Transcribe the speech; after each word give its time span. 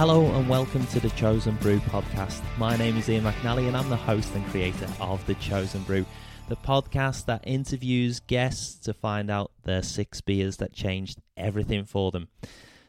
Hello 0.00 0.24
and 0.34 0.48
welcome 0.48 0.86
to 0.86 0.98
the 0.98 1.10
Chosen 1.10 1.56
Brew 1.56 1.78
podcast. 1.78 2.40
My 2.56 2.74
name 2.74 2.96
is 2.96 3.10
Ian 3.10 3.24
McNally 3.24 3.68
and 3.68 3.76
I'm 3.76 3.90
the 3.90 3.96
host 3.96 4.34
and 4.34 4.46
creator 4.46 4.88
of 4.98 5.22
the 5.26 5.34
Chosen 5.34 5.82
Brew, 5.82 6.06
the 6.48 6.56
podcast 6.56 7.26
that 7.26 7.46
interviews 7.46 8.18
guests 8.20 8.76
to 8.86 8.94
find 8.94 9.30
out 9.30 9.52
their 9.64 9.82
six 9.82 10.22
beers 10.22 10.56
that 10.56 10.72
changed 10.72 11.20
everything 11.36 11.84
for 11.84 12.10
them. 12.12 12.28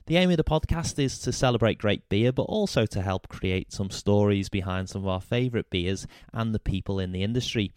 The 0.06 0.16
aim 0.16 0.32
of 0.32 0.38
the 0.38 0.46
podcast 0.46 1.00
is 1.00 1.20
to 1.20 1.34
celebrate 1.34 1.80
great 1.80 2.08
beer, 2.08 2.32
but 2.32 2.44
also 2.44 2.86
to 2.86 3.02
help 3.02 3.28
create 3.28 3.74
some 3.74 3.90
stories 3.90 4.48
behind 4.48 4.90
some 4.90 5.02
of 5.02 5.10
our 5.10 5.20
favourite 5.20 5.70
beers 5.70 6.08
and 6.32 6.56
the 6.56 6.60
people 6.60 6.98
in 6.98 7.12
the 7.12 7.24
industry. 7.24 7.74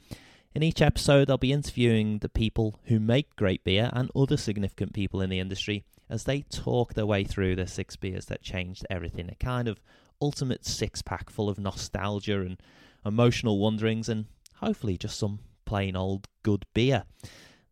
In 0.55 0.63
each 0.63 0.81
episode, 0.81 1.29
I'll 1.29 1.39
be 1.39 1.51
interviewing 1.51 2.19
the 2.19 2.29
people 2.29 2.79
who 2.85 3.01
make 3.01 3.35
great 3.35 3.65
beer 3.65 3.91
and 3.95 4.13
other 4.15 4.37
significant 4.37 4.93
people 4.93 5.21
in 5.21 5.29
the 5.29 5.41
industry 5.41 5.83
as 6.09 6.25
they 6.25 6.43
talk 6.43 6.95
their 6.95 7.07
way 7.07 7.25
through 7.25 7.57
their 7.57 7.67
six 7.67 7.97
beers 7.97 8.27
that 8.27 8.43
changed 8.43 8.87
everything. 8.91 9.29
A 9.31 9.35
kind 9.35 9.69
of 9.69 9.81
ultimate 10.21 10.65
six 10.65 11.03
pack 11.03 11.31
full 11.31 11.49
of 11.49 11.59
nostalgia 11.59 12.41
and 12.41 12.61
emotional 13.05 13.59
wonderings, 13.59 14.09
and 14.09 14.27
hopefully 14.57 14.97
just 14.97 15.19
some 15.19 15.41
plain 15.65 15.97
old 15.97 16.29
good 16.43 16.65
beer. 16.75 17.05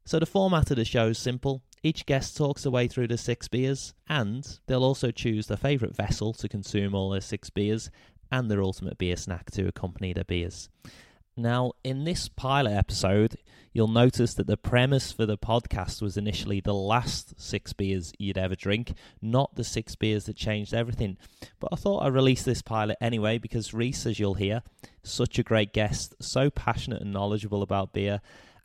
So, 0.05 0.19
the 0.19 0.27
format 0.27 0.71
of 0.71 0.77
the 0.77 0.85
show 0.85 1.09
is 1.09 1.19
simple. 1.19 1.63
Each 1.83 2.07
guest 2.07 2.37
talks 2.37 2.63
their 2.63 2.73
way 2.73 2.87
through 2.87 3.09
the 3.09 3.19
six 3.19 3.49
beers, 3.49 3.95
and 4.09 4.59
they'll 4.67 4.85
also 4.85 5.11
choose 5.11 5.47
their 5.47 5.57
favourite 5.57 5.97
vessel 5.97 6.33
to 6.35 6.49
consume 6.49 6.95
all 6.95 7.11
their 7.11 7.21
six 7.21 7.51
beers 7.51 7.91
and 8.31 8.51
their 8.51 8.63
ultimate 8.63 8.99
beer 8.99 9.17
snack 9.17 9.51
to 9.53 9.67
accompany 9.67 10.13
their 10.13 10.25
beers. 10.25 10.69
Now, 11.37 11.73
in 11.83 12.05
this 12.05 12.29
pilot 12.29 12.73
episode, 12.73 13.39
you'll 13.73 13.89
notice 13.89 14.35
that 14.35 14.47
the 14.47 14.59
premise 14.59 15.13
for 15.13 15.25
the 15.25 15.39
podcast 15.39 16.03
was 16.03 16.19
initially 16.19 16.61
the 16.61 16.75
last 16.75 17.41
six 17.41 17.73
beers 17.73 18.13
you'd 18.19 18.37
ever 18.37 18.55
drink, 18.55 18.93
not 19.23 19.55
the 19.55 19.65
six 19.65 19.95
beers 19.95 20.25
that 20.25 20.37
changed 20.37 20.75
everything. 20.75 21.17
But 21.59 21.71
I 21.73 21.77
thought 21.77 22.03
I'd 22.03 22.13
release 22.13 22.43
this 22.43 22.61
pilot 22.61 22.99
anyway 23.01 23.39
because 23.39 23.73
Reese, 23.73 24.05
as 24.05 24.19
you'll 24.19 24.35
hear, 24.35 24.63
such 25.03 25.39
a 25.39 25.43
great 25.43 25.73
guest, 25.73 26.15
so 26.21 26.51
passionate 26.51 27.01
and 27.01 27.15
knowledgeable 27.15 27.63
about 27.63 27.95
beer. 27.95 28.21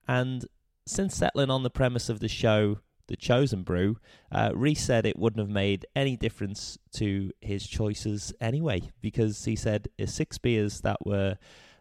And 0.05 0.45
since 0.85 1.15
settling 1.15 1.49
on 1.49 1.63
the 1.63 1.69
premise 1.69 2.09
of 2.09 2.19
the 2.19 2.27
show, 2.27 2.79
The 3.07 3.15
Chosen 3.15 3.63
Brew, 3.63 3.97
uh, 4.29 4.51
Reese 4.53 4.83
said 4.83 5.05
it 5.05 5.17
wouldn't 5.17 5.39
have 5.39 5.49
made 5.49 5.85
any 5.95 6.17
difference 6.17 6.77
to 6.95 7.31
his 7.39 7.65
choices 7.65 8.33
anyway 8.41 8.91
because 9.01 9.45
he 9.45 9.55
said 9.55 9.87
six 10.05 10.37
beers 10.37 10.81
that 10.81 11.05
were. 11.05 11.37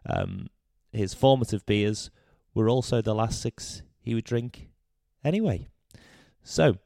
Um, 0.09 0.47
his 0.91 1.13
formative 1.13 1.65
beers 1.65 2.09
were 2.53 2.69
also 2.69 3.01
the 3.01 3.15
last 3.15 3.41
six 3.41 3.81
he 3.99 4.15
would 4.15 4.23
drink 4.23 4.69
anyway. 5.23 5.67
So, 6.43 6.77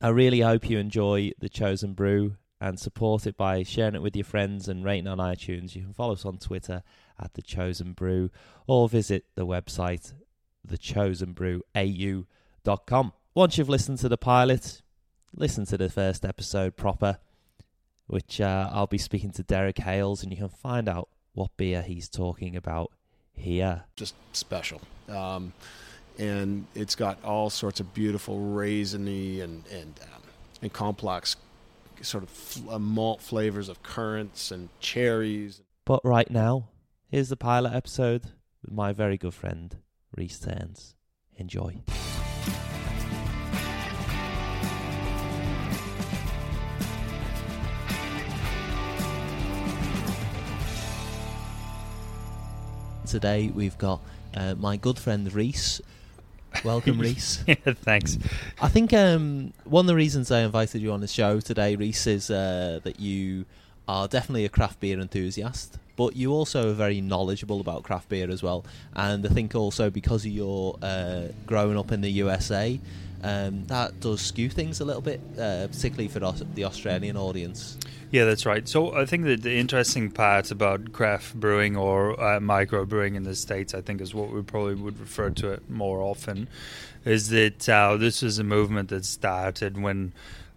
I 0.00 0.08
really 0.08 0.40
hope 0.40 0.68
you 0.68 0.78
enjoy 0.78 1.32
the 1.38 1.48
Chosen 1.48 1.94
Brew 1.94 2.36
and 2.60 2.78
support 2.78 3.26
it 3.26 3.36
by 3.36 3.62
sharing 3.62 3.94
it 3.94 4.02
with 4.02 4.16
your 4.16 4.24
friends 4.24 4.68
and 4.68 4.84
rating 4.84 5.06
on 5.06 5.18
iTunes. 5.18 5.74
You 5.74 5.82
can 5.82 5.92
follow 5.92 6.14
us 6.14 6.24
on 6.24 6.38
Twitter 6.38 6.82
at 7.18 7.34
The 7.34 7.42
Chosen 7.42 7.92
Brew 7.92 8.30
or 8.66 8.88
visit 8.88 9.26
the 9.34 9.46
website 9.46 10.14
thechosenbrewau.com. 10.66 13.12
Once 13.34 13.58
you've 13.58 13.68
listened 13.68 13.98
to 13.98 14.08
the 14.08 14.16
pilot, 14.16 14.82
listen 15.34 15.66
to 15.66 15.78
the 15.78 15.90
first 15.90 16.24
episode 16.24 16.76
proper, 16.76 17.18
which 18.06 18.40
uh, 18.40 18.70
I'll 18.72 18.86
be 18.86 18.98
speaking 18.98 19.32
to 19.32 19.42
Derek 19.42 19.78
Hales, 19.78 20.22
and 20.22 20.30
you 20.32 20.38
can 20.38 20.48
find 20.48 20.88
out 20.88 21.08
what 21.36 21.54
beer 21.58 21.82
he's 21.82 22.08
talking 22.08 22.56
about 22.56 22.90
here. 23.34 23.84
Just 23.94 24.14
special. 24.32 24.80
Um, 25.08 25.52
and 26.18 26.66
it's 26.74 26.94
got 26.94 27.22
all 27.22 27.50
sorts 27.50 27.78
of 27.78 27.92
beautiful 27.92 28.38
raisiny 28.38 29.42
and 29.42 29.62
and 29.70 30.00
um, 30.14 30.22
and 30.62 30.72
complex 30.72 31.36
sort 32.00 32.24
of 32.24 32.30
fl- 32.30 32.70
uh, 32.70 32.78
malt 32.78 33.20
flavors 33.20 33.68
of 33.68 33.82
currants 33.82 34.50
and 34.50 34.70
cherries. 34.80 35.62
But 35.84 36.00
right 36.04 36.30
now, 36.30 36.70
here's 37.08 37.28
the 37.28 37.36
pilot 37.36 37.74
episode 37.74 38.22
with 38.62 38.72
my 38.72 38.92
very 38.92 39.18
good 39.18 39.34
friend 39.34 39.76
Reese 40.16 40.38
Turns. 40.38 40.94
Enjoy. 41.36 41.82
Today 53.06 53.52
we've 53.54 53.78
got 53.78 54.00
uh, 54.34 54.56
my 54.56 54.76
good 54.76 54.98
friend 54.98 55.32
Reese. 55.32 55.80
Welcome, 56.64 56.98
Reese. 57.00 57.44
yeah, 57.46 57.54
thanks. 57.64 58.18
I 58.60 58.68
think 58.68 58.92
um, 58.92 59.52
one 59.64 59.84
of 59.84 59.86
the 59.86 59.94
reasons 59.94 60.30
I 60.32 60.40
invited 60.40 60.82
you 60.82 60.90
on 60.92 61.00
the 61.00 61.06
show 61.06 61.38
today, 61.38 61.76
Reese, 61.76 62.06
is 62.08 62.30
uh, 62.30 62.80
that 62.82 62.98
you 62.98 63.44
are 63.86 64.08
definitely 64.08 64.44
a 64.44 64.48
craft 64.48 64.80
beer 64.80 64.98
enthusiast, 64.98 65.78
but 65.94 66.16
you 66.16 66.32
also 66.32 66.70
are 66.70 66.74
very 66.74 67.00
knowledgeable 67.00 67.60
about 67.60 67.84
craft 67.84 68.08
beer 68.08 68.28
as 68.28 68.42
well. 68.42 68.64
And 68.94 69.24
I 69.24 69.28
think 69.28 69.54
also 69.54 69.88
because 69.88 70.24
of 70.24 70.32
your 70.32 70.76
uh, 70.82 71.28
growing 71.46 71.78
up 71.78 71.92
in 71.92 72.00
the 72.00 72.10
USA, 72.10 72.80
um, 73.22 73.64
that 73.66 73.98
does 74.00 74.20
skew 74.20 74.48
things 74.48 74.80
a 74.80 74.84
little 74.84 75.02
bit, 75.02 75.20
uh, 75.38 75.66
particularly 75.68 76.08
for 76.08 76.20
the 76.20 76.64
Australian 76.64 77.16
audience. 77.16 77.76
Yeah, 78.10 78.24
that's 78.24 78.46
right. 78.46 78.68
So 78.68 78.94
I 78.94 79.04
think 79.04 79.24
that 79.24 79.42
the 79.42 79.56
interesting 79.56 80.10
part 80.10 80.50
about 80.50 80.92
craft 80.92 81.34
brewing 81.34 81.76
or 81.76 82.20
uh, 82.22 82.40
micro 82.40 82.84
brewing 82.84 83.14
in 83.14 83.24
the 83.24 83.34
states, 83.34 83.74
I 83.74 83.80
think, 83.80 84.00
is 84.00 84.14
what 84.14 84.30
we 84.30 84.42
probably 84.42 84.74
would 84.74 85.00
refer 85.00 85.30
to 85.30 85.50
it 85.52 85.68
more 85.68 86.00
often, 86.00 86.48
is 87.04 87.30
that 87.30 87.68
uh, 87.68 87.96
this 87.96 88.22
is 88.22 88.38
a 88.38 88.44
movement 88.44 88.90
that 88.90 89.04
started 89.04 89.80
when 89.80 90.12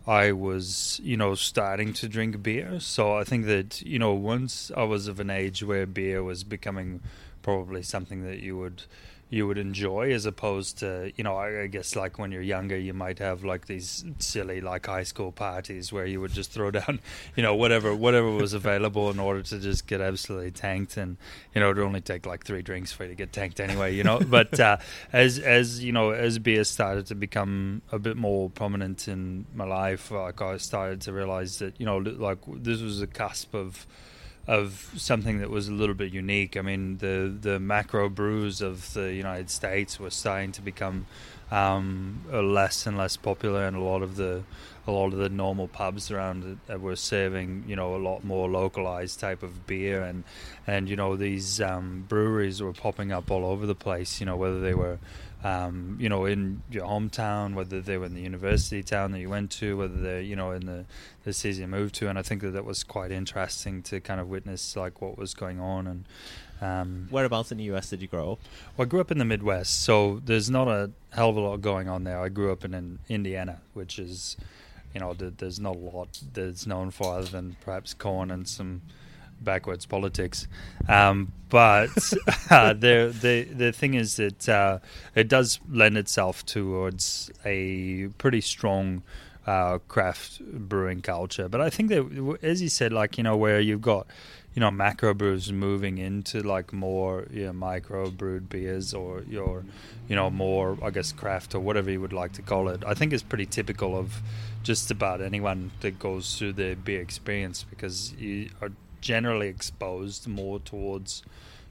I 0.06 0.32
was, 0.32 1.00
you 1.04 1.18
know, 1.18 1.36
starting 1.36 1.94
to 1.94 2.08
drink 2.08 2.42
beer. 2.44 2.80
So 2.80 3.18
I 3.18 3.24
think 3.24 3.46
that 3.46 3.82
you 3.82 4.00
know, 4.00 4.14
once 4.14 4.72
I 4.76 4.84
was 4.84 5.08
of 5.08 5.20
an 5.20 5.30
age 5.30 5.64
where 5.64 5.86
beer 5.86 6.24
was 6.24 6.44
becoming 6.44 7.02
probably 7.42 7.82
something 7.82 8.24
that 8.24 8.40
you 8.40 8.58
would 8.58 8.84
you 9.30 9.46
would 9.46 9.58
enjoy 9.58 10.12
as 10.12 10.26
opposed 10.26 10.80
to 10.80 11.12
you 11.16 11.24
know 11.24 11.36
I, 11.36 11.68
guess 11.68 11.96
like 11.96 12.18
when 12.18 12.32
you're 12.32 12.42
younger 12.42 12.78
you 12.78 12.94
might 12.94 13.20
have 13.20 13.44
like 13.44 13.68
these 13.68 14.04
silly 14.18 14.60
like 14.60 14.88
high 14.88 15.04
school 15.04 15.32
parties 15.32 15.94
where 15.94 16.06
you 16.06 16.20
would 16.20 16.34
just 16.34 16.52
throw 16.52 16.72
down 16.80 17.00
you 17.36 17.44
know 17.44 17.56
whatever 17.56 17.96
whatever 17.96 18.30
was 18.32 18.54
available 18.54 19.10
in 19.12 19.20
order 19.20 19.42
to 19.44 19.60
just 19.60 19.88
get 19.88 20.02
absolutely 20.02 20.52
tanked. 20.52 20.98
And 20.98 21.18
you 21.54 21.62
know 21.62 21.70
it 21.70 21.76
would 21.76 21.86
only 21.86 22.02
take 22.02 22.26
like 22.26 22.44
three 22.44 22.62
drinks 22.62 22.92
for 22.92 23.04
you 23.04 23.10
to 23.10 23.16
get 23.16 23.32
tanked 23.32 23.60
anyway 23.60 23.96
you 23.96 24.04
know. 24.04 24.20
But 24.30 24.60
uh, 24.60 24.78
as 25.12 25.40
as 25.40 25.84
you 25.84 25.92
know 25.92 26.12
as 26.12 26.40
beer 26.40 26.64
started 26.64 27.08
to 27.08 27.16
become 27.16 27.82
a 27.92 28.00
bit 28.00 28.16
more 28.16 28.50
prominent 28.50 29.08
in 29.08 29.46
my 29.54 29.66
life 29.66 30.12
like 30.12 30.42
I 30.42 30.58
started 30.58 31.02
to 31.02 31.14
realize 31.14 31.60
that 31.60 31.80
you 31.80 31.86
know 31.86 31.98
like 31.98 32.40
this 32.48 32.82
was 32.82 33.02
a 33.02 33.08
cusp 33.08 33.54
of 33.54 33.88
of 34.50 34.92
something 34.98 35.38
that 35.42 35.52
was 35.52 35.68
a 35.68 35.72
little 35.72 35.94
bit 35.94 36.12
unique. 36.12 36.58
I 36.58 36.62
mean, 36.62 36.98
the 36.98 37.32
the 37.40 37.60
macro 37.60 38.10
brews 38.10 38.62
of 38.62 38.94
the 38.94 39.14
United 39.14 39.52
States 39.52 40.00
were 40.00 40.10
starting 40.10 40.52
to 40.54 40.62
become 40.62 41.06
um, 41.52 42.22
less 42.32 42.88
and 42.88 42.98
less 42.98 43.16
popular, 43.16 43.68
and 43.68 43.78
a 43.78 43.80
lot 43.80 44.02
of 44.02 44.16
the 44.16 44.44
a 44.88 44.92
lot 44.92 45.14
of 45.14 45.20
the 45.20 45.30
normal 45.30 45.68
pubs 45.68 46.10
around 46.10 46.60
that 46.66 46.82
were 46.82 46.96
serving, 46.96 47.66
you 47.68 47.76
know, 47.76 47.96
a 47.96 48.02
lot 48.02 48.24
more 48.24 48.50
localized 48.50 49.20
type 49.20 49.44
of 49.44 49.68
beer, 49.68 50.02
and 50.02 50.24
and 50.66 50.90
you 50.90 50.96
know 50.96 51.16
these 51.16 51.62
um, 51.62 52.06
breweries 52.10 52.60
were 52.60 52.74
popping 52.74 53.12
up 53.12 53.30
all 53.30 53.46
over 53.46 53.68
the 53.68 53.76
place. 53.76 54.20
You 54.20 54.26
know, 54.26 54.36
whether 54.36 54.60
they 54.60 54.74
were 54.74 54.98
um, 55.44 55.98
you 56.00 56.10
know, 56.10 56.26
in 56.26 56.62
your 56.70 56.86
hometown, 56.86 57.54
whether 57.54 57.80
they 57.80 57.98
were 57.98 58.06
in 58.06 58.14
the 58.14 58.22
university 58.22 58.84
town 58.84 59.12
that 59.14 59.20
you 59.20 59.30
went 59.30 59.52
to, 59.52 59.78
whether 59.78 59.96
they're, 59.96 60.22
you 60.22 60.36
know, 60.36 60.52
in 60.52 60.66
the, 60.66 60.86
the 61.24 61.32
cities 61.32 61.60
you 61.60 61.68
moved 61.68 61.96
to. 61.96 62.10
And 62.10 62.20
I 62.20 62.24
think 62.24 62.42
that 62.42 62.52
that 62.52 62.66
was 62.66 62.84
quite 62.84 63.12
interesting 63.12 63.82
to 63.84 64.02
kind 64.02 64.20
of 64.20 64.28
witness 64.28 64.76
like 64.76 65.02
what 65.02 65.18
was 65.18 65.34
going 65.34 65.60
on. 65.60 65.88
And 65.88 66.06
um, 66.62 67.08
whereabouts 67.10 67.54
in 67.54 67.58
the 67.58 67.64
US 67.76 67.90
did 67.90 68.02
you 68.02 68.08
grow 68.10 68.34
up? 68.34 68.40
Well, 68.76 68.86
I 68.86 68.90
grew 68.90 69.00
up 69.00 69.12
in 69.12 69.18
the 69.18 69.26
Midwest, 69.26 69.82
so 69.82 70.22
there's 70.26 70.50
not 70.50 70.68
a 70.68 70.92
hell 71.14 71.30
of 71.30 71.38
a 71.38 71.40
lot 71.40 71.62
going 71.62 71.88
on 71.88 72.04
there. 72.04 72.20
I 72.20 72.28
grew 72.28 72.52
up 72.52 72.66
in, 72.66 72.74
in 72.74 73.00
Indiana, 73.08 73.62
which 73.74 73.98
is, 73.98 74.36
you 74.94 75.00
know, 75.00 75.14
there's 75.14 75.60
not 75.60 75.78
a 75.78 75.80
lot 75.80 76.20
that's 76.34 76.68
known 76.68 76.92
for 76.92 77.18
other 77.18 77.28
than 77.28 77.56
perhaps 77.62 77.94
corn 77.94 78.30
and 78.30 78.46
some 78.46 78.82
backwards 79.42 79.86
politics. 79.86 80.48
Um, 80.88 81.32
but 81.50 81.90
uh, 82.50 82.74
the 82.74 83.14
the 83.22 83.44
the 83.52 83.72
thing 83.72 83.94
is 83.94 84.18
that 84.18 84.48
uh, 84.48 84.80
it 85.16 85.28
does 85.28 85.60
lend 85.70 85.98
itself 85.98 86.46
towards 86.46 87.32
a 87.46 88.08
pretty 88.18 88.42
strong 88.42 89.04
uh, 89.48 89.80
craft 89.88 90.42
brewing 90.42 91.02
culture. 91.02 91.50
But 91.50 91.62
I 91.62 91.70
think 91.70 91.90
that, 91.90 92.38
as 92.44 92.62
you 92.62 92.70
said, 92.70 92.94
like 92.94 93.18
you 93.18 93.24
know, 93.24 93.36
where 93.36 93.60
you've 93.60 93.82
got 93.82 94.06
you 94.54 94.60
know 94.60 94.72
macro 94.72 95.14
brews 95.14 95.52
moving 95.52 95.98
into 95.98 96.42
like 96.42 96.74
more 96.74 97.28
you 97.32 97.46
know, 97.46 97.54
micro 97.54 98.10
brewed 98.10 98.50
beers 98.50 98.94
or 98.94 99.24
your 99.30 99.64
you 100.08 100.16
know 100.16 100.30
more 100.30 100.78
I 100.84 100.90
guess 100.90 101.12
craft 101.12 101.56
or 101.56 101.60
whatever 101.60 101.90
you 101.90 102.02
would 102.02 102.14
like 102.14 102.34
to 102.34 102.42
call 102.42 102.70
it. 102.70 102.84
I 102.86 102.94
think 102.94 103.14
it's 103.14 103.24
pretty 103.24 103.46
typical 103.46 103.98
of 103.98 104.22
just 104.62 104.92
about 104.92 105.22
anyone 105.22 105.72
that 105.82 105.98
goes 105.98 106.38
through 106.38 106.54
the 106.54 106.76
beer 106.76 107.02
experience 107.02 107.64
because 107.64 108.14
you 108.14 108.50
are 108.62 108.72
generally 109.02 109.48
exposed 109.48 110.28
more 110.28 110.60
towards 110.60 111.24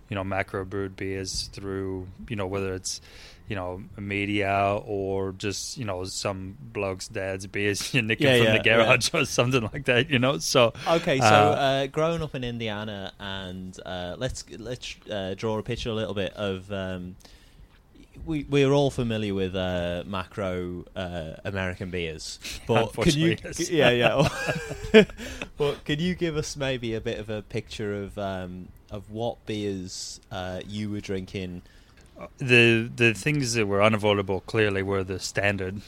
you 0.09 0.15
know 0.15 0.25
macro 0.25 0.65
brewed 0.65 0.97
beers 0.97 1.49
through 1.53 2.07
you 2.29 2.37
know 2.37 2.47
whether 2.47 2.73
it's 2.75 3.01
you 3.49 3.57
know 3.57 3.83
media 3.99 4.79
or 4.85 5.33
just 5.33 5.77
you 5.79 5.85
know 5.85 6.05
some 6.05 6.57
blokes 6.61 7.09
dad's 7.09 7.47
beers 7.47 7.93
you 7.95 8.03
nick 8.03 8.21
Yeah, 8.21 8.37
from 8.39 8.47
yeah, 8.47 8.53
the 8.57 8.63
garage 8.63 9.11
or 9.15 9.25
something 9.25 9.63
like 9.73 9.85
that 9.85 10.09
you 10.11 10.19
know 10.19 10.39
so 10.39 10.73
Okay, 10.87 11.19
so 11.21 11.27
Uh, 11.27 11.29
uh, 11.29 11.87
growing 11.87 12.23
up 12.23 12.35
in 12.35 12.45
Indiana, 12.45 13.13
and 13.19 13.79
uh, 13.85 14.17
let's 14.19 14.45
let's 14.59 14.97
uh, 15.11 15.35
draw 15.37 15.59
a 15.59 15.63
picture 15.63 15.91
a 15.91 15.95
little 15.95 16.15
bit 16.15 16.33
of. 16.35 16.71
Um, 16.73 17.17
we 18.27 18.45
we're 18.49 18.73
all 18.73 18.91
familiar 18.91 19.35
with 19.35 19.55
uh, 19.55 20.05
macro 20.07 20.85
uh, 20.97 21.33
American 21.45 21.91
beers, 21.91 22.39
but 22.67 22.93
can 22.93 23.13
you? 23.13 23.37
Yes. 23.43 23.71
Yeah, 23.79 23.91
yeah. 23.91 25.05
but 25.57 25.85
can 25.85 26.01
you 26.01 26.15
give 26.15 26.37
us 26.37 26.57
maybe 26.57 26.95
a 26.95 27.01
bit 27.01 27.19
of 27.19 27.31
a 27.31 27.43
picture 27.43 28.03
of 28.03 28.19
um, 28.19 28.69
of 28.91 29.11
what 29.11 29.45
beers 29.47 30.21
uh, 30.31 30.61
you 30.67 30.91
were 30.91 31.01
drinking? 31.01 31.63
the 32.39 32.91
the 32.97 33.15
things 33.15 33.55
that 33.55 33.67
were 33.67 33.83
unavoidable 33.83 34.41
clearly 34.41 34.83
were 34.83 35.05
the 35.05 35.21
standard 35.21 35.81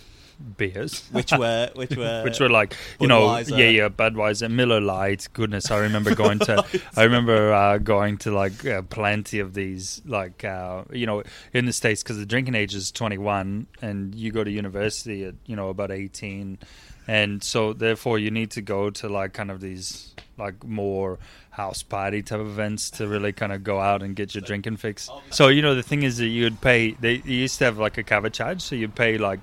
beers. 0.57 1.09
Which 1.13 1.33
were 1.33 1.71
which 1.75 1.97
were 1.97 2.23
which 2.23 2.41
were 2.41 2.49
like 2.49 2.77
you 2.99 3.07
know 3.07 3.23
Budweiser. 3.23 3.59
yeah 3.59 3.69
yeah 3.69 3.89
Budweiser 3.89 4.51
Miller 4.51 4.81
Lite. 4.81 5.29
Goodness 5.33 5.71
I 5.71 5.79
remember 5.79 6.15
going 6.15 6.39
to 6.41 6.65
I 6.97 7.05
remember 7.05 7.53
uh, 7.53 7.79
going 7.79 8.19
to 8.19 8.33
like 8.33 8.65
uh, 8.65 8.83
plenty 8.83 9.39
of 9.39 9.55
these 9.55 10.03
like 10.05 10.45
uh, 10.45 10.85
you 10.93 11.07
know 11.07 11.23
in 11.53 11.67
the 11.67 11.73
states 11.73 12.03
because 12.03 12.19
the 12.19 12.27
drinking 12.27 12.55
age 12.55 12.75
is 12.75 12.91
21 12.93 13.67
and 13.83 14.15
you 14.15 14.33
go 14.33 14.45
to 14.45 14.51
university 14.51 15.25
at 15.25 15.35
you 15.47 15.57
know 15.57 15.69
about 15.69 15.91
18 15.91 16.59
and 17.09 17.43
so 17.43 17.73
therefore 17.73 18.19
you 18.19 18.31
need 18.31 18.51
to 18.53 18.63
go 18.63 18.91
to 18.91 19.09
like 19.09 19.33
kind 19.33 19.51
of 19.51 19.61
these 19.61 20.15
like 20.39 20.65
more 20.65 21.19
house 21.51 21.83
party 21.83 22.23
type 22.23 22.41
events 22.41 22.91
to 22.91 23.07
really 23.09 23.33
kind 23.33 23.53
of 23.53 23.65
go 23.65 23.81
out 23.81 24.03
and 24.03 24.17
get 24.17 24.35
your 24.35 24.43
drinking 24.43 24.77
fix. 24.77 25.11
So 25.31 25.49
you 25.49 25.61
know 25.61 25.75
the 25.75 25.83
thing 25.83 26.03
is 26.05 26.19
that 26.19 26.29
you'd 26.29 26.61
pay 26.61 26.93
they 26.93 27.15
you 27.25 27.37
used 27.37 27.59
to 27.59 27.65
have 27.65 27.79
like 27.79 27.99
a 27.99 28.03
cover 28.03 28.31
charge 28.31 28.63
so 28.63 28.75
you'd 28.75 28.95
pay 28.95 29.19
like 29.19 29.41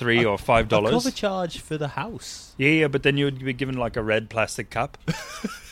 three 0.00 0.24
or 0.24 0.38
five 0.38 0.66
dollars 0.66 0.92
cover 0.92 1.10
charge 1.10 1.60
for 1.60 1.76
the 1.76 1.88
house. 1.88 2.49
Yeah, 2.60 2.68
yeah, 2.68 2.88
but 2.88 3.02
then 3.04 3.16
you 3.16 3.24
would 3.24 3.42
be 3.42 3.54
given 3.54 3.78
like 3.78 3.96
a 3.96 4.02
red 4.02 4.28
plastic 4.28 4.68
cup 4.68 4.98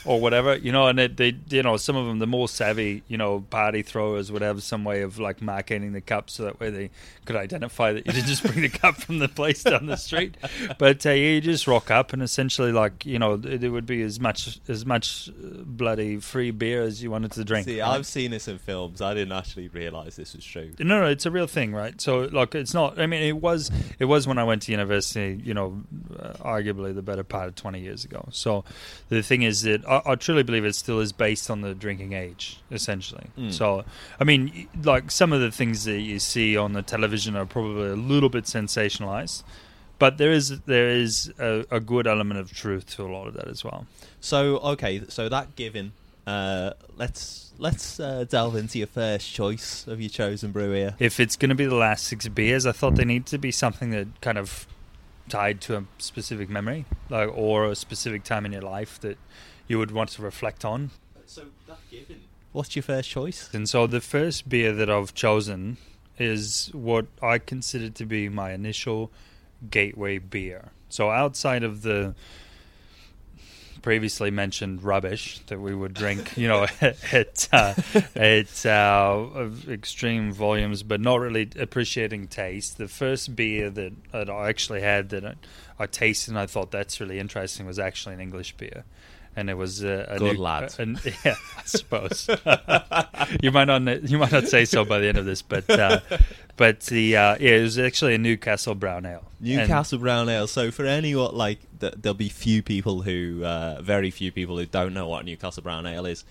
or 0.06 0.18
whatever, 0.18 0.56
you 0.56 0.72
know. 0.72 0.86
And 0.86 0.98
it, 0.98 1.18
they, 1.18 1.36
you 1.50 1.62
know, 1.62 1.76
some 1.76 1.96
of 1.96 2.06
them, 2.06 2.18
the 2.18 2.26
more 2.26 2.48
savvy, 2.48 3.02
you 3.08 3.18
know, 3.18 3.40
party 3.50 3.82
throwers 3.82 4.32
would 4.32 4.40
have 4.40 4.62
some 4.62 4.84
way 4.84 5.02
of 5.02 5.18
like 5.18 5.42
marking 5.42 5.92
the 5.92 6.00
cup 6.00 6.30
so 6.30 6.44
that 6.44 6.58
way 6.58 6.70
they 6.70 6.90
could 7.26 7.36
identify 7.36 7.92
that 7.92 8.06
you 8.06 8.12
didn't 8.14 8.26
just 8.26 8.42
bring 8.42 8.62
the 8.62 8.70
cup 8.70 8.96
from 8.96 9.18
the 9.18 9.28
place 9.28 9.62
down 9.62 9.84
the 9.84 9.96
street. 9.96 10.38
But 10.78 11.04
uh, 11.04 11.10
yeah, 11.10 11.32
you 11.32 11.40
just 11.42 11.66
rock 11.66 11.90
up 11.90 12.14
and 12.14 12.22
essentially, 12.22 12.72
like, 12.72 13.04
you 13.04 13.18
know, 13.18 13.36
there 13.36 13.70
would 13.70 13.84
be 13.84 14.00
as 14.00 14.18
much 14.18 14.58
as 14.66 14.86
much 14.86 15.28
uh, 15.28 15.32
bloody 15.66 16.16
free 16.16 16.52
beer 16.52 16.82
as 16.82 17.02
you 17.02 17.10
wanted 17.10 17.32
to 17.32 17.44
drink. 17.44 17.66
See, 17.66 17.82
right? 17.82 17.90
I've 17.90 18.06
seen 18.06 18.30
this 18.30 18.48
in 18.48 18.56
films. 18.56 19.02
I 19.02 19.12
didn't 19.12 19.32
actually 19.32 19.68
realise 19.68 20.16
this 20.16 20.34
was 20.34 20.42
true. 20.42 20.72
No, 20.78 21.02
no, 21.02 21.06
it's 21.06 21.26
a 21.26 21.30
real 21.30 21.46
thing, 21.46 21.74
right? 21.74 22.00
So, 22.00 22.30
like, 22.32 22.54
it's 22.54 22.72
not. 22.72 22.98
I 22.98 23.06
mean, 23.06 23.22
it 23.22 23.36
was. 23.36 23.70
It 23.98 24.06
was 24.06 24.26
when 24.26 24.38
I 24.38 24.44
went 24.44 24.62
to 24.62 24.72
university. 24.72 25.38
You 25.44 25.52
know, 25.52 25.82
uh, 26.18 26.32
arguably 26.40 26.77
the 26.92 27.02
better 27.02 27.24
part 27.24 27.48
of 27.48 27.54
twenty 27.54 27.80
years 27.80 28.04
ago. 28.04 28.28
So, 28.30 28.64
the 29.08 29.22
thing 29.22 29.42
is 29.42 29.62
that 29.62 29.86
I, 29.86 30.02
I 30.06 30.14
truly 30.14 30.42
believe 30.42 30.64
it 30.64 30.74
still 30.74 31.00
is 31.00 31.12
based 31.12 31.50
on 31.50 31.60
the 31.60 31.74
drinking 31.74 32.12
age, 32.12 32.60
essentially. 32.70 33.26
Mm. 33.38 33.52
So, 33.52 33.84
I 34.20 34.24
mean, 34.24 34.68
like 34.82 35.10
some 35.10 35.32
of 35.32 35.40
the 35.40 35.50
things 35.50 35.84
that 35.84 36.00
you 36.00 36.18
see 36.18 36.56
on 36.56 36.72
the 36.72 36.82
television 36.82 37.36
are 37.36 37.46
probably 37.46 37.88
a 37.88 37.96
little 37.96 38.28
bit 38.28 38.44
sensationalized, 38.44 39.42
but 39.98 40.18
there 40.18 40.32
is 40.32 40.60
there 40.60 40.88
is 40.88 41.32
a, 41.38 41.64
a 41.70 41.80
good 41.80 42.06
element 42.06 42.40
of 42.40 42.52
truth 42.52 42.94
to 42.96 43.02
a 43.02 43.10
lot 43.10 43.26
of 43.26 43.34
that 43.34 43.48
as 43.48 43.64
well. 43.64 43.86
So 44.20 44.58
okay, 44.58 45.02
so 45.08 45.28
that 45.28 45.56
given, 45.56 45.92
uh, 46.26 46.72
let's 46.96 47.52
let's 47.58 47.98
uh, 48.00 48.24
delve 48.28 48.56
into 48.56 48.78
your 48.78 48.86
first 48.86 49.32
choice 49.32 49.86
of 49.86 50.00
your 50.00 50.10
chosen 50.10 50.52
brew 50.52 50.72
here. 50.72 50.94
if 50.98 51.20
it's 51.20 51.36
going 51.36 51.48
to 51.48 51.54
be 51.54 51.66
the 51.66 51.74
last 51.74 52.04
six 52.04 52.28
beers, 52.28 52.66
I 52.66 52.72
thought 52.72 52.94
they 52.94 53.04
need 53.04 53.26
to 53.26 53.38
be 53.38 53.50
something 53.50 53.90
that 53.90 54.20
kind 54.20 54.38
of 54.38 54.66
tied 55.28 55.60
to 55.62 55.76
a 55.76 55.84
specific 55.98 56.48
memory, 56.48 56.86
like 57.08 57.30
or 57.34 57.66
a 57.66 57.76
specific 57.76 58.24
time 58.24 58.44
in 58.46 58.52
your 58.52 58.62
life 58.62 58.98
that 59.00 59.18
you 59.66 59.78
would 59.78 59.90
want 59.90 60.10
to 60.10 60.22
reflect 60.22 60.64
on. 60.64 60.90
So 61.26 61.44
that 61.66 61.78
given, 61.90 62.22
what's 62.52 62.74
your 62.74 62.82
first 62.82 63.08
choice? 63.08 63.50
And 63.52 63.68
so 63.68 63.86
the 63.86 64.00
first 64.00 64.48
beer 64.48 64.72
that 64.72 64.90
I've 64.90 65.14
chosen 65.14 65.76
is 66.18 66.70
what 66.72 67.06
I 67.22 67.38
consider 67.38 67.90
to 67.90 68.06
be 68.06 68.28
my 68.28 68.52
initial 68.52 69.10
gateway 69.70 70.18
beer. 70.18 70.70
So 70.88 71.10
outside 71.10 71.62
of 71.62 71.82
the 71.82 72.14
previously 73.88 74.30
mentioned 74.30 74.82
rubbish 74.82 75.40
that 75.46 75.58
we 75.58 75.74
would 75.74 75.94
drink, 75.94 76.36
you 76.36 76.46
know, 76.46 76.66
at 77.10 77.48
uh, 77.50 77.72
at 78.14 78.66
uh, 78.66 79.48
extreme 79.66 80.30
volumes, 80.30 80.82
but 80.82 81.00
not 81.00 81.20
really 81.20 81.48
appreciating 81.58 82.28
taste. 82.28 82.76
The 82.76 82.86
first 82.86 83.34
beer 83.34 83.70
that, 83.70 84.28
I 84.28 84.50
actually 84.50 84.82
had 84.82 85.08
that 85.08 85.24
I, 85.24 85.34
I 85.78 85.86
tasted 85.86 86.32
and 86.32 86.38
I 86.38 86.44
thought 86.44 86.70
that's 86.70 87.00
really 87.00 87.18
interesting 87.18 87.64
was 87.64 87.78
actually 87.78 88.12
an 88.12 88.20
English 88.20 88.58
beer. 88.58 88.84
And 89.36 89.48
it 89.48 89.54
was 89.56 89.84
uh, 89.84 90.06
a 90.08 90.18
Good 90.18 90.34
new, 90.36 90.42
lad. 90.42 90.74
an- 90.80 90.98
yeah, 91.24 91.36
I 91.56 91.62
suppose 91.64 92.28
you 93.42 93.50
might 93.52 93.66
not 93.66 94.08
you 94.08 94.18
might 94.18 94.32
not 94.32 94.48
say 94.48 94.64
so 94.64 94.84
by 94.84 94.98
the 94.98 95.06
end 95.08 95.18
of 95.18 95.24
this, 95.26 95.42
but 95.42 95.68
uh, 95.70 96.00
but 96.56 96.80
the 96.80 97.16
uh, 97.16 97.36
yeah, 97.38 97.50
it 97.56 97.62
was 97.62 97.78
actually 97.78 98.14
a 98.14 98.18
Newcastle 98.18 98.74
brown 98.74 99.06
ale. 99.06 99.24
And- 99.40 99.48
Newcastle 99.50 99.98
Brown 100.00 100.28
Ale. 100.28 100.48
So 100.48 100.72
for 100.72 100.84
anyone 100.84 101.34
like, 101.36 101.60
th- 101.78 101.94
there'll 101.96 102.14
be 102.14 102.28
few 102.28 102.60
people 102.62 103.02
who, 103.02 103.44
uh, 103.44 103.80
very 103.80 104.10
few 104.10 104.32
people 104.32 104.58
who 104.58 104.66
don't 104.66 104.92
know 104.92 105.06
what 105.06 105.24
Newcastle 105.24 105.62
Brown 105.62 105.86
Ale 105.86 106.06
is. 106.06 106.24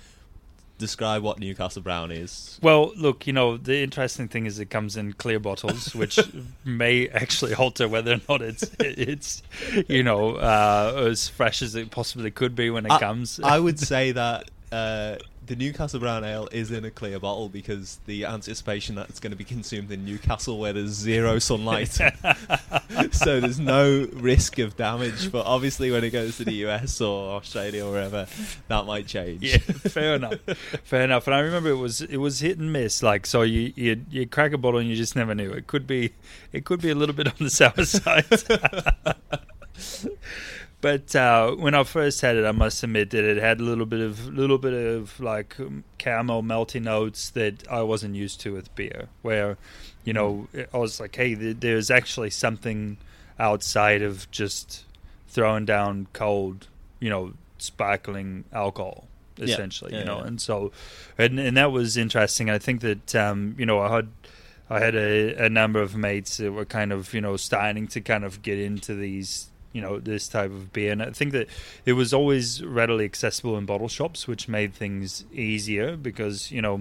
Describe 0.77 1.23
what 1.23 1.39
Newcastle 1.39 1.81
Brown 1.81 2.11
is. 2.11 2.59
Well, 2.61 2.91
look, 2.95 3.25
you 3.25 3.33
know, 3.33 3.57
the 3.57 3.81
interesting 3.81 4.27
thing 4.27 4.45
is 4.45 4.59
it 4.59 4.69
comes 4.69 4.95
in 4.95 5.13
clear 5.13 5.39
bottles, 5.39 5.95
which 6.01 6.19
may 6.63 7.07
actually 7.09 7.55
alter 7.55 7.87
whether 7.87 8.13
or 8.13 8.21
not 8.29 8.41
it's 8.43 8.63
it's 8.79 9.41
you 9.87 10.03
know 10.03 10.35
uh, 10.35 11.05
as 11.09 11.29
fresh 11.29 11.61
as 11.63 11.73
it 11.75 11.89
possibly 11.89 12.29
could 12.29 12.55
be 12.55 12.69
when 12.69 12.85
it 12.85 12.91
I- 12.91 12.99
comes. 12.99 13.39
I 13.43 13.57
would 13.57 13.79
say 13.79 14.11
that 14.11 14.51
uh, 14.71 15.15
the 15.47 15.55
Newcastle 15.55 16.01
Brown 16.01 16.23
Ale 16.25 16.49
is 16.51 16.71
in 16.71 16.83
a 16.83 16.91
clear 16.91 17.19
bottle 17.19 17.47
because 17.47 17.99
the 18.05 18.25
anticipation 18.25 18.95
that 18.95 19.09
it's 19.09 19.19
going 19.19 19.31
to 19.31 19.37
be 19.37 19.45
consumed 19.45 19.91
in 19.91 20.03
Newcastle 20.03 20.59
where 20.59 20.73
there's 20.73 20.91
zero 20.91 21.39
sunlight. 21.39 21.87
so 23.11 23.39
there's 23.39 23.59
no 23.59 24.07
risk 24.13 24.59
of 24.59 24.75
damage. 24.75 25.31
But 25.31 25.45
obviously, 25.45 25.89
when 25.89 26.03
it 26.03 26.09
goes 26.09 26.37
to 26.37 26.45
the 26.45 26.53
US 26.67 26.99
or 26.99 27.35
Australia 27.35 27.85
or 27.85 27.91
wherever, 27.91 28.27
that 28.67 28.85
might 28.85 29.07
change. 29.07 29.41
Yeah, 29.41 29.57
fair 29.57 30.15
enough, 30.15 30.39
fair 30.83 31.03
enough. 31.03 31.27
And 31.27 31.35
I 31.35 31.39
remember 31.39 31.69
it 31.69 31.75
was 31.75 32.01
it 32.01 32.17
was 32.17 32.41
hit 32.41 32.57
and 32.57 32.71
miss. 32.73 33.01
Like 33.01 33.25
so, 33.25 33.41
you 33.43 33.71
you 33.75 34.05
you 34.09 34.27
crack 34.27 34.51
a 34.51 34.57
bottle 34.57 34.79
and 34.81 34.89
you 34.89 34.95
just 34.95 35.15
never 35.15 35.33
knew. 35.33 35.51
It 35.51 35.67
could 35.67 35.87
be 35.87 36.13
it 36.51 36.65
could 36.65 36.81
be 36.81 36.89
a 36.89 36.95
little 36.95 37.15
bit 37.15 37.27
on 37.27 37.33
the 37.39 37.49
sour 37.49 37.85
side. 37.85 38.25
But 40.79 41.15
uh, 41.15 41.51
when 41.55 41.73
I 41.73 41.83
first 41.83 42.21
had 42.21 42.35
it, 42.35 42.45
I 42.45 42.51
must 42.51 42.83
admit 42.83 43.09
that 43.09 43.23
it 43.23 43.37
had 43.37 43.59
a 43.59 43.63
little 43.63 43.87
bit 43.87 43.99
of 43.99 44.27
little 44.27 44.59
bit 44.59 44.73
of 44.73 45.19
like 45.19 45.59
um, 45.59 45.83
caramel 45.97 46.43
malty 46.43 46.81
notes 46.81 47.31
that 47.31 47.67
I 47.69 47.81
wasn't 47.81 48.15
used 48.15 48.39
to 48.41 48.53
with 48.53 48.73
beer. 48.75 49.07
Where 49.23 49.57
you 50.05 50.13
know 50.13 50.47
I 50.73 50.77
was 50.77 50.99
like, 50.99 51.15
hey, 51.15 51.33
th- 51.33 51.57
there's 51.61 51.89
actually 51.89 52.29
something 52.29 52.97
outside 53.39 54.01
of 54.03 54.29
just 54.29 54.85
throwing 55.27 55.65
down 55.65 56.07
cold, 56.13 56.67
you 56.99 57.09
know, 57.09 57.33
sparkling 57.57 58.43
alcohol 58.53 59.07
Yeah. 59.37 59.45
essentially, 59.45 59.93
Yeah, 59.93 59.99
you 59.99 60.05
know. 60.05 60.19
yeah. 60.19 60.27
And 60.27 60.41
so, 60.41 60.71
and 61.17 61.39
and 61.39 61.57
that 61.57 61.71
was 61.71 61.97
interesting. 61.97 62.51
I 62.51 62.59
think 62.59 62.81
that 62.81 63.15
um, 63.15 63.55
you 63.57 63.65
know 63.65 63.79
I 63.79 63.95
had 63.95 64.09
I 64.69 64.79
had 64.79 64.93
a, 64.95 65.45
a 65.45 65.49
number 65.49 65.81
of 65.81 65.95
mates 65.95 66.37
that 66.37 66.51
were 66.51 66.65
kind 66.65 66.93
of 66.93 67.15
you 67.15 67.21
know 67.21 67.35
starting 67.35 67.87
to 67.87 67.99
kind 68.01 68.23
of 68.23 68.43
get 68.43 68.59
into 68.59 68.93
these 68.93 69.49
you 69.77 69.83
know 69.85 69.99
this 69.99 70.27
type 70.27 70.51
of 70.59 70.73
beer, 70.73 70.91
and 70.91 71.01
I 71.03 71.11
think 71.19 71.31
that 71.37 71.47
it 71.85 71.93
was 71.93 72.09
always 72.19 72.63
readily 72.79 73.05
accessible 73.05 73.55
in 73.59 73.65
bottle 73.65 73.87
shops, 73.97 74.27
which 74.27 74.47
made 74.47 74.71
things 74.73 75.23
easier 75.31 75.95
because 75.95 76.51
you 76.51 76.61
know 76.63 76.77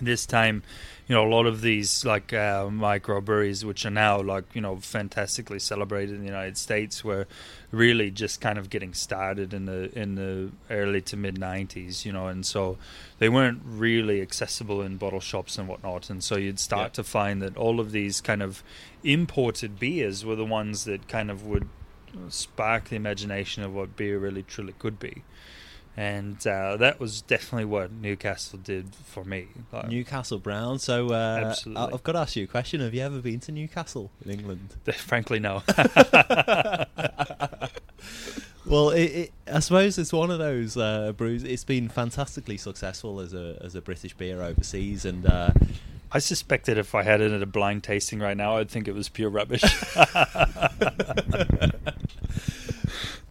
this 0.00 0.26
time 0.26 0.62
you 1.08 1.14
know 1.16 1.26
a 1.26 1.32
lot 1.36 1.44
of 1.44 1.60
these 1.60 2.04
like 2.04 2.32
uh, 2.32 2.66
microbreweries 2.66 3.64
which 3.64 3.84
are 3.84 3.90
now 3.90 4.22
like 4.22 4.44
you 4.54 4.60
know 4.60 4.76
fantastically 4.76 5.58
celebrated 5.58 6.14
in 6.14 6.20
the 6.20 6.26
United 6.36 6.56
States 6.56 7.02
were 7.02 7.26
really 7.72 8.08
just 8.08 8.40
kind 8.40 8.58
of 8.58 8.70
getting 8.70 8.94
started 8.94 9.52
in 9.52 9.64
the 9.64 9.80
in 9.98 10.14
the 10.14 10.52
early 10.70 11.00
to 11.00 11.16
mid 11.16 11.34
90s 11.34 12.04
you 12.04 12.12
know 12.12 12.28
and 12.28 12.46
so 12.46 12.78
they 13.18 13.28
weren't 13.28 13.60
really 13.64 14.22
accessible 14.22 14.82
in 14.82 14.98
bottle 14.98 15.18
shops 15.32 15.58
and 15.58 15.66
whatnot 15.66 16.08
and 16.10 16.22
so 16.22 16.36
you'd 16.36 16.60
start 16.60 16.90
Yeah. 16.90 17.02
to 17.02 17.04
find 17.04 17.42
that 17.42 17.56
all 17.56 17.80
of 17.80 17.90
these 17.90 18.20
kind 18.20 18.42
of 18.42 18.62
imported 19.02 19.80
beers 19.80 20.24
were 20.24 20.36
the 20.36 20.44
ones 20.60 20.84
that 20.84 21.08
kind 21.08 21.28
of 21.28 21.44
would 21.44 21.66
spark 22.28 22.88
the 22.88 22.96
imagination 22.96 23.62
of 23.62 23.74
what 23.74 23.96
beer 23.96 24.18
really 24.18 24.42
truly 24.42 24.74
could 24.78 24.98
be 24.98 25.22
and 25.98 26.46
uh, 26.46 26.76
that 26.76 27.00
was 27.00 27.22
definitely 27.22 27.64
what 27.64 27.90
Newcastle 27.90 28.60
did 28.60 28.94
for 28.94 29.24
me. 29.24 29.48
Like, 29.72 29.88
Newcastle 29.88 30.38
Brown. 30.38 30.78
So 30.78 31.08
uh, 31.08 31.52
I've 31.74 32.04
got 32.04 32.12
to 32.12 32.20
ask 32.20 32.36
you 32.36 32.44
a 32.44 32.46
question. 32.46 32.80
Have 32.80 32.94
you 32.94 33.02
ever 33.02 33.18
been 33.18 33.40
to 33.40 33.50
Newcastle 33.50 34.12
in 34.24 34.30
England? 34.30 34.76
frankly, 34.94 35.40
no. 35.40 35.64
Well, 38.64 38.90
it, 38.90 39.04
it, 39.04 39.32
I 39.50 39.60
suppose 39.60 39.96
it's 39.96 40.12
one 40.12 40.30
of 40.30 40.38
those 40.38 40.76
uh, 40.76 41.12
brews. 41.16 41.42
It's 41.42 41.64
been 41.64 41.88
fantastically 41.88 42.58
successful 42.58 43.18
as 43.18 43.32
a 43.32 43.58
as 43.62 43.74
a 43.74 43.80
British 43.80 44.12
beer 44.12 44.42
overseas, 44.42 45.06
and 45.06 45.24
uh, 45.24 45.52
I 46.12 46.18
that 46.64 46.76
if 46.76 46.94
I 46.94 47.02
had 47.02 47.22
it 47.22 47.32
at 47.32 47.42
a 47.42 47.46
blind 47.46 47.82
tasting 47.82 48.18
right 48.18 48.36
now, 48.36 48.58
I'd 48.58 48.70
think 48.70 48.86
it 48.86 48.94
was 48.94 49.08
pure 49.08 49.30
rubbish. 49.30 49.62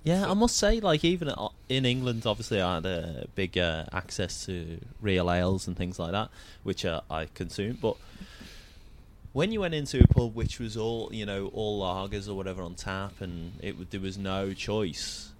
yeah, 0.07 0.25
I 0.25 0.35
must 0.35 0.55
say, 0.55 0.79
like 0.79 1.03
even 1.03 1.29
in 1.67 1.85
England, 1.85 2.25
obviously 2.25 2.61
I 2.61 2.75
had 2.75 2.85
a 2.85 3.27
big 3.35 3.57
uh, 3.57 3.83
access 3.91 4.45
to 4.45 4.79
real 5.01 5.29
ales 5.29 5.67
and 5.67 5.75
things 5.75 5.99
like 5.99 6.13
that, 6.13 6.29
which 6.63 6.85
uh, 6.85 7.01
I 7.11 7.25
consume. 7.25 7.77
But 7.81 7.97
when 9.33 9.51
you 9.51 9.59
went 9.59 9.73
into 9.73 10.01
a 10.01 10.07
pub 10.07 10.33
which 10.33 10.59
was 10.59 10.77
all 10.77 11.09
you 11.11 11.25
know 11.25 11.47
all 11.47 11.81
lagers 11.81 12.29
or 12.29 12.35
whatever 12.35 12.63
on 12.63 12.75
tap, 12.75 13.19
and 13.19 13.51
it 13.61 13.91
there 13.91 13.99
was 13.99 14.17
no 14.17 14.53
choice, 14.53 15.33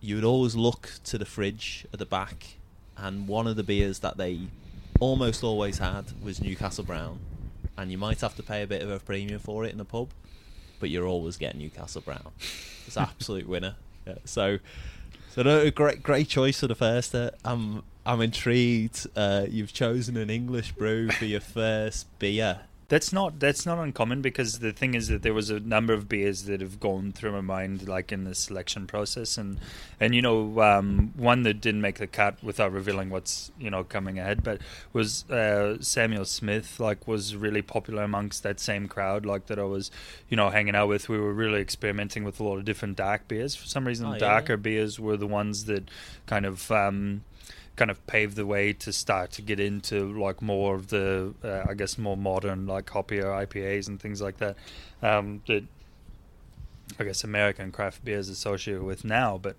you 0.00 0.14
would 0.14 0.24
always 0.24 0.54
look 0.54 0.90
to 1.06 1.18
the 1.18 1.26
fridge 1.26 1.84
at 1.92 1.98
the 1.98 2.06
back, 2.06 2.54
and 2.96 3.26
one 3.26 3.48
of 3.48 3.56
the 3.56 3.64
beers 3.64 3.98
that 3.98 4.16
they 4.16 4.42
almost 5.00 5.42
always 5.42 5.78
had 5.78 6.04
was 6.22 6.40
Newcastle 6.40 6.84
Brown, 6.84 7.18
and 7.76 7.90
you 7.90 7.98
might 7.98 8.20
have 8.20 8.36
to 8.36 8.44
pay 8.44 8.62
a 8.62 8.66
bit 8.68 8.80
of 8.80 8.92
a 8.92 9.00
premium 9.00 9.40
for 9.40 9.64
it 9.64 9.74
in 9.74 9.80
a 9.80 9.84
pub, 9.84 10.10
but 10.78 10.88
you're 10.88 11.08
always 11.08 11.36
getting 11.36 11.60
Newcastle 11.60 12.00
Brown. 12.00 12.30
It's 12.86 12.96
absolute 12.96 13.48
winner. 13.48 13.74
Yeah, 14.08 14.14
so, 14.24 14.58
so 15.30 15.42
no, 15.42 15.70
great 15.70 16.02
great 16.02 16.28
choice 16.28 16.60
for 16.60 16.66
the 16.66 16.74
first. 16.74 17.14
Uh, 17.14 17.30
I'm 17.44 17.82
I'm 18.06 18.22
intrigued. 18.22 19.06
Uh, 19.14 19.44
you've 19.48 19.72
chosen 19.74 20.16
an 20.16 20.30
English 20.30 20.72
brew 20.72 21.10
for 21.10 21.26
your 21.26 21.40
first 21.40 22.06
beer. 22.18 22.60
That's 22.88 23.12
not 23.12 23.38
that's 23.38 23.66
not 23.66 23.78
uncommon 23.78 24.22
because 24.22 24.60
the 24.60 24.72
thing 24.72 24.94
is 24.94 25.08
that 25.08 25.20
there 25.22 25.34
was 25.34 25.50
a 25.50 25.60
number 25.60 25.92
of 25.92 26.08
beers 26.08 26.44
that 26.44 26.62
have 26.62 26.80
gone 26.80 27.12
through 27.12 27.32
my 27.32 27.42
mind 27.42 27.86
like 27.86 28.10
in 28.12 28.24
the 28.24 28.34
selection 28.34 28.86
process. 28.86 29.36
And 29.36 29.58
and 30.00 30.14
you 30.14 30.22
know 30.22 30.58
um, 30.62 31.12
one 31.14 31.42
that 31.42 31.60
didn't 31.60 31.82
make 31.82 31.98
the 31.98 32.06
cut 32.06 32.42
without 32.42 32.72
revealing 32.72 33.10
what's 33.10 33.52
you 33.58 33.68
know 33.68 33.84
coming 33.84 34.18
ahead 34.18 34.42
but 34.42 34.62
was 34.94 35.28
uh, 35.30 35.76
Samuel 35.82 36.24
Smith 36.24 36.80
like 36.80 37.06
was 37.06 37.36
really 37.36 37.60
popular 37.60 38.04
amongst 38.04 38.42
that 38.42 38.58
same 38.58 38.88
crowd 38.88 39.26
like 39.26 39.48
that 39.48 39.58
I 39.58 39.64
was 39.64 39.90
you 40.30 40.38
know 40.38 40.48
hanging 40.48 40.74
out 40.74 40.88
with. 40.88 41.10
We 41.10 41.18
were 41.18 41.34
really 41.34 41.60
experimenting 41.60 42.24
with 42.24 42.40
a 42.40 42.42
lot 42.42 42.56
of 42.56 42.64
different 42.64 42.96
dark 42.96 43.28
beers. 43.28 43.54
For 43.54 43.66
some 43.66 43.86
reason 43.86 44.06
Oh, 44.06 44.18
darker 44.18 44.54
yeah. 44.54 44.56
beers 44.56 44.98
were 44.98 45.18
the 45.18 45.26
ones 45.26 45.66
that 45.66 45.90
kind 46.24 46.46
of 46.46 46.70
um, 46.70 47.24
kind 47.78 47.90
of 47.90 48.04
paved 48.06 48.34
the 48.36 48.44
way 48.44 48.72
to 48.72 48.92
start 48.92 49.30
to 49.30 49.40
get 49.42 49.58
into 49.60 49.96
like 50.20 50.42
more 50.42 50.74
of 50.74 50.88
the 50.88 51.32
uh, 51.44 51.62
I 51.70 51.74
guess 51.74 51.96
more 51.96 52.16
modern 52.16 52.66
like 52.66 52.86
hoppier 52.86 53.24
IPAs 53.46 53.88
and 53.88 53.98
things 54.00 54.20
like 54.20 54.36
that 54.38 54.56
um, 55.00 55.42
that 55.46 55.64
I 56.98 57.04
guess 57.04 57.22
American 57.24 57.70
craft 57.72 58.04
beer 58.04 58.18
is 58.18 58.28
associated 58.28 58.82
with 58.82 59.04
now 59.04 59.38
but 59.38 59.56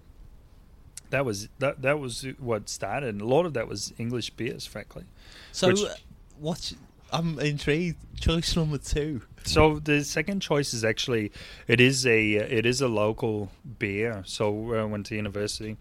that 1.09 1.23
was 1.25 1.47
that 1.59 1.81
that 1.81 1.97
was 1.99 2.25
what 2.39 2.69
started 2.69 3.09
and 3.09 3.21
a 3.21 3.25
lot 3.25 3.45
of 3.45 3.53
that 3.53 3.67
was 3.67 3.93
English 3.97 4.31
beers 4.31 4.65
frankly 4.65 5.05
So, 5.51 5.69
Which- 5.69 5.83
uh, 5.83 5.95
what? 6.39 6.73
I'm 7.11 7.39
intrigued. 7.39 7.97
Choice 8.19 8.55
number 8.55 8.77
two. 8.77 9.21
So 9.43 9.79
the 9.79 10.03
second 10.03 10.41
choice 10.41 10.75
is 10.75 10.83
actually 10.85 11.31
it 11.67 11.81
is 11.81 12.05
a 12.05 12.33
it 12.33 12.67
is 12.67 12.81
a 12.81 12.87
local 12.87 13.49
beer. 13.79 14.21
So 14.27 14.75
uh, 14.75 14.81
I 14.81 14.83
went 14.83 15.07
to 15.07 15.15
university. 15.15 15.77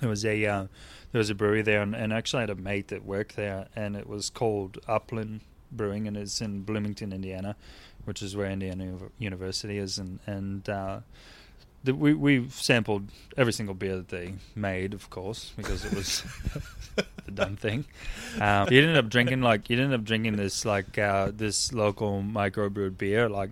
There 0.00 0.08
was 0.08 0.24
a 0.24 0.44
uh, 0.44 0.66
there 1.14 1.20
was 1.20 1.30
a 1.30 1.34
brewery 1.36 1.62
there, 1.62 1.80
and, 1.80 1.94
and 1.94 2.12
actually 2.12 2.38
I 2.38 2.40
had 2.40 2.50
a 2.50 2.56
mate 2.56 2.88
that 2.88 3.04
worked 3.04 3.36
there, 3.36 3.68
and 3.76 3.94
it 3.94 4.08
was 4.08 4.30
called 4.30 4.78
Upland 4.88 5.42
Brewing, 5.70 6.08
and 6.08 6.16
it's 6.16 6.40
in 6.40 6.62
Bloomington, 6.62 7.12
Indiana, 7.12 7.54
which 8.04 8.20
is 8.20 8.34
where 8.34 8.50
Indiana 8.50 8.86
Uni- 8.86 9.10
University 9.20 9.78
is, 9.78 9.96
and 9.96 10.18
and 10.26 10.68
uh, 10.68 10.98
the, 11.84 11.94
we 11.94 12.14
we 12.14 12.48
sampled 12.48 13.10
every 13.36 13.52
single 13.52 13.76
beer 13.76 13.94
that 13.94 14.08
they 14.08 14.34
made, 14.56 14.92
of 14.92 15.08
course, 15.08 15.52
because 15.56 15.84
it 15.84 15.94
was 15.94 16.24
the 16.96 17.30
dumb 17.30 17.54
thing. 17.54 17.84
Um, 18.40 18.66
you 18.72 18.82
ended 18.82 18.96
up 18.96 19.08
drinking 19.08 19.40
like 19.40 19.70
you 19.70 19.80
ended 19.80 19.96
up 19.96 20.04
drinking 20.04 20.34
this 20.34 20.64
like 20.64 20.98
uh, 20.98 21.30
this 21.32 21.72
local 21.72 22.24
microbrewed 22.24 22.98
beer, 22.98 23.28
like 23.28 23.50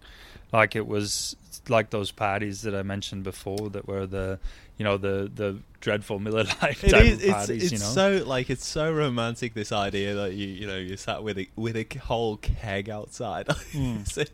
like 0.53 0.75
it 0.75 0.89
was 0.89 1.37
like 1.69 1.91
those 1.91 2.11
parties 2.11 2.63
that 2.63 2.75
I 2.75 2.83
mentioned 2.83 3.23
before 3.23 3.71
that 3.71 3.87
were 3.87 4.05
the 4.05 4.41
you 4.79 4.85
know 4.85 4.97
the 4.97 5.31
the 5.33 5.59
dreadful 5.83 6.19
Miller 6.19 6.45
Lite 6.63 6.85
It 6.85 6.91
type 6.91 7.05
is. 7.05 7.23
It's, 7.23 7.33
parties. 7.33 7.63
it's 7.65 7.73
you 7.73 7.79
know, 7.79 8.19
so 8.19 8.25
like 8.27 8.49
it's 8.49 8.65
so 8.65 8.91
romantic. 8.91 9.53
This 9.53 9.73
idea 9.73 10.15
that 10.15 10.33
you 10.33 10.47
you 10.47 10.67
know 10.67 10.79
you 10.79 10.97
sat 10.97 11.23
with 11.23 11.37
a 11.37 11.49
with 11.57 11.77
a 11.77 11.87
whole 11.99 12.39
keg 12.39 12.89
outside. 12.89 13.49
Mm. 13.73 14.07
So, 14.07 14.25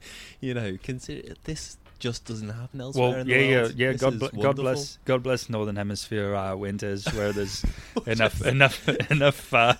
you 0.41 0.53
know, 0.53 0.77
consider 0.83 1.35
this 1.45 1.77
just 1.99 2.25
doesn't 2.25 2.49
happen 2.49 2.81
elsewhere 2.81 3.11
well, 3.11 3.21
in 3.21 3.29
yeah, 3.29 3.37
the 3.37 3.45
yeah, 3.45 3.69
yeah. 3.77 3.93
This 3.93 4.01
God, 4.01 4.19
bl- 4.19 4.41
God 4.41 4.57
bless, 4.57 4.99
God 5.05 5.23
bless 5.23 5.49
Northern 5.49 5.77
Hemisphere 5.77 6.35
uh, 6.35 6.57
winters 6.57 7.07
where 7.13 7.33
there's 7.33 7.65
enough, 8.07 8.45
enough, 8.45 8.89
enough 9.11 9.55
uh, 9.55 9.75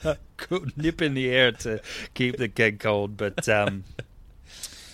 nip 0.77 1.03
in 1.03 1.15
the 1.15 1.31
air 1.31 1.53
to 1.53 1.81
keep 2.15 2.37
the 2.37 2.49
keg 2.49 2.79
cold. 2.79 3.17
But 3.17 3.49
um, 3.49 3.85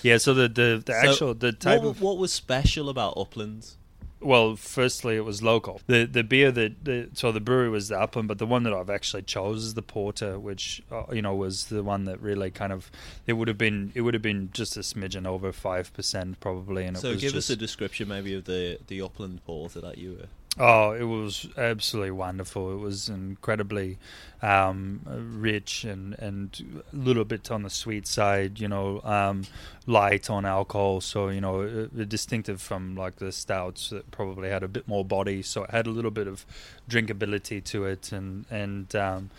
yeah, 0.03 0.17
so 0.17 0.33
the 0.33 0.49
the, 0.49 0.83
the 0.85 0.93
So, 0.93 1.11
actual 1.11 1.35
the 1.35 1.53
type 1.53 1.83
what, 1.83 1.89
of 1.89 2.01
what 2.01 2.19
was 2.19 2.33
special 2.33 2.89
about 2.89 3.15
Uplands? 3.17 3.77
Well, 4.25 4.57
firstly, 4.57 5.17
it 5.17 5.25
was 5.25 5.43
local. 5.43 5.83
The 5.87 6.07
the 6.07 6.25
beer 6.25 6.51
that 6.51 6.85
the, 6.85 7.11
so 7.13 7.31
the 7.31 7.41
brewery 7.41 7.69
was 7.69 7.89
the 7.89 8.01
Upland, 8.01 8.27
but 8.27 8.39
the 8.39 8.47
one 8.47 8.63
that 8.63 8.73
I've 8.73 8.89
actually 8.89 9.23
chose 9.23 9.65
is 9.65 9.75
the 9.75 9.83
Porter, 9.83 10.39
which 10.39 10.83
uh, 10.91 11.05
you 11.13 11.21
know 11.21 11.35
was 11.35 11.67
the 11.67 11.83
one 11.83 12.05
that 12.05 12.21
really 12.23 12.51
kind 12.51 12.73
of 12.73 12.91
it 13.27 13.35
would 13.35 13.49
have 13.49 13.59
been 13.59 13.93
it 13.95 14.01
would 14.01 14.15
have 14.15 14.23
been 14.23 14.49
just 14.53 14.77
a 14.79 14.81
smidgen 14.81 15.27
over 15.27 15.53
five 15.53 15.93
percent 15.93 16.41
probably, 16.41 16.85
and 16.85 16.97
it 16.97 17.01
So 17.01 17.13
give 17.13 17.33
just, 17.33 17.37
us 17.37 17.51
a 17.51 17.57
description 17.57 18.09
maybe 18.09 18.35
of 18.35 18.45
the 18.45 18.79
the 18.87 19.03
Upland 19.03 19.45
porter 19.45 19.81
that 19.83 19.99
you 19.99 20.13
were. 20.13 20.29
Oh, 20.57 20.93
it 20.93 21.03
was 21.03 21.49
absolutely 21.57 22.13
wonderful. 22.13 22.73
It 22.73 22.79
was 22.79 23.09
incredibly 23.09 23.99
um, 24.41 25.01
rich 25.37 25.83
and, 25.83 26.15
and 26.21 26.85
a 26.93 26.97
little 26.97 27.25
bit 27.25 27.51
on 27.51 27.65
the 27.65 27.71
sweet 27.71 28.07
side, 28.07 28.61
you 28.61 28.69
know, 28.69 29.01
um, 29.03 29.43
light 29.87 30.31
on 30.31 30.45
alcohol. 30.45 31.01
So, 31.01 31.29
you 31.29 31.41
know, 31.41 31.63
uh, 31.63 32.05
distinctive 32.05 32.63
from 32.63 32.95
like 32.95 33.17
the 33.17 33.33
stouts 33.33 33.91
that 33.91 34.13
probably 34.13 34.49
had 34.49 34.63
a 34.63 34.69
bit 34.69 34.87
more 34.87 35.05
body. 35.05 35.43
So 35.43 35.65
it 35.65 35.71
had 35.71 35.89
a 35.89 35.91
little 35.91 36.13
bit 36.13 36.29
of 36.29 36.47
drinkability 36.89 37.65
to 37.65 37.87
it 37.87 38.13
and, 38.13 38.45
and 38.49 38.95
um, 38.95 39.31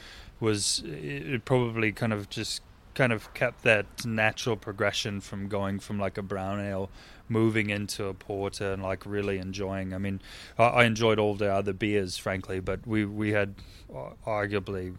was, 0.41 0.84
it 0.86 1.45
probably 1.45 1.93
kind 1.93 2.12
of 2.12 2.29
just 2.29 2.62
kind 2.93 3.13
of 3.13 3.34
kept 3.34 3.63
that 3.63 3.86
natural 4.05 4.55
progression 4.55 5.22
from 5.22 5.48
going 5.48 5.79
from 5.79 6.00
like 6.00 6.17
a 6.17 6.22
brown 6.22 6.60
ale 6.60 6.89
moving 7.27 7.70
into 7.70 8.05
a 8.05 8.13
porter 8.13 8.74
and 8.74 8.84
like 8.84 9.05
really 9.05 9.38
enjoying. 9.38 9.94
I 9.94 9.98
mean, 9.98 10.22
I, 10.58 10.63
I 10.63 10.84
enjoyed 10.86 11.20
all 11.20 11.36
the 11.36 11.51
other 11.51 11.74
beers, 11.74 12.17
frankly, 12.17 12.60
but 12.60 12.86
we 12.86 13.05
we 13.05 13.32
had 13.32 13.55
uh, 13.94 14.12
arguably, 14.25 14.96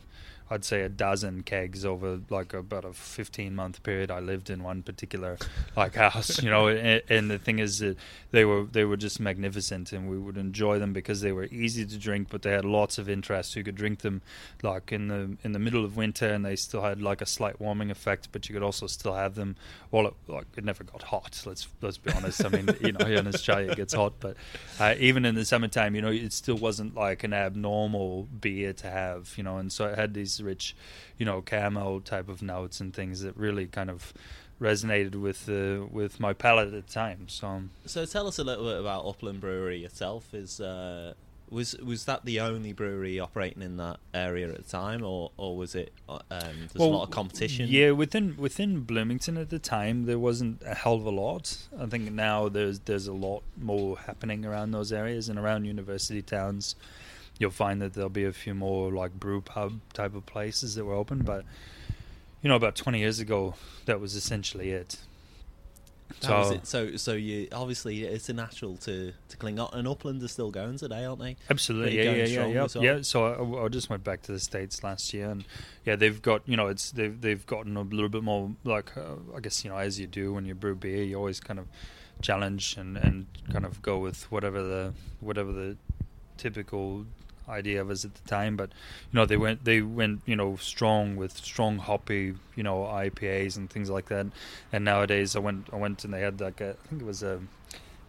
I'd 0.49 0.65
say, 0.65 0.83
a 0.83 0.89
dozen 0.89 1.43
kegs 1.43 1.85
over 1.85 2.21
like 2.31 2.55
about 2.55 2.85
a 2.85 2.93
fifteen 2.93 3.55
month 3.55 3.83
period. 3.83 4.11
I 4.11 4.21
lived 4.21 4.49
in 4.49 4.63
one 4.63 4.83
particular 4.83 5.39
like 5.77 5.95
house, 5.97 6.43
you 6.43 6.51
know, 6.51 6.69
and, 6.69 7.03
and 7.09 7.31
the 7.31 7.39
thing 7.39 7.59
is 7.59 7.81
that 7.81 7.97
they 8.31 8.45
were 8.45 8.65
they 8.65 8.85
were 8.85 8.97
just 8.97 9.19
magnificent, 9.19 9.93
and 9.93 10.09
we 10.09 10.19
would 10.19 10.37
enjoy 10.37 10.79
them 10.79 10.93
because 10.93 11.21
they 11.21 11.33
were 11.33 11.47
easy 11.47 11.85
to 11.85 11.99
drink, 11.99 12.29
but 12.31 12.43
they 12.43 12.53
had 12.53 12.65
lots 12.65 12.99
of 12.99 13.09
interest. 13.09 13.57
You 13.57 13.65
could 13.65 13.75
drink 13.75 14.01
them 14.01 14.23
like 14.63 14.93
in 14.93 15.09
the 15.09 15.37
in 15.43 15.53
the 15.53 15.59
middle 15.59 15.85
of 15.85 15.97
winter, 15.97 16.29
and 16.29 16.45
they 16.45 16.57
still 16.57 16.83
had 16.83 17.03
like 17.03 17.21
a 17.21 17.27
slight 17.27 17.61
warming 17.61 17.91
effect, 17.91 18.29
but 18.31 18.49
you 18.49 18.55
could 18.55 18.63
also 18.63 18.87
still 18.87 19.15
have 19.15 19.35
them. 19.35 19.57
Well, 19.91 20.09
it, 20.09 20.15
like 20.29 20.47
it 20.57 20.65
never 20.65 20.85
got 20.85 21.03
hot. 21.03 21.43
Let's 21.45 21.67
let's 21.81 21.99
be 21.99 22.13
honest. 22.13 22.45
I 22.45 22.49
mean, 22.49 22.69
you 22.81 22.93
know, 22.93 23.05
here 23.05 23.19
in 23.19 23.27
Australia 23.27 23.73
it 23.73 23.77
gets 23.77 23.95
hot, 23.95 24.15
but 24.21 24.37
uh, 24.79 24.95
even 24.99 25.25
in 25.25 25.35
the 25.35 25.45
summertime, 25.45 25.95
you 25.95 26.03
know, 26.03 26.11
it 26.11 26.33
still 26.33 26.57
wasn't 26.57 26.95
like 26.95 27.25
an 27.25 27.33
abnormal 27.33 28.25
beer 28.25 28.73
to 28.75 28.91
have, 28.91 29.35
you 29.37 29.43
know, 29.43 29.57
and 29.59 29.73
so 29.73 29.87
it 29.87 29.99
had 29.99 30.15
these 30.15 30.36
rich, 30.43 30.75
you 31.19 31.27
know, 31.27 31.43
caramel 31.43 32.01
type 32.01 32.29
of 32.29 32.43
notes 32.43 32.81
and 32.81 32.93
things 32.95 33.21
that 33.23 33.37
really 33.37 33.67
kind 33.67 33.91
of 33.91 34.13
resonated 34.61 35.15
with 35.15 35.49
uh, 35.49 35.87
with 35.91 36.19
my 36.21 36.33
palate 36.33 36.69
at 36.69 36.87
the 36.87 36.93
time. 36.93 37.29
So. 37.29 37.63
So 37.85 38.05
tell 38.07 38.27
us 38.27 38.39
a 38.39 38.45
little 38.45 38.65
bit 38.65 38.79
about 38.81 39.05
Upland 39.07 39.41
Brewery 39.41 39.85
itself. 39.85 40.33
Is 40.33 40.61
uh, 40.61 41.15
was 41.51 41.77
was 41.79 42.07
that 42.07 42.25
the 42.25 42.41
only 42.41 42.73
brewery 42.73 43.21
operating 43.21 43.63
in 43.63 43.77
that 43.77 43.99
area 44.13 44.49
at 44.49 44.57
the 44.57 44.71
time, 44.71 45.05
or 45.05 45.31
or 45.37 45.57
was 45.57 45.75
it? 45.75 45.93
uh, 46.09 46.19
Um, 46.31 46.69
there's 46.73 46.75
a 46.77 46.83
lot 46.85 47.05
of 47.05 47.11
competition. 47.11 47.67
Yeah, 47.69 47.93
within 47.93 48.37
within 48.37 48.81
Bloomington 48.81 49.37
at 49.37 49.51
the 49.51 49.59
time, 49.59 50.07
there 50.07 50.19
wasn't 50.19 50.63
a 50.65 50.75
hell 50.75 50.95
of 50.95 51.07
a 51.07 51.11
lot. 51.11 51.57
I 51.79 51.87
think 51.87 52.11
now 52.13 52.49
there's 52.49 52.81
there's 52.81 53.07
a 53.07 53.13
lot 53.13 53.43
more 53.57 53.99
happening 53.99 54.45
around 54.45 54.73
those 54.73 54.93
areas 54.93 55.29
and 55.29 55.39
around 55.39 55.65
university 55.67 56.23
towns. 56.23 56.75
You'll 57.39 57.51
find 57.51 57.83
that 57.83 57.95
there'll 57.95 58.09
be 58.09 58.25
a 58.25 58.33
few 58.33 58.55
more 58.55 58.91
like 58.91 59.13
brew 59.13 59.41
pub 59.41 59.81
type 59.93 60.15
of 60.15 60.25
places 60.27 60.75
that 60.75 60.85
were 60.85 60.95
open, 60.95 61.19
but 61.21 61.45
you 62.43 62.49
know, 62.49 62.57
about 62.57 62.77
twenty 62.77 63.01
years 63.01 63.21
ago, 63.21 63.55
that 63.87 64.01
was 64.01 64.15
essentially 64.15 64.71
it. 64.71 64.99
That 66.21 66.39
was 66.39 66.51
it. 66.53 66.67
So 66.67 66.97
so 66.97 67.13
you 67.13 67.49
obviously 67.53 68.05
it's 68.05 68.29
a 68.29 68.33
natural 68.33 68.77
to 68.79 69.13
to 69.29 69.37
cling 69.37 69.59
on. 69.59 69.71
And 69.73 69.87
Upland 69.87 70.23
are 70.23 70.29
still 70.29 70.51
going 70.51 70.79
today, 70.79 71.05
aren't 71.05 71.21
they? 71.21 71.37
Absolutely, 71.51 71.97
yeah, 71.97 72.05
yeah, 72.05 72.25
yeah, 72.25 72.47
yeah. 72.47 72.67
well. 72.75 72.85
yeah. 72.85 73.03
So 73.03 73.27
I, 73.27 73.65
I 73.65 73.69
just 73.69 73.91
went 73.91 74.05
back 74.05 74.23
to 74.23 74.33
the 74.33 74.41
states 74.41 74.83
last 74.83 75.13
year, 75.13 75.29
and 75.31 75.45
yeah, 75.85 75.97
they've 75.97 76.21
got 76.21 76.43
you 76.47 76.57
know 76.57 76.69
it's 76.69 76.91
they've 76.93 77.21
they've 77.21 77.45
gotten 77.47 77.77
a 77.77 77.83
little 77.83 78.09
bit 78.09 78.23
more 78.23 78.53
like 78.65 78.97
uh, 78.97 79.17
I 79.37 79.41
guess 79.41 79.65
you 79.65 79.71
know 79.71 79.77
as 79.77 79.99
you 80.01 80.07
do 80.07 80.33
when 80.33 80.47
you 80.47 80.55
brew 80.55 80.75
beer, 80.75 81.03
you 81.03 81.17
always 81.17 81.41
kind 81.41 81.59
of 81.59 81.67
challenge 82.23 82.77
and 82.79 82.97
and 82.97 83.27
kind 83.53 83.67
of 83.67 83.83
go 83.83 83.99
with 83.99 84.31
whatever 84.31 84.63
the 84.63 84.95
whatever 85.21 85.53
the 85.53 85.77
typical 86.37 87.05
idea 87.49 87.81
of 87.81 87.91
us 87.91 88.05
at 88.05 88.15
the 88.15 88.29
time. 88.29 88.57
But 88.57 88.71
you 89.13 89.19
know, 89.19 89.27
they 89.27 89.37
went 89.37 89.65
they 89.65 89.81
went 89.83 90.23
you 90.27 90.37
know 90.37 90.57
strong 90.57 91.17
with 91.17 91.37
strong 91.37 91.79
hoppy 91.79 92.35
you 92.55 92.63
know 92.63 92.83
IPAs 92.85 93.57
and 93.57 93.69
things 93.71 93.91
like 93.91 94.07
that. 94.07 94.27
And 94.73 94.85
nowadays, 94.85 95.37
I 95.37 95.41
went 95.41 95.69
I 95.73 95.77
went 95.77 96.05
and 96.05 96.13
they 96.13 96.21
had 96.21 96.41
like 96.41 96.61
a 96.61 96.71
I 96.85 96.89
think 96.89 97.03
it 97.03 97.07
was 97.07 97.23
a 97.23 97.41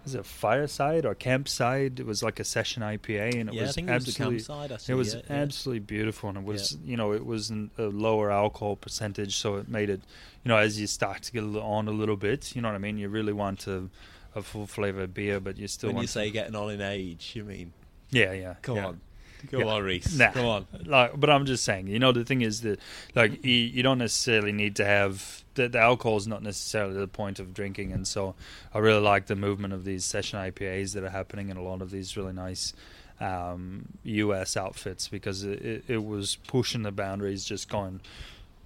was 0.04 0.16
it 0.16 0.22
a 0.22 0.24
fireside 0.24 1.06
or 1.06 1.14
campside? 1.14 2.00
It 2.00 2.06
was 2.06 2.24
like 2.24 2.40
a 2.40 2.46
session 2.46 2.82
IPA, 2.82 3.42
and 3.42 3.50
it 3.50 3.56
yeah, 3.56 3.64
was 3.64 3.76
think 3.76 3.90
it 3.90 3.94
was 3.94 4.08
absolutely 4.08 4.38
campsite. 4.38 4.90
It 4.90 4.94
was 4.94 5.14
yeah, 5.16 5.22
yeah. 5.30 5.36
absolutely 5.36 5.80
beautiful, 5.80 6.30
and 6.30 6.38
it 6.38 6.44
was 6.46 6.78
you 6.86 6.96
know 6.96 7.12
it 7.12 7.26
was 7.26 7.52
a 7.52 7.84
lower 7.84 8.32
alcohol 8.32 8.78
percentage, 8.78 9.36
so 9.36 9.56
it 9.58 9.68
made 9.68 9.90
it 9.90 10.02
you 10.46 10.50
know 10.50 10.56
as 10.58 10.80
you 10.80 10.88
start 10.88 11.24
to 11.24 11.32
get 11.34 11.44
on 11.44 11.90
a 11.90 11.92
little 11.92 12.16
bit, 12.16 12.56
you 12.56 12.62
know 12.62 12.70
what 12.70 12.76
I 12.76 12.80
mean. 12.80 12.98
You 12.98 13.10
really 13.10 13.34
want 13.34 13.68
a, 13.68 13.90
a 14.34 14.42
full 14.42 14.66
flavor 14.66 15.08
beer, 15.08 15.42
but 15.42 15.58
you 15.58 15.68
still 15.68 15.90
When 15.90 15.98
want 15.98 16.04
you 16.04 16.08
say 16.08 16.32
getting 16.32 16.56
on 16.56 16.72
in 16.72 16.80
age, 16.82 17.34
you 17.36 17.44
mean? 17.44 17.74
yeah 18.10 18.32
yeah 18.32 18.56
Come 18.62 18.78
yeah. 18.78 18.86
on, 18.88 19.02
go 19.52 19.60
Yeah. 19.60 19.66
on, 19.66 19.84
Reese. 19.84 20.18
Nah. 20.18 20.32
Come 20.32 20.46
on. 20.46 20.68
like 20.86 21.20
but 21.20 21.30
i'm 21.30 21.46
just 21.46 21.64
saying 21.64 21.88
you 21.88 22.00
know 22.00 22.12
the 22.12 22.24
thing 22.26 22.42
is 22.42 22.62
that 22.62 22.80
like 23.16 23.44
you, 23.46 23.54
you 23.54 23.84
don't 23.84 23.98
necessarily 24.00 24.52
need 24.52 24.76
to 24.78 24.86
have 24.86 25.44
the, 25.56 25.68
the 25.68 25.80
alcohol 25.80 26.18
is 26.18 26.28
not 26.28 26.44
necessarily 26.44 26.94
the 26.94 27.08
point 27.08 27.40
of 27.40 27.54
drinking 27.54 27.92
and 27.92 28.08
so 28.08 28.36
i 28.74 28.78
really 28.80 29.02
like 29.02 29.26
the 29.28 29.36
movement 29.36 29.74
of 29.74 29.84
these 29.86 30.06
session 30.06 30.40
ipas 30.40 30.94
that 30.94 31.04
are 31.04 31.10
happening 31.10 31.50
in 31.50 31.58
a 31.58 31.62
lot 31.64 31.82
of 31.82 31.92
these 31.92 32.16
really 32.18 32.34
nice 32.34 32.74
um, 33.20 33.88
us 34.06 34.56
outfits 34.56 35.08
because 35.08 35.44
it, 35.44 35.60
it, 35.66 35.84
it 35.88 36.06
was 36.06 36.38
pushing 36.48 36.84
the 36.84 36.92
boundaries 36.92 37.44
just 37.46 37.68
going 37.70 38.00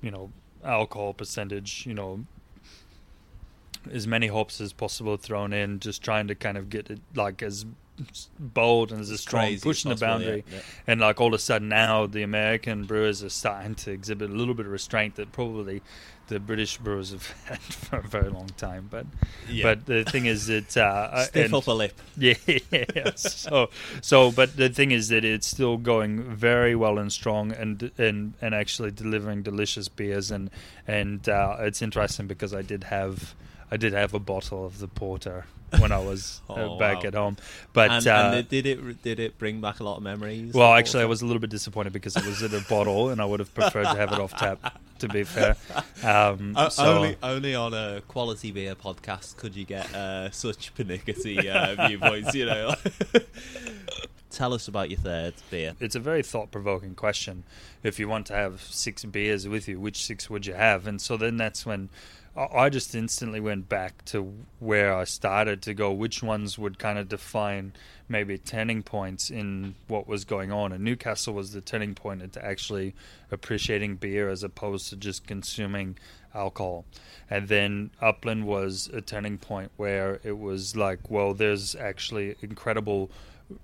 you 0.01 0.11
know 0.11 0.31
alcohol 0.65 1.13
percentage 1.13 1.85
you 1.87 1.93
know 1.93 2.25
as 3.91 4.05
many 4.05 4.27
hops 4.27 4.61
as 4.61 4.73
possible 4.73 5.17
thrown 5.17 5.53
in 5.53 5.79
just 5.79 6.03
trying 6.03 6.27
to 6.27 6.35
kind 6.35 6.57
of 6.57 6.69
get 6.69 6.89
it 6.91 6.99
like 7.15 7.41
as 7.41 7.65
bold 8.39 8.91
and 8.91 9.01
as 9.01 9.20
strong 9.20 9.58
pushing 9.60 9.89
the 9.89 9.96
possible, 9.96 10.08
yeah, 10.08 10.17
boundary 10.17 10.43
yeah. 10.51 10.60
and 10.88 11.01
like 11.01 11.20
all 11.22 11.27
of 11.27 11.34
a 11.34 11.39
sudden 11.39 11.70
now 11.70 12.05
the 12.05 12.24
American 12.24 12.86
brewers 12.86 13.24
are 13.24 13.29
starting 13.29 13.75
to 13.75 13.91
exhibit 13.91 14.29
a 14.29 14.34
little 14.34 14.53
bit 14.53 14.65
of 14.65 14.72
restraint 14.72 15.15
that 15.15 15.31
probably 15.31 15.81
the 16.27 16.39
British 16.39 16.77
brewers 16.77 17.12
have 17.12 17.29
had 17.46 17.60
for 17.60 17.98
a 17.98 18.08
very 18.08 18.29
long 18.29 18.48
time. 18.55 18.88
But 18.89 19.05
Yeah. 19.50 19.63
but 19.63 19.86
the 19.86 20.05
thing 20.05 20.25
is 20.25 20.48
that 20.48 20.77
uh, 20.77 21.25
Stiff 21.25 21.53
upper 21.53 21.74
lip. 21.74 22.00
yeah, 22.17 22.36
yeah. 22.72 23.12
so 23.15 23.70
so 24.01 24.31
but 24.31 24.55
the 24.55 24.70
thing 24.70 24.91
is 24.91 25.10
that 25.10 25.25
it's 25.25 25.48
still 25.48 25.77
going 25.77 26.24
very 26.24 26.74
well 26.74 26.98
and 26.98 27.12
strong 27.12 27.51
and 27.51 27.91
and 27.98 28.34
and 28.41 28.55
actually 28.55 28.91
delivering 28.91 29.43
delicious 29.43 29.89
beers 29.89 30.31
and 30.31 30.50
and 30.88 31.27
uh, 31.27 31.58
it's 31.60 31.81
interesting 31.81 32.27
because 32.27 32.53
I 32.53 32.62
did 32.62 32.86
have 32.86 33.36
I 33.71 33.77
did 33.77 33.93
have 33.93 34.13
a 34.13 34.19
bottle 34.19 34.65
of 34.65 34.79
the 34.79 34.87
porter 34.87 35.45
when 35.79 35.93
I 35.93 35.99
was 35.99 36.41
uh, 36.49 36.53
Oh, 36.55 36.77
back 36.77 36.97
wow. 36.97 37.07
at 37.07 37.13
home, 37.13 37.37
but 37.71 37.89
and, 37.91 38.05
uh, 38.07 38.31
and 38.35 38.49
did 38.49 38.65
it 38.65 39.01
did 39.01 39.19
it 39.19 39.37
bring 39.37 39.61
back 39.61 39.79
a 39.79 39.83
lot 39.85 39.95
of 39.97 40.03
memories? 40.03 40.53
well, 40.53 40.73
actually, 40.73 41.03
I 41.03 41.05
was 41.05 41.21
a 41.21 41.25
little 41.25 41.39
bit 41.39 41.49
disappointed 41.49 41.93
because 41.93 42.17
it 42.17 42.25
was 42.25 42.41
in 42.41 42.53
a 42.53 42.59
bottle, 42.69 43.09
and 43.09 43.21
I 43.21 43.25
would 43.25 43.39
have 43.39 43.53
preferred 43.53 43.83
to 43.85 43.95
have 43.95 44.11
it 44.11 44.19
off 44.19 44.35
tap. 44.35 44.79
To 44.99 45.07
be 45.07 45.23
fair, 45.35 45.55
um, 46.03 46.53
O- 46.57 46.69
so 46.69 46.83
only 46.97 47.15
only 47.23 47.55
on 47.55 47.73
a 47.73 48.01
quality 48.07 48.51
beer 48.51 48.75
podcast 48.75 49.37
could 49.37 49.55
you 49.55 49.63
get 49.65 49.91
uh, 49.95 50.29
such 50.31 50.75
pernickety 50.75 51.49
uh, 51.49 51.75
viewpoints, 51.87 52.35
you 52.35 52.45
know. 52.45 52.75
Tell 54.29 54.53
us 54.53 54.67
about 54.69 54.89
your 54.89 54.99
third 54.99 55.33
beer. 55.49 55.73
it's 55.81 55.95
a 55.95 55.99
very 55.99 56.23
thought-provoking 56.23 56.95
question. 56.95 57.43
If 57.83 57.99
you 57.99 58.07
want 58.07 58.27
to 58.27 58.33
have 58.33 58.61
six 58.61 59.03
beers 59.03 59.45
with 59.45 59.67
you, 59.67 59.77
which 59.79 60.05
six 60.05 60.29
would 60.29 60.45
you 60.45 60.53
have? 60.53 60.87
And 60.87 61.01
so 61.01 61.17
then 61.17 61.35
that's 61.35 61.65
when 61.65 61.89
I 62.35 62.69
just 62.69 62.95
instantly 62.95 63.41
went 63.41 63.67
back 63.67 64.05
to 64.05 64.33
where 64.59 64.95
I 64.95 65.03
started 65.03 65.61
to 65.63 65.73
go. 65.73 65.91
Which 65.91 66.23
ones 66.23 66.57
would 66.57 66.79
kind 66.79 66.97
of 66.97 67.09
define 67.09 67.73
maybe 68.07 68.38
turning 68.38 68.83
points 68.83 69.29
in 69.29 69.75
what 69.89 70.07
was 70.07 70.23
going 70.23 70.50
on? 70.50 70.71
And 70.71 70.81
Newcastle 70.81 71.33
was 71.33 71.51
the 71.51 71.59
turning 71.59 71.93
point 71.93 72.21
into 72.21 72.43
actually 72.43 72.95
appreciating 73.31 73.97
beer 73.97 74.29
as 74.29 74.43
opposed 74.43 74.89
to 74.89 74.95
just 74.95 75.27
consuming 75.27 75.97
alcohol. 76.33 76.85
And 77.29 77.50
then 77.50 77.91
Upland 78.00 78.45
was 78.45 78.89
a 78.93 79.01
turning 79.01 79.38
point 79.38 79.71
where 79.75 80.21
it 80.23 80.38
was 80.38 80.73
like, 80.73 81.11
well, 81.11 81.33
there's 81.33 81.75
actually 81.75 82.38
incredible 82.41 83.11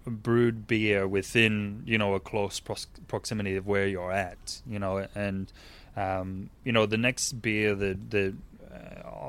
brewed 0.05 0.67
beer 0.67 1.07
within 1.07 1.81
you 1.85 1.97
know 1.97 2.13
a 2.13 2.19
close 2.19 2.59
proximity 3.07 3.55
of 3.55 3.65
where 3.65 3.87
you're 3.87 4.11
at 4.11 4.61
you 4.67 4.77
know 4.77 5.07
and 5.15 5.53
um, 5.95 6.49
you 6.65 6.73
know 6.73 6.85
the 6.85 6.97
next 6.97 7.41
beer 7.41 7.73
that 7.73 8.11
that 8.11 8.35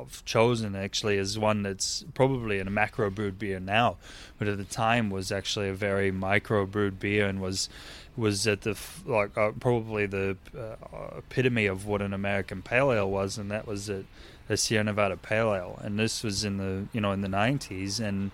I've 0.01 0.25
chosen 0.25 0.77
actually 0.77 1.17
is 1.17 1.39
one 1.39 1.63
that's 1.63 2.05
probably 2.15 2.61
a 2.61 2.65
macro 2.65 3.11
brewed 3.11 3.39
beer 3.39 3.61
now 3.61 3.97
but 4.39 4.49
at 4.49 4.59
the 4.59 4.65
time 4.65 5.11
was 5.11 5.33
actually 5.33 5.69
a 5.69 5.75
very 5.75 6.11
micro 6.11 6.67
brewed 6.67 7.01
beer 7.01 7.27
and 7.27 7.41
was 7.41 7.69
was 8.17 8.47
at 8.47 8.63
the 8.63 8.77
like 9.07 9.37
uh, 9.39 9.53
probably 9.61 10.05
the 10.07 10.37
uh, 10.57 11.19
epitome 11.19 11.67
of 11.67 11.87
what 11.87 12.03
an 12.03 12.13
American 12.13 12.63
pale 12.63 12.93
ale 12.93 13.09
was 13.09 13.39
and 13.39 13.51
that 13.51 13.67
was 13.67 13.89
a, 13.89 14.05
a 14.49 14.57
Sierra 14.57 14.85
Nevada 14.85 15.17
pale 15.17 15.55
ale. 15.55 15.79
And 15.83 15.99
this 15.99 16.23
was 16.23 16.45
in 16.45 16.57
the 16.57 16.87
you 16.93 17.01
know 17.01 17.13
in 17.13 17.21
the 17.21 17.29
90s 17.29 18.01
and 18.01 18.31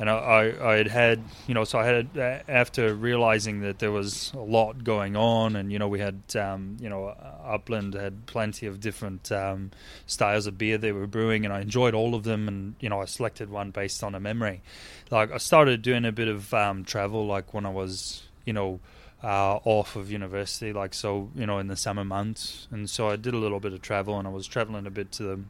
and 0.00 0.08
I, 0.08 0.14
I, 0.14 0.72
I 0.72 0.76
had 0.78 0.88
had, 0.88 1.22
you 1.46 1.52
know, 1.52 1.64
so 1.64 1.78
I 1.78 1.84
had 1.84 2.08
uh, 2.16 2.38
after 2.48 2.94
realizing 2.94 3.60
that 3.60 3.80
there 3.80 3.92
was 3.92 4.32
a 4.32 4.38
lot 4.40 4.82
going 4.82 5.14
on, 5.14 5.56
and 5.56 5.70
you 5.70 5.78
know, 5.78 5.88
we 5.88 6.00
had, 6.00 6.22
um, 6.36 6.78
you 6.80 6.88
know, 6.88 7.14
Upland 7.44 7.92
had 7.92 8.24
plenty 8.24 8.66
of 8.66 8.80
different 8.80 9.30
um, 9.30 9.72
styles 10.06 10.46
of 10.46 10.56
beer 10.56 10.78
they 10.78 10.92
were 10.92 11.06
brewing, 11.06 11.44
and 11.44 11.52
I 11.52 11.60
enjoyed 11.60 11.92
all 11.92 12.14
of 12.14 12.24
them, 12.24 12.48
and 12.48 12.76
you 12.80 12.88
know, 12.88 13.02
I 13.02 13.04
selected 13.04 13.50
one 13.50 13.72
based 13.72 14.02
on 14.02 14.14
a 14.14 14.20
memory. 14.20 14.62
Like 15.10 15.32
I 15.32 15.36
started 15.36 15.82
doing 15.82 16.06
a 16.06 16.12
bit 16.12 16.28
of 16.28 16.54
um, 16.54 16.82
travel, 16.82 17.26
like 17.26 17.52
when 17.52 17.66
I 17.66 17.70
was, 17.70 18.22
you 18.46 18.54
know, 18.54 18.80
uh, 19.22 19.58
off 19.64 19.96
of 19.96 20.10
university, 20.10 20.72
like 20.72 20.94
so, 20.94 21.28
you 21.34 21.44
know, 21.44 21.58
in 21.58 21.66
the 21.66 21.76
summer 21.76 22.06
months, 22.06 22.68
and 22.70 22.88
so 22.88 23.10
I 23.10 23.16
did 23.16 23.34
a 23.34 23.38
little 23.38 23.60
bit 23.60 23.74
of 23.74 23.82
travel, 23.82 24.18
and 24.18 24.26
I 24.26 24.30
was 24.30 24.46
traveling 24.46 24.86
a 24.86 24.90
bit 24.90 25.12
to 25.12 25.22
the 25.24 25.40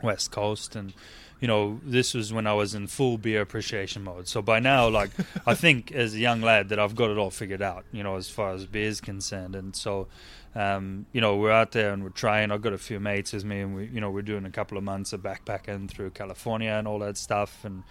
west 0.00 0.30
coast 0.30 0.76
and 0.76 0.92
you 1.40 1.48
know 1.48 1.80
this 1.84 2.14
was 2.14 2.32
when 2.32 2.46
i 2.46 2.52
was 2.52 2.74
in 2.74 2.86
full 2.86 3.18
beer 3.18 3.40
appreciation 3.40 4.04
mode. 4.04 4.28
So 4.28 4.42
by 4.42 4.60
now 4.60 4.88
like 4.88 5.10
i 5.46 5.54
think 5.54 5.92
as 5.92 6.14
a 6.14 6.18
young 6.18 6.40
lad 6.40 6.68
that 6.70 6.78
i've 6.78 6.94
got 6.94 7.10
it 7.10 7.18
all 7.18 7.30
figured 7.30 7.62
out 7.62 7.84
you 7.92 8.02
know 8.02 8.16
as 8.16 8.28
far 8.28 8.52
as 8.52 8.66
beer 8.66 8.88
is 8.88 9.00
concerned. 9.00 9.54
And 9.56 9.74
so 9.74 10.06
um, 10.54 11.06
you 11.12 11.20
know 11.20 11.36
we're 11.36 11.50
out 11.50 11.72
there 11.72 11.92
and 11.92 12.04
we're 12.04 12.10
trying. 12.10 12.52
I've 12.52 12.62
got 12.62 12.72
a 12.72 12.78
few 12.78 13.00
mates 13.00 13.32
with 13.32 13.44
me 13.44 13.60
and 13.60 13.74
we 13.74 13.86
you 13.86 14.00
know 14.00 14.10
we're 14.10 14.22
doing 14.22 14.44
a 14.44 14.50
couple 14.50 14.78
of 14.78 14.84
months 14.84 15.12
of 15.12 15.20
backpacking 15.20 15.88
through 15.90 16.10
california 16.10 16.70
and 16.70 16.86
all 16.86 17.00
that 17.00 17.16
stuff. 17.16 17.64
And 17.64 17.82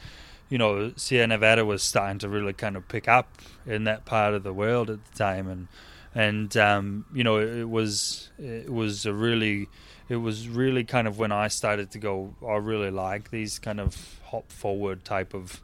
you 0.49 0.57
know 0.57 0.93
sierra 0.95 1.27
nevada 1.27 1.65
was 1.65 1.83
starting 1.83 2.19
to 2.19 2.29
really 2.29 2.53
kind 2.53 2.77
of 2.77 2.87
pick 2.87 3.07
up 3.07 3.27
in 3.65 3.83
that 3.85 4.05
part 4.05 4.33
of 4.33 4.43
the 4.43 4.53
world 4.53 4.89
at 4.89 5.03
the 5.05 5.17
time. 5.17 5.47
And 5.47 5.67
and 6.15 6.55
um, 6.57 7.05
you 7.13 7.23
know 7.23 7.39
it 7.39 7.69
was 7.69 8.29
it 8.37 8.71
was 8.71 9.05
a 9.05 9.13
really 9.13 9.69
it 10.09 10.17
was 10.17 10.47
really 10.47 10.83
kind 10.83 11.07
of 11.07 11.17
when 11.17 11.31
I 11.31 11.47
started 11.47 11.91
to 11.91 11.99
go 11.99 12.35
I 12.45 12.55
really 12.55 12.91
like 12.91 13.31
these 13.31 13.59
kind 13.59 13.79
of 13.79 14.19
hop 14.25 14.51
forward 14.51 15.03
type 15.05 15.33
of 15.33 15.61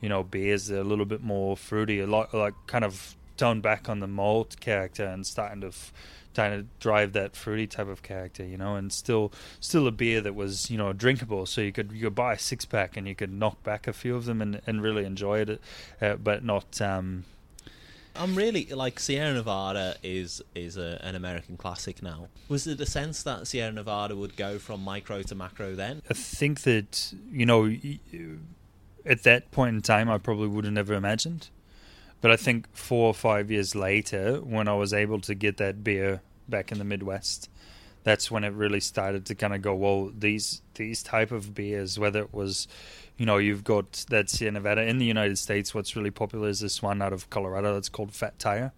you 0.00 0.08
know 0.08 0.22
beers. 0.22 0.68
They're 0.68 0.80
a 0.80 0.84
little 0.84 1.04
bit 1.04 1.22
more 1.22 1.56
fruity 1.56 2.00
a 2.00 2.06
lot 2.06 2.32
like 2.32 2.54
kind 2.66 2.84
of 2.84 3.16
toned 3.36 3.62
back 3.62 3.88
on 3.88 4.00
the 4.00 4.06
malt 4.08 4.56
character 4.60 5.04
and 5.04 5.26
starting 5.26 5.60
to 5.60 5.68
f- 5.68 5.92
trying 6.34 6.60
to 6.60 6.66
drive 6.78 7.12
that 7.12 7.34
fruity 7.34 7.66
type 7.66 7.88
of 7.88 8.02
character 8.02 8.44
you 8.44 8.56
know 8.56 8.76
and 8.76 8.92
still 8.92 9.32
still 9.60 9.86
a 9.86 9.92
beer 9.92 10.20
that 10.20 10.34
was 10.34 10.70
you 10.70 10.78
know 10.78 10.92
drinkable. 10.92 11.44
So 11.46 11.60
you 11.60 11.72
could 11.72 11.90
you 11.90 12.02
could 12.02 12.14
buy 12.14 12.34
a 12.34 12.38
six 12.38 12.64
pack 12.64 12.96
and 12.96 13.08
you 13.08 13.16
could 13.16 13.32
knock 13.32 13.64
back 13.64 13.88
a 13.88 13.92
few 13.92 14.14
of 14.14 14.26
them 14.26 14.40
and, 14.40 14.60
and 14.64 14.80
really 14.80 15.04
enjoy 15.04 15.40
it 15.40 15.60
uh, 16.00 16.14
but 16.14 16.44
not 16.44 16.80
um 16.80 17.24
I'm 18.18 18.34
really 18.34 18.66
like 18.66 18.98
Sierra 18.98 19.32
Nevada 19.32 19.96
is 20.02 20.42
is 20.54 20.76
a, 20.76 21.00
an 21.02 21.14
American 21.14 21.56
classic 21.56 22.02
now. 22.02 22.28
Was 22.48 22.66
it 22.66 22.80
a 22.80 22.86
sense 22.86 23.22
that 23.22 23.46
Sierra 23.46 23.72
Nevada 23.72 24.16
would 24.16 24.36
go 24.36 24.58
from 24.58 24.82
micro 24.82 25.22
to 25.22 25.34
macro 25.34 25.74
then? 25.74 26.02
I 26.10 26.14
think 26.14 26.62
that 26.62 27.14
you 27.30 27.46
know, 27.46 27.72
at 29.06 29.22
that 29.22 29.50
point 29.50 29.76
in 29.76 29.82
time, 29.82 30.10
I 30.10 30.18
probably 30.18 30.48
would 30.48 30.64
have 30.64 30.74
never 30.74 30.94
imagined. 30.94 31.48
But 32.20 32.32
I 32.32 32.36
think 32.36 32.66
four 32.74 33.06
or 33.06 33.14
five 33.14 33.50
years 33.50 33.76
later, 33.76 34.38
when 34.38 34.66
I 34.66 34.74
was 34.74 34.92
able 34.92 35.20
to 35.20 35.34
get 35.34 35.56
that 35.58 35.84
beer 35.84 36.20
back 36.48 36.72
in 36.72 36.78
the 36.78 36.84
Midwest, 36.84 37.48
that's 38.08 38.30
when 38.30 38.44
it 38.44 38.52
really 38.54 38.80
started 38.80 39.26
to 39.26 39.34
kind 39.34 39.54
of 39.54 39.62
go. 39.62 39.74
Well, 39.74 40.10
these 40.16 40.62
these 40.74 41.02
type 41.02 41.30
of 41.30 41.54
beers, 41.54 41.98
whether 41.98 42.20
it 42.20 42.32
was, 42.32 42.68
you 43.16 43.26
know, 43.26 43.38
you've 43.38 43.64
got 43.64 44.04
that 44.10 44.30
Sierra 44.30 44.52
Nevada 44.52 44.82
in 44.82 44.98
the 44.98 45.06
United 45.06 45.38
States. 45.38 45.74
What's 45.74 45.94
really 45.94 46.10
popular 46.10 46.48
is 46.48 46.60
this 46.60 46.82
one 46.82 47.02
out 47.02 47.12
of 47.12 47.28
Colorado 47.30 47.74
that's 47.74 47.88
called 47.88 48.12
Fat 48.12 48.38
Tire 48.38 48.72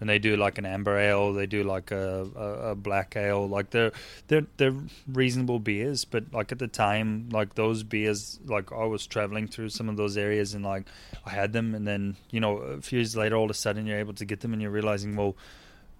and 0.00 0.08
they 0.08 0.18
do 0.18 0.36
like 0.36 0.56
an 0.58 0.64
amber 0.64 0.98
ale, 0.98 1.32
they 1.32 1.46
do 1.46 1.62
like 1.62 1.90
a, 1.90 2.26
a, 2.34 2.70
a 2.70 2.74
black 2.74 3.16
ale. 3.16 3.46
Like 3.46 3.70
they're 3.70 3.92
they're 4.28 4.46
they're 4.56 4.74
reasonable 5.06 5.58
beers, 5.58 6.04
but 6.06 6.32
like 6.32 6.50
at 6.52 6.58
the 6.58 6.68
time, 6.68 7.28
like 7.30 7.54
those 7.54 7.82
beers, 7.82 8.40
like 8.46 8.72
I 8.72 8.86
was 8.86 9.06
traveling 9.06 9.46
through 9.46 9.68
some 9.68 9.88
of 9.88 9.96
those 9.96 10.16
areas 10.16 10.54
and 10.54 10.64
like 10.64 10.86
I 11.26 11.30
had 11.30 11.52
them, 11.52 11.74
and 11.74 11.86
then 11.86 12.16
you 12.30 12.40
know 12.40 12.56
a 12.56 12.80
few 12.80 12.98
years 12.98 13.14
later, 13.14 13.36
all 13.36 13.44
of 13.44 13.50
a 13.50 13.54
sudden 13.54 13.86
you're 13.86 13.98
able 13.98 14.14
to 14.14 14.24
get 14.24 14.40
them, 14.40 14.54
and 14.54 14.62
you're 14.62 14.70
realizing, 14.70 15.16
well, 15.16 15.36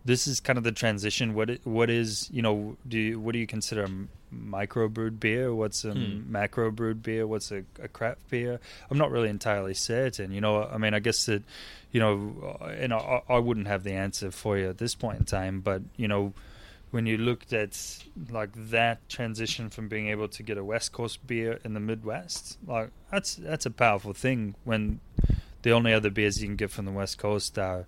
this 0.05 0.27
is 0.27 0.41
kind 0.41 0.57
of 0.57 0.65
the 0.65 0.73
transition. 0.73 1.35
What 1.35 1.59
what 1.65 1.91
is 1.91 2.29
you 2.33 2.43
know 2.43 2.77
do 2.89 2.99
you, 2.99 3.21
what 3.21 3.33
do 3.33 3.39
you 3.39 3.47
consider 3.47 3.87
microbrewed 4.35 5.19
beer, 5.21 5.55
what's 5.55 5.85
a 5.85 5.93
Hmm. 5.93 6.31
macro 6.31 6.71
brewed 6.71 7.03
beer, 7.03 7.27
what's 7.27 7.51
a, 7.51 7.65
a 7.83 7.89
craft 7.89 8.29
beer. 8.31 8.61
I'm 8.91 8.99
not 8.99 9.11
really 9.11 9.29
entirely 9.29 9.75
certain. 9.75 10.33
You 10.33 10.41
know, 10.41 10.63
I 10.65 10.79
mean, 10.79 10.95
I 10.95 11.01
guess 11.01 11.27
that, 11.27 11.43
you 11.91 11.99
know, 12.01 12.57
uh, 12.61 12.67
and 12.67 12.93
I, 12.95 13.23
I 13.29 13.39
wouldn't 13.39 13.67
have 13.67 13.83
the 13.83 13.93
answer 13.93 14.31
for 14.31 14.57
you 14.57 14.69
at 14.69 14.79
this 14.79 14.95
point 14.95 15.19
in 15.19 15.25
time, 15.25 15.61
but 15.61 15.83
you 15.97 16.07
know, 16.09 16.33
when 16.93 17.07
you 17.07 17.17
looked 17.19 17.53
at 17.53 17.77
like 18.31 18.51
that 18.71 19.09
transition 19.09 19.69
from 19.71 19.89
being 19.89 20.09
able 20.09 20.29
to 20.29 20.43
get 20.43 20.59
a 20.59 20.65
West 20.65 20.93
Coast 20.93 21.25
beer 21.27 21.59
in 21.65 21.75
the 21.75 21.81
Midwest, 21.81 22.59
like 22.67 22.91
that's 23.11 23.35
that's 23.35 23.67
a 23.67 23.71
powerful 23.71 24.13
thing. 24.13 24.55
When 24.65 25.01
the 25.63 25.73
only 25.73 25.93
other 25.93 26.11
beers 26.11 26.41
you 26.41 26.49
can 26.49 26.57
get 26.57 26.71
from 26.71 26.87
the 26.87 26.93
West 26.93 27.19
Coast 27.19 27.59
are 27.59 27.87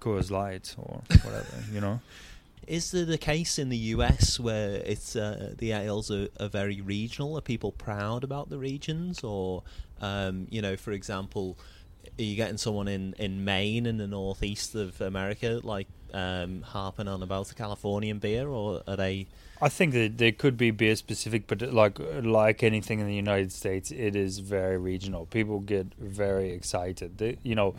Coors 0.00 0.30
Light 0.30 0.74
or 0.78 1.02
whatever, 1.22 1.64
you 1.72 1.80
know. 1.80 2.00
Is 2.66 2.92
there 2.92 3.04
the 3.04 3.18
case 3.18 3.58
in 3.58 3.68
the 3.68 3.76
US 3.76 4.38
where 4.38 4.74
it's 4.74 5.16
uh, 5.16 5.54
the 5.58 5.72
ales 5.72 6.10
are, 6.10 6.28
are 6.38 6.48
very 6.48 6.80
regional? 6.80 7.36
Are 7.36 7.40
people 7.40 7.72
proud 7.72 8.22
about 8.22 8.48
the 8.48 8.58
regions, 8.58 9.24
or 9.24 9.62
um, 10.00 10.46
you 10.50 10.62
know, 10.62 10.76
for 10.76 10.92
example, 10.92 11.58
are 12.18 12.22
you 12.22 12.36
getting 12.36 12.58
someone 12.58 12.88
in, 12.88 13.14
in 13.18 13.44
Maine 13.44 13.86
in 13.86 13.96
the 13.96 14.06
northeast 14.06 14.74
of 14.74 15.00
America 15.00 15.60
like 15.62 15.86
um, 16.12 16.62
harping 16.62 17.08
on 17.08 17.22
about 17.22 17.50
a 17.50 17.54
Californian 17.54 18.18
beer, 18.18 18.48
or 18.48 18.82
are 18.86 18.96
they? 18.96 19.26
I 19.62 19.68
think 19.68 19.92
that 19.92 20.18
there 20.18 20.32
could 20.32 20.56
be 20.56 20.70
beer 20.70 20.96
specific, 20.96 21.46
but 21.46 21.62
like 21.62 21.98
like 22.22 22.62
anything 22.62 23.00
in 23.00 23.06
the 23.06 23.14
United 23.14 23.52
States, 23.52 23.90
it 23.90 24.16
is 24.16 24.38
very 24.38 24.78
regional. 24.78 25.26
People 25.26 25.60
get 25.60 25.94
very 25.94 26.50
excited. 26.50 27.18
They, 27.18 27.38
you 27.42 27.54
know, 27.54 27.74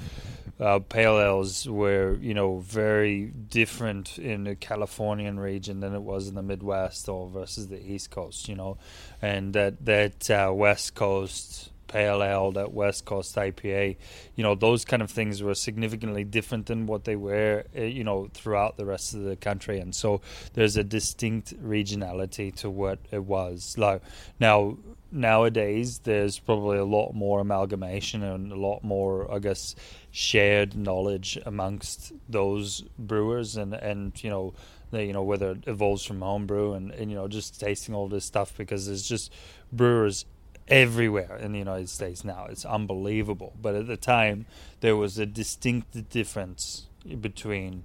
uh, 0.60 0.80
pale 0.80 1.20
ales 1.20 1.68
were 1.68 2.18
you 2.22 2.34
know 2.34 2.60
very 2.60 3.26
different 3.26 4.18
in 4.18 4.46
the 4.46 4.56
Californian 4.56 5.40
region 5.40 5.80
than 5.80 5.94
it 5.94 6.02
was 6.02 6.28
in 6.28 6.36
the 6.36 6.44
Midwest 6.44 7.10
or 7.10 7.28
versus 7.28 7.68
the 7.68 7.82
East 7.84 8.12
Coast. 8.12 8.48
You 8.48 8.56
know, 8.56 8.78
and 9.22 9.54
that 9.54 9.86
that 9.86 10.30
uh, 10.30 10.52
West 10.54 10.96
Coast 10.96 11.71
pale 11.92 12.24
ale, 12.24 12.52
that 12.54 12.74
West 12.74 13.06
Coast 13.06 13.36
IPA, 13.36 13.98
you 14.36 14.44
know, 14.44 14.56
those 14.56 14.86
kind 14.86 15.02
of 15.02 15.12
things 15.12 15.44
were 15.44 15.56
significantly 15.56 16.24
different 16.24 16.68
than 16.68 16.86
what 16.88 17.04
they 17.04 17.16
were, 17.16 17.66
uh, 17.78 17.82
you 17.82 18.04
know, 18.04 18.30
throughout 18.34 18.78
the 18.78 18.86
rest 18.86 19.14
of 19.14 19.24
the 19.24 19.36
country. 19.36 19.80
And 19.80 19.94
so 19.94 20.22
there's 20.54 20.78
a 20.78 20.84
distinct 20.84 21.62
regionality 21.62 22.56
to 22.56 22.70
what 22.70 23.00
it 23.12 23.24
was. 23.26 23.78
Like 23.78 24.02
now, 24.40 24.78
nowadays, 25.12 26.00
there's 26.00 26.40
probably 26.40 26.78
a 26.78 26.86
lot 26.86 27.14
more 27.14 27.42
amalgamation 27.42 28.24
and 28.24 28.52
a 28.52 28.56
lot 28.56 28.84
more, 28.84 29.32
I 29.32 29.40
guess, 29.40 29.76
shared 30.12 30.76
knowledge 30.76 31.38
amongst 31.46 32.14
those 32.30 32.82
brewers, 32.98 33.58
and 33.58 33.74
and 33.74 34.24
you 34.24 34.30
know. 34.30 34.54
You 34.94 35.14
know 35.14 35.24
whether 35.24 35.52
it 35.52 35.64
evolves 35.68 36.04
from 36.04 36.20
homebrew 36.20 36.74
and, 36.74 36.92
and 36.92 37.10
you 37.10 37.16
know 37.16 37.30
just 37.30 37.58
tasting 37.58 37.96
all 37.96 38.10
this 38.10 38.26
stuff 38.26 38.58
because 38.58 38.88
there's 38.88 39.08
just 39.08 39.32
brewers 39.72 40.26
everywhere 40.68 41.38
in 41.38 41.52
the 41.52 41.60
United 41.60 41.90
States 41.90 42.24
now. 42.24 42.48
It's 42.50 42.66
unbelievable. 42.66 43.54
But 43.62 43.76
at 43.76 43.88
the 43.88 43.98
time, 43.98 44.46
there 44.80 44.96
was 44.96 45.18
a 45.18 45.26
distinct 45.26 46.10
difference 46.10 46.88
between 47.20 47.84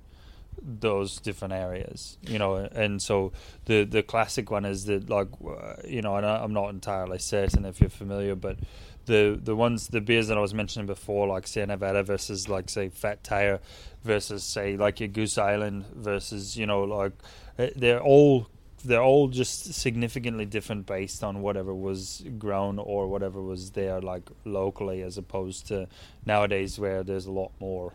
those 0.62 1.18
different 1.18 1.54
areas, 1.54 2.18
you 2.22 2.38
know. 2.38 2.56
And 2.56 3.00
so 3.00 3.32
the 3.66 3.84
the 3.84 4.02
classic 4.02 4.50
one 4.50 4.64
is 4.64 4.86
that, 4.86 5.08
like, 5.10 5.28
uh, 5.46 5.74
you 5.86 6.02
know, 6.02 6.16
and 6.16 6.26
I'm 6.26 6.52
not 6.52 6.70
entirely 6.70 7.18
certain 7.18 7.64
if 7.64 7.80
you're 7.80 7.90
familiar, 7.90 8.34
but 8.34 8.58
the 9.06 9.38
the 9.42 9.56
ones 9.56 9.88
the 9.88 10.00
beers 10.00 10.28
that 10.28 10.36
I 10.36 10.40
was 10.40 10.54
mentioning 10.54 10.86
before, 10.86 11.26
like 11.26 11.46
Sierra 11.46 11.68
Nevada 11.68 12.02
versus 12.02 12.48
like 12.48 12.68
say 12.68 12.88
Fat 12.88 13.24
Tire 13.24 13.60
versus 14.04 14.44
say 14.44 14.76
like 14.76 15.00
your 15.00 15.08
Goose 15.08 15.38
Island 15.38 15.86
versus 15.94 16.56
you 16.56 16.66
know 16.66 16.82
like 16.82 17.12
uh, 17.58 17.68
they're 17.76 18.02
all 18.02 18.48
they're 18.86 19.02
all 19.02 19.28
just 19.28 19.74
significantly 19.74 20.44
different 20.44 20.86
based 20.86 21.22
on 21.22 21.42
whatever 21.42 21.74
was 21.74 22.24
grown 22.38 22.78
or 22.78 23.06
whatever 23.08 23.40
was 23.40 23.70
there 23.72 24.00
like 24.00 24.28
locally 24.44 25.02
as 25.02 25.18
opposed 25.18 25.66
to 25.68 25.86
nowadays 26.24 26.78
where 26.78 27.02
there's 27.02 27.26
a 27.26 27.32
lot 27.32 27.52
more 27.60 27.92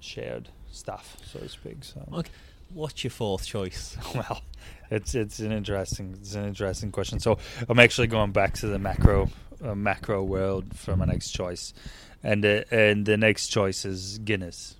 shared 0.00 0.48
stuff 0.70 1.16
so 1.24 1.38
to 1.40 1.48
speak 1.48 1.78
so 1.82 2.06
Okay. 2.12 2.30
What's 2.74 3.02
your 3.02 3.10
fourth 3.10 3.46
choice? 3.46 3.96
well 4.14 4.42
it's 4.90 5.14
it's 5.14 5.38
an 5.38 5.52
interesting 5.52 6.14
it's 6.20 6.34
an 6.34 6.46
interesting 6.46 6.90
question 6.90 7.20
so 7.20 7.38
i'm 7.68 7.78
actually 7.78 8.06
going 8.06 8.32
back 8.32 8.54
to 8.54 8.66
the 8.66 8.78
macro 8.78 9.28
uh, 9.62 9.74
macro 9.74 10.22
world 10.22 10.64
for 10.74 10.96
my 10.96 11.04
next 11.04 11.30
choice 11.30 11.74
and 12.22 12.44
uh, 12.44 12.62
and 12.70 13.06
the 13.06 13.16
next 13.16 13.48
choice 13.48 13.84
is 13.84 14.18
guinness 14.18 14.76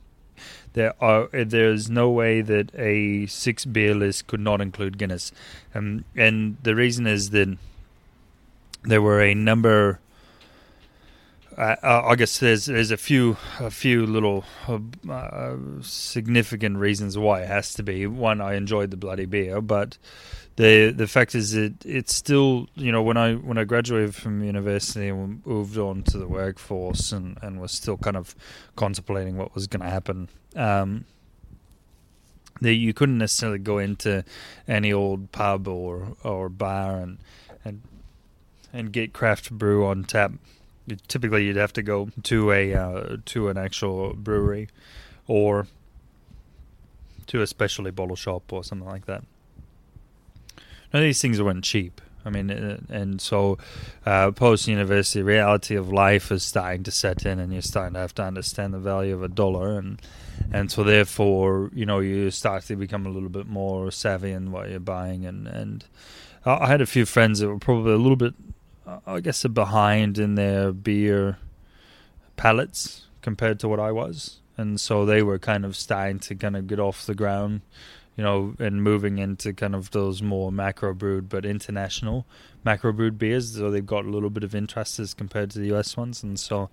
there 0.72 0.94
are 1.02 1.28
there's 1.32 1.90
no 1.90 2.10
way 2.10 2.40
that 2.40 2.74
a 2.74 3.26
six 3.26 3.64
beer 3.64 3.94
list 3.94 4.26
could 4.26 4.40
not 4.40 4.60
include 4.60 4.98
Guinness, 4.98 5.32
um, 5.74 6.04
and 6.16 6.56
the 6.62 6.74
reason 6.74 7.06
is 7.06 7.30
that 7.30 7.56
there 8.82 9.02
were 9.02 9.20
a 9.20 9.34
number. 9.34 10.00
Uh, 11.58 12.02
I 12.06 12.14
guess 12.14 12.38
there's 12.38 12.66
there's 12.66 12.92
a 12.92 12.96
few 12.96 13.36
a 13.58 13.68
few 13.68 14.06
little 14.06 14.44
uh, 14.68 14.78
uh, 15.12 15.56
significant 15.82 16.76
reasons 16.76 17.18
why 17.18 17.42
it 17.42 17.48
has 17.48 17.74
to 17.74 17.82
be. 17.82 18.06
One, 18.06 18.40
I 18.40 18.54
enjoyed 18.54 18.92
the 18.92 18.96
bloody 18.96 19.26
beer, 19.26 19.60
but 19.60 19.98
the 20.54 20.92
the 20.92 21.08
fact 21.08 21.34
is 21.34 21.52
that 21.52 21.84
it's 21.84 22.14
still 22.14 22.68
you 22.76 22.92
know 22.92 23.02
when 23.02 23.16
I 23.16 23.34
when 23.34 23.58
I 23.58 23.64
graduated 23.64 24.14
from 24.14 24.44
university 24.44 25.08
and 25.08 25.44
moved 25.44 25.76
on 25.76 26.04
to 26.04 26.18
the 26.18 26.28
workforce 26.28 27.10
and 27.10 27.36
and 27.42 27.60
was 27.60 27.72
still 27.72 27.96
kind 27.96 28.16
of 28.16 28.36
contemplating 28.76 29.36
what 29.36 29.52
was 29.52 29.66
going 29.66 29.82
to 29.82 29.90
happen. 29.90 30.28
Um, 30.54 31.06
that 32.60 32.74
you 32.74 32.94
couldn't 32.94 33.18
necessarily 33.18 33.58
go 33.58 33.78
into 33.78 34.24
any 34.68 34.92
old 34.92 35.32
pub 35.32 35.66
or 35.66 36.16
or 36.22 36.48
bar 36.48 36.98
and 37.00 37.18
and 37.64 37.82
and 38.72 38.92
get 38.92 39.12
craft 39.12 39.50
brew 39.50 39.86
on 39.86 40.04
tap. 40.04 40.32
Typically, 41.08 41.44
you'd 41.44 41.56
have 41.56 41.72
to 41.74 41.82
go 41.82 42.08
to 42.24 42.52
a 42.52 42.74
uh, 42.74 43.16
to 43.26 43.48
an 43.48 43.58
actual 43.58 44.14
brewery 44.14 44.68
or 45.26 45.66
to 47.26 47.42
a 47.42 47.46
specialty 47.46 47.90
bottle 47.90 48.16
shop 48.16 48.52
or 48.52 48.64
something 48.64 48.88
like 48.88 49.06
that. 49.06 49.24
Of 50.92 51.02
these 51.02 51.20
things 51.20 51.40
weren't 51.40 51.64
cheap. 51.64 52.00
I 52.24 52.30
mean, 52.30 52.50
uh, 52.50 52.78
and 52.88 53.20
so 53.20 53.58
uh, 54.04 54.30
post 54.32 54.68
university 54.68 55.22
reality 55.22 55.76
of 55.76 55.90
life 55.90 56.30
is 56.32 56.42
starting 56.42 56.82
to 56.84 56.90
set 56.90 57.24
in, 57.24 57.38
and 57.38 57.52
you're 57.52 57.62
starting 57.62 57.94
to 57.94 58.00
have 58.00 58.14
to 58.16 58.22
understand 58.22 58.74
the 58.74 58.78
value 58.78 59.14
of 59.14 59.22
a 59.22 59.28
dollar, 59.28 59.78
and 59.78 60.00
and 60.52 60.70
so 60.70 60.82
therefore, 60.82 61.70
you 61.74 61.86
know, 61.86 62.00
you 62.00 62.30
start 62.30 62.64
to 62.64 62.76
become 62.76 63.06
a 63.06 63.10
little 63.10 63.28
bit 63.28 63.46
more 63.46 63.90
savvy 63.90 64.32
in 64.32 64.50
what 64.50 64.68
you're 64.68 64.80
buying, 64.80 65.24
and 65.24 65.46
and 65.46 65.84
I 66.44 66.66
had 66.66 66.80
a 66.80 66.86
few 66.86 67.06
friends 67.06 67.40
that 67.40 67.48
were 67.48 67.58
probably 67.58 67.92
a 67.92 67.98
little 67.98 68.16
bit, 68.16 68.34
uh, 68.34 68.57
I 69.06 69.20
guess, 69.20 69.44
are 69.44 69.50
behind 69.50 70.18
in 70.18 70.34
their 70.34 70.72
beer 70.72 71.38
palates 72.36 73.06
compared 73.22 73.60
to 73.60 73.68
what 73.68 73.80
I 73.80 73.92
was, 73.92 74.38
and 74.56 74.80
so 74.80 75.04
they 75.04 75.22
were 75.22 75.38
kind 75.38 75.64
of 75.64 75.76
starting 75.76 76.18
to 76.20 76.34
kind 76.34 76.56
of 76.56 76.66
get 76.66 76.80
off 76.80 77.06
the 77.06 77.14
ground 77.14 77.62
you 78.18 78.24
know, 78.24 78.52
and 78.58 78.82
moving 78.82 79.18
into 79.18 79.52
kind 79.52 79.76
of 79.76 79.92
those 79.92 80.20
more 80.20 80.50
macro 80.50 80.92
brewed 80.92 81.28
but 81.28 81.46
international 81.46 82.26
macro 82.64 82.92
brewed 82.92 83.16
beers. 83.16 83.54
So 83.54 83.70
they've 83.70 83.86
got 83.86 84.04
a 84.04 84.10
little 84.10 84.28
bit 84.28 84.42
of 84.42 84.56
interest 84.56 84.98
as 84.98 85.14
compared 85.14 85.52
to 85.52 85.60
the 85.60 85.72
US 85.76 85.96
ones. 85.96 86.24
And 86.24 86.38
so 86.38 86.68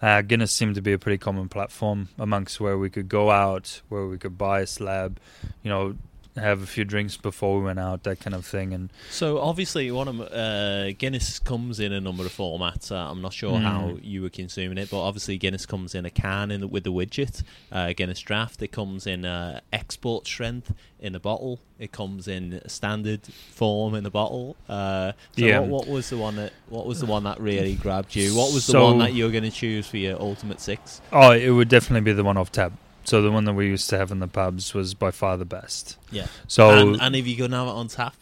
uh, 0.00 0.22
Guinness 0.22 0.52
seemed 0.52 0.74
to 0.76 0.80
be 0.80 0.94
a 0.94 0.98
pretty 0.98 1.18
common 1.18 1.50
platform 1.50 2.08
amongst 2.18 2.60
where 2.60 2.78
we 2.78 2.88
could 2.88 3.10
go 3.10 3.30
out, 3.30 3.82
where 3.90 4.06
we 4.06 4.16
could 4.16 4.38
buy 4.38 4.60
a 4.62 4.66
slab, 4.66 5.20
you 5.62 5.68
know, 5.68 5.96
have 6.36 6.62
a 6.62 6.66
few 6.66 6.84
drinks 6.84 7.16
before 7.16 7.58
we 7.58 7.64
went 7.64 7.78
out, 7.78 8.02
that 8.04 8.20
kind 8.20 8.34
of 8.34 8.44
thing. 8.46 8.72
And 8.72 8.90
So 9.10 9.38
obviously, 9.38 9.90
one 9.90 10.08
of 10.08 10.20
uh, 10.20 10.92
Guinness 10.92 11.38
comes 11.38 11.80
in 11.80 11.92
a 11.92 12.00
number 12.00 12.24
of 12.24 12.32
formats. 12.36 12.90
Uh, 12.92 13.10
I'm 13.10 13.22
not 13.22 13.32
sure 13.32 13.52
Mm. 13.58 13.62
how 13.62 13.98
you 14.02 14.22
were 14.22 14.28
consuming 14.28 14.78
it, 14.78 14.90
but 14.90 15.00
obviously 15.00 15.38
Guinness 15.38 15.66
comes 15.66 15.94
in 15.94 16.04
a 16.04 16.10
can 16.10 16.50
in 16.50 16.60
the, 16.60 16.66
with 16.68 16.84
the 16.84 16.92
widget. 16.92 17.42
Uh, 17.72 17.92
Guinness 17.94 18.20
Draft. 18.20 18.62
It 18.62 18.68
comes 18.72 19.06
in 19.06 19.24
uh, 19.24 19.60
export 19.72 20.26
strength 20.26 20.72
in 21.00 21.14
a 21.14 21.20
bottle. 21.20 21.60
It 21.78 21.92
comes 21.92 22.26
in 22.28 22.60
standard 22.66 23.20
form 23.26 23.94
in 23.94 24.04
a 24.06 24.10
bottle. 24.10 24.56
Uh, 24.68 25.12
so 25.36 25.44
Yeah. 25.44 25.60
what, 25.60 25.68
what 25.68 25.88
was 25.88 26.10
the 26.10 26.16
one 26.16 26.36
that 26.36 26.52
what 26.68 26.86
was 26.86 27.00
the 27.00 27.06
one 27.06 27.24
that 27.24 27.40
really 27.40 27.74
grabbed 27.74 28.14
you? 28.16 28.34
What 28.34 28.52
was 28.52 28.66
the 28.66 28.72
So- 28.72 28.84
one 28.84 28.98
that 28.98 29.12
you 29.14 29.24
were 29.24 29.30
going 29.30 29.44
to 29.44 29.50
choose 29.50 29.86
for 29.86 29.96
your 29.98 30.20
ultimate 30.20 30.60
six? 30.60 31.00
oh, 31.12 31.32
it 31.32 31.50
would 31.50 31.68
definitely 31.68 32.00
be 32.02 32.12
the 32.12 32.24
one 32.24 32.36
off 32.36 32.50
tap. 32.52 32.72
So 33.06 33.22
the 33.22 33.30
one 33.30 33.44
that 33.44 33.54
we 33.54 33.66
used 33.68 33.88
to 33.90 33.98
have 33.98 34.10
in 34.10 34.18
the 34.18 34.26
pubs 34.28 34.74
was 34.74 34.94
by 34.94 35.10
far 35.12 35.36
the 35.36 35.44
best. 35.44 35.96
Yeah. 36.10 36.26
So 36.48 36.70
and, 36.70 37.00
and 37.00 37.14
if 37.16 37.26
you 37.26 37.36
could 37.36 37.52
have 37.52 37.68
it 37.68 37.70
on 37.70 37.88
tap, 37.88 38.16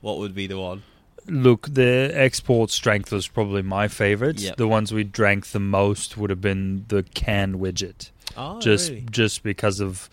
what 0.00 0.18
would 0.18 0.34
be 0.34 0.46
the 0.46 0.58
one? 0.58 0.82
Look, 1.26 1.68
the 1.74 2.10
export 2.14 2.70
strength 2.70 3.12
was 3.12 3.28
probably 3.28 3.62
my 3.62 3.88
favorite. 3.88 4.40
Yep. 4.40 4.56
The 4.56 4.68
ones 4.68 4.92
we 4.92 5.04
drank 5.04 5.48
the 5.48 5.60
most 5.60 6.16
would 6.16 6.30
have 6.30 6.40
been 6.40 6.84
the 6.88 7.02
can 7.02 7.58
widget, 7.58 8.10
Oh, 8.36 8.60
just 8.60 8.90
really? 8.90 9.06
just 9.10 9.42
because 9.42 9.80
of 9.80 10.08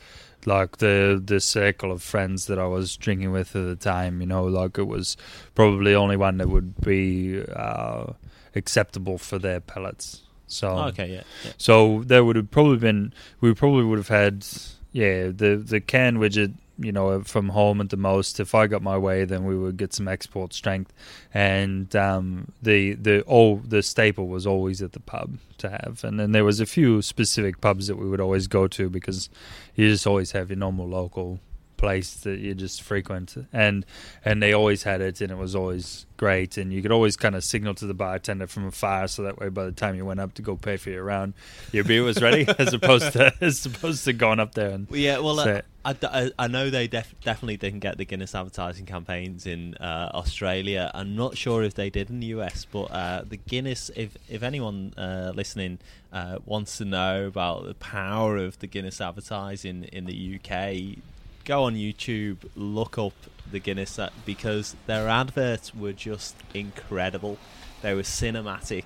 like 0.46 0.78
the 0.78 1.22
the 1.24 1.40
circle 1.40 1.92
of 1.92 2.04
friends 2.04 2.48
that 2.48 2.60
I 2.60 2.66
was 2.66 2.98
drinking 2.98 3.32
with 3.32 3.56
at 3.56 3.64
the 3.66 3.76
time. 3.76 4.20
You 4.22 4.28
know, 4.28 4.44
like 4.44 4.78
it 4.78 4.88
was 4.88 5.16
probably 5.54 5.92
the 5.94 5.98
only 5.98 6.18
one 6.18 6.38
that 6.40 6.50
would 6.50 6.82
be 6.82 7.42
uh, 7.56 8.08
acceptable 8.56 9.18
for 9.18 9.40
their 9.40 9.60
palates. 9.62 10.22
So 10.48 10.70
Oh, 10.70 10.88
okay, 10.88 11.08
yeah, 11.12 11.24
yeah. 11.44 11.52
so 11.58 12.04
there 12.06 12.24
would 12.24 12.36
have 12.36 12.52
probably 12.52 12.78
been 12.78 13.14
we 13.42 13.54
probably 13.54 13.84
would 13.84 13.98
have 13.98 14.08
had 14.10 14.46
yeah 14.92 15.28
the 15.28 15.56
the 15.58 15.82
can 15.82 16.18
widget 16.18 16.54
you 16.78 16.92
know, 16.92 17.22
from 17.22 17.50
home 17.50 17.80
at 17.80 17.90
the 17.90 17.98
most. 17.98 18.40
If 18.40 18.54
I 18.54 18.68
got 18.68 18.82
my 18.82 18.98
way, 18.98 19.26
then 19.26 19.46
we 19.46 19.58
would 19.58 19.78
get 19.78 19.94
some 19.94 20.08
export 20.08 20.54
strength, 20.54 20.94
and 21.34 21.96
um, 21.96 22.52
the 22.62 22.94
the 22.96 23.22
all 23.22 23.58
the 23.58 23.82
staple 23.82 24.28
was 24.28 24.46
always 24.46 24.82
at 24.82 24.92
the 24.92 25.00
pub 25.00 25.38
to 25.60 25.70
have. 25.70 26.02
And 26.04 26.20
then 26.20 26.32
there 26.34 26.44
was 26.44 26.60
a 26.60 26.66
few 26.66 27.02
specific 27.02 27.62
pubs 27.62 27.88
that 27.88 27.96
we 27.96 28.08
would 28.10 28.20
always 28.20 28.48
go 28.48 28.68
to 28.68 28.90
because 28.90 29.30
you 29.76 29.90
just 29.90 30.06
always 30.06 30.32
have 30.32 30.50
your 30.50 30.58
normal 30.58 30.88
local 30.88 31.40
place 31.78 32.16
that 32.22 32.40
you 32.40 32.54
just 32.54 32.82
frequent. 32.82 33.36
And 33.54 33.86
and 34.24 34.42
they 34.42 34.54
always 34.54 34.84
had 34.84 35.02
it 35.02 35.22
and 35.22 35.32
it 35.32 35.38
was 35.38 35.56
always 35.56 36.06
great. 36.18 36.58
And 36.58 36.74
you 36.74 36.82
could 36.82 36.92
always 36.92 37.16
kind 37.16 37.36
of 37.36 37.44
signal 37.44 37.74
to 37.76 37.86
the 37.86 37.94
bartender 37.94 38.48
from 38.48 38.66
afar 38.68 39.08
so 39.08 39.24
that 39.24 39.40
way 39.40 39.50
by 39.50 39.66
the 39.66 39.72
time 39.72 39.96
you 39.96 40.06
went 40.06 40.20
up 40.20 40.34
to 40.36 40.42
go 40.42 40.56
pay 40.56 40.78
for 40.78 40.90
your 40.90 41.04
round 41.04 41.34
your 41.72 41.84
beer 41.84 42.04
was 42.04 42.22
ready 42.22 42.46
as 42.58 42.74
opposed 42.74 43.14
to 43.14 43.34
as 43.42 43.66
opposed 43.66 44.04
to 44.06 44.14
going 44.14 44.40
up 44.40 44.54
there 44.54 44.72
and 44.72 44.90
well, 44.90 45.00
yeah 45.00 45.18
well 45.20 45.40
uh, 45.40 45.62
I, 45.84 45.96
I, 46.02 46.32
I, 46.40 46.48
know 46.48 46.72
they 46.72 46.88
def- 46.88 47.14
definitely 47.22 47.58
didn't 47.58 47.82
get 47.82 47.98
the 47.98 48.06
Guinness 48.06 48.34
advertising 48.34 48.88
campaigns 48.88 49.46
in 49.46 49.76
uh, 49.76 50.10
Australia. 50.16 50.90
I'm 50.96 51.16
not 51.16 51.38
sure 51.38 51.62
if 51.62 51.76
they 51.76 51.92
did 51.92 52.10
in 52.10 52.20
the 52.20 52.28
US 52.28 52.66
but 52.66 52.86
uh, 52.86 53.24
the 53.28 53.38
Guinness 53.38 53.92
if 53.96 54.18
if 54.30 54.44
anyone 54.44 54.94
uh, 54.98 55.32
listening 55.36 55.80
uh, 56.12 56.40
wants 56.46 56.78
to 56.78 56.86
know 56.86 57.28
about 57.28 57.66
the 57.66 57.76
power 57.76 58.38
of 58.38 58.60
the 58.60 58.68
Guinness 58.68 59.02
advertising 59.02 59.84
in 59.86 60.06
the 60.06 60.40
UK 60.40 61.02
go 61.46 61.64
on 61.64 61.76
YouTube, 61.76 62.38
look 62.56 62.98
up 62.98 63.14
the 63.50 63.60
Guinness 63.60 64.00
because 64.26 64.76
their 64.88 65.08
adverts 65.08 65.74
were 65.74 65.94
just 65.94 66.36
incredible. 66.54 67.38
They 67.82 67.94
were 67.94 68.02
cinematic, 68.02 68.84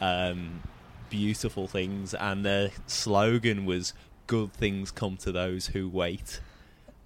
um, 0.00 0.62
beautiful 1.10 1.68
things, 1.68 2.14
and 2.14 2.44
their 2.44 2.70
slogan 2.86 3.66
was 3.66 3.92
"Good 4.26 4.52
things 4.52 4.90
come 4.90 5.16
to 5.18 5.30
those 5.30 5.68
who 5.68 5.88
wait." 5.88 6.40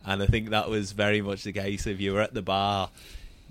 And 0.05 0.23
I 0.23 0.27
think 0.27 0.51
that 0.51 0.71
was 0.71 0.93
very 0.93 1.21
much 1.21 1.43
the 1.43 1.53
case. 1.53 1.87
If 1.87 2.01
you 2.01 2.13
were 2.13 2.21
at 2.21 2.35
the 2.35 2.43
bar, 2.43 2.91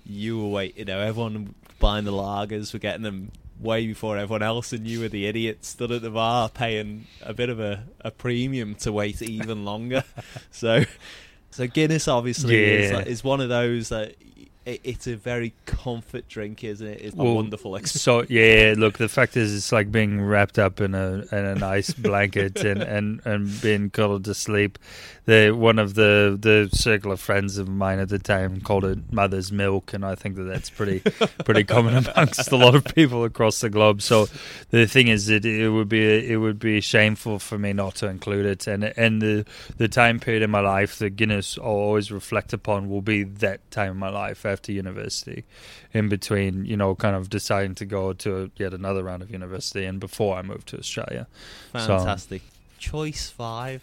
you 0.04 0.40
were 0.40 0.48
waiting. 0.48 0.78
You 0.78 0.84
know, 0.86 1.00
everyone 1.00 1.54
buying 1.78 2.04
the 2.04 2.12
lagers 2.12 2.72
were 2.72 2.78
getting 2.78 3.02
them 3.02 3.30
way 3.60 3.86
before 3.86 4.16
everyone 4.16 4.42
else, 4.42 4.72
and 4.72 4.86
you 4.86 5.00
were 5.00 5.08
the 5.08 5.26
idiot 5.26 5.64
stood 5.64 5.92
at 5.92 6.02
the 6.02 6.10
bar 6.10 6.48
paying 6.48 7.06
a 7.22 7.32
bit 7.34 7.48
of 7.48 7.60
a, 7.60 7.84
a 8.00 8.10
premium 8.10 8.74
to 8.76 8.92
wait 8.92 9.22
even 9.22 9.64
longer. 9.64 10.04
so 10.50 10.84
so 11.52 11.66
Guinness 11.66 12.08
obviously 12.08 12.60
yeah. 12.60 13.00
is, 13.00 13.06
is 13.06 13.24
one 13.24 13.40
of 13.40 13.48
those 13.48 13.90
that 13.90 14.16
it, 14.64 14.80
it's 14.84 15.06
a 15.06 15.16
very 15.16 15.54
comfort 15.66 16.28
drink, 16.28 16.64
isn't 16.64 16.86
it? 16.86 17.00
It's 17.00 17.14
a 17.14 17.18
well, 17.22 17.34
wonderful 17.34 17.76
experience. 17.76 18.02
So 18.02 18.34
yeah, 18.34 18.74
look, 18.76 18.98
the 18.98 19.08
fact 19.08 19.36
is, 19.36 19.54
it's 19.54 19.72
like 19.72 19.90
being 19.90 20.20
wrapped 20.20 20.58
up 20.58 20.80
in 20.80 20.94
a 20.94 21.24
in 21.32 21.44
a 21.44 21.54
nice 21.54 21.92
blanket 21.92 22.64
and, 22.64 22.82
and, 22.82 23.20
and 23.24 23.60
being 23.60 23.90
cuddled 23.90 24.24
to 24.26 24.34
sleep. 24.34 24.78
The 25.24 25.52
one 25.52 25.78
of 25.78 25.94
the 25.94 26.36
the 26.40 26.68
circle 26.76 27.12
of 27.12 27.20
friends 27.20 27.56
of 27.56 27.68
mine 27.68 28.00
at 28.00 28.08
the 28.08 28.18
time 28.18 28.60
called 28.60 28.84
it 28.84 29.12
mother's 29.12 29.52
milk, 29.52 29.92
and 29.92 30.04
I 30.04 30.16
think 30.16 30.34
that 30.36 30.44
that's 30.44 30.68
pretty 30.68 31.00
pretty 31.44 31.62
common 31.64 31.94
amongst 32.08 32.50
a 32.50 32.56
lot 32.56 32.74
of 32.74 32.84
people 32.84 33.24
across 33.24 33.60
the 33.60 33.70
globe. 33.70 34.02
So 34.02 34.26
the 34.70 34.86
thing 34.86 35.08
is 35.08 35.26
that 35.26 35.44
it 35.44 35.68
would 35.68 35.88
be 35.88 36.02
it 36.30 36.38
would 36.38 36.58
be 36.58 36.80
shameful 36.80 37.38
for 37.38 37.56
me 37.56 37.72
not 37.72 37.94
to 37.96 38.08
include 38.08 38.46
it, 38.46 38.66
and 38.66 38.84
and 38.96 39.22
the 39.22 39.46
the 39.76 39.88
time 39.88 40.18
period 40.18 40.42
in 40.42 40.50
my 40.50 40.60
life 40.60 40.98
that 40.98 41.10
Guinness 41.10 41.56
I'll 41.58 41.66
always 41.66 42.10
reflect 42.10 42.52
upon 42.52 42.88
will 42.88 43.02
be 43.02 43.22
that 43.22 43.70
time 43.70 43.92
in 43.92 43.98
my 43.98 44.08
life 44.10 44.44
after 44.44 44.72
university, 44.72 45.44
in 45.92 46.08
between, 46.08 46.64
you 46.64 46.76
know, 46.76 46.94
kind 46.94 47.14
of 47.14 47.30
deciding 47.30 47.74
to 47.76 47.84
go 47.84 48.12
to 48.14 48.50
yet 48.56 48.74
another 48.74 49.02
round 49.04 49.22
of 49.22 49.30
university 49.30 49.84
and 49.84 50.00
before 50.00 50.36
I 50.36 50.42
moved 50.42 50.68
to 50.68 50.78
Australia. 50.78 51.26
Fantastic. 51.72 52.42
Choice 52.82 53.30
Five. 53.30 53.80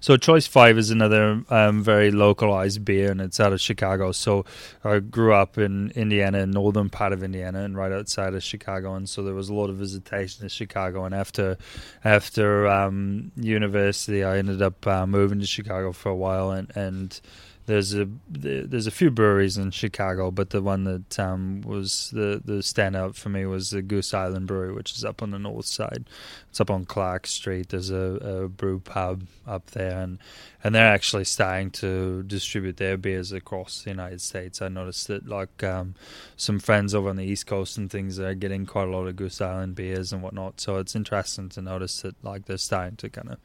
So 0.00 0.16
Choice 0.16 0.46
Five 0.46 0.78
is 0.78 0.90
another 0.90 1.44
um, 1.50 1.82
very 1.82 2.10
localized 2.10 2.82
beer, 2.82 3.10
and 3.10 3.20
it's 3.20 3.38
out 3.38 3.52
of 3.52 3.60
Chicago. 3.60 4.10
So 4.10 4.46
I 4.82 5.00
grew 5.00 5.34
up 5.34 5.58
in 5.58 5.90
Indiana, 5.90 6.46
northern 6.46 6.88
part 6.88 7.12
of 7.12 7.22
Indiana, 7.22 7.60
and 7.60 7.76
right 7.76 7.92
outside 7.92 8.32
of 8.32 8.42
Chicago, 8.42 8.94
and 8.94 9.06
so 9.06 9.22
there 9.22 9.34
was 9.34 9.50
a 9.50 9.54
lot 9.54 9.68
of 9.68 9.76
visitation 9.76 10.42
to 10.42 10.48
Chicago. 10.48 11.04
And 11.04 11.14
after 11.14 11.58
after 12.02 12.66
um, 12.66 13.32
university, 13.36 14.24
I 14.24 14.38
ended 14.38 14.62
up 14.62 14.86
uh, 14.86 15.06
moving 15.06 15.40
to 15.40 15.46
Chicago 15.46 15.92
for 15.92 16.08
a 16.08 16.16
while, 16.16 16.50
and 16.50 16.72
and 16.74 17.20
there's 17.68 17.94
a 17.94 18.08
there's 18.30 18.86
a 18.86 18.90
few 18.90 19.10
breweries 19.10 19.58
in 19.58 19.70
Chicago, 19.72 20.30
but 20.30 20.48
the 20.48 20.62
one 20.62 20.84
that 20.84 21.18
um, 21.20 21.60
was 21.60 22.10
the 22.14 22.40
the 22.42 22.60
standout 22.60 23.14
for 23.14 23.28
me 23.28 23.44
was 23.44 23.68
the 23.68 23.82
Goose 23.82 24.14
Island 24.14 24.46
Brewery, 24.46 24.72
which 24.72 24.92
is 24.92 25.04
up 25.04 25.22
on 25.22 25.32
the 25.32 25.38
north 25.38 25.66
side. 25.66 26.06
It's 26.48 26.62
up 26.62 26.70
on 26.70 26.86
Clark 26.86 27.26
Street. 27.26 27.68
There's 27.68 27.90
a, 27.90 28.44
a 28.44 28.48
brew 28.48 28.80
pub 28.80 29.26
up 29.46 29.66
there, 29.72 30.00
and 30.00 30.18
and 30.64 30.74
they're 30.74 30.90
actually 30.90 31.24
starting 31.24 31.70
to 31.72 32.22
distribute 32.22 32.78
their 32.78 32.96
beers 32.96 33.32
across 33.32 33.82
the 33.82 33.90
United 33.90 34.22
States. 34.22 34.62
I 34.62 34.68
noticed 34.68 35.06
that 35.08 35.28
like 35.28 35.62
um, 35.62 35.94
some 36.38 36.60
friends 36.60 36.94
over 36.94 37.10
on 37.10 37.16
the 37.16 37.26
East 37.26 37.46
Coast 37.46 37.76
and 37.76 37.90
things 37.90 38.18
are 38.18 38.32
getting 38.32 38.64
quite 38.64 38.88
a 38.88 38.90
lot 38.90 39.08
of 39.08 39.16
Goose 39.16 39.42
Island 39.42 39.74
beers 39.74 40.10
and 40.10 40.22
whatnot. 40.22 40.58
So 40.58 40.78
it's 40.78 40.96
interesting 40.96 41.50
to 41.50 41.60
notice 41.60 42.00
that 42.00 42.14
like 42.24 42.46
they're 42.46 42.56
starting 42.56 42.96
to 42.96 43.10
kind 43.10 43.28
of 43.28 43.38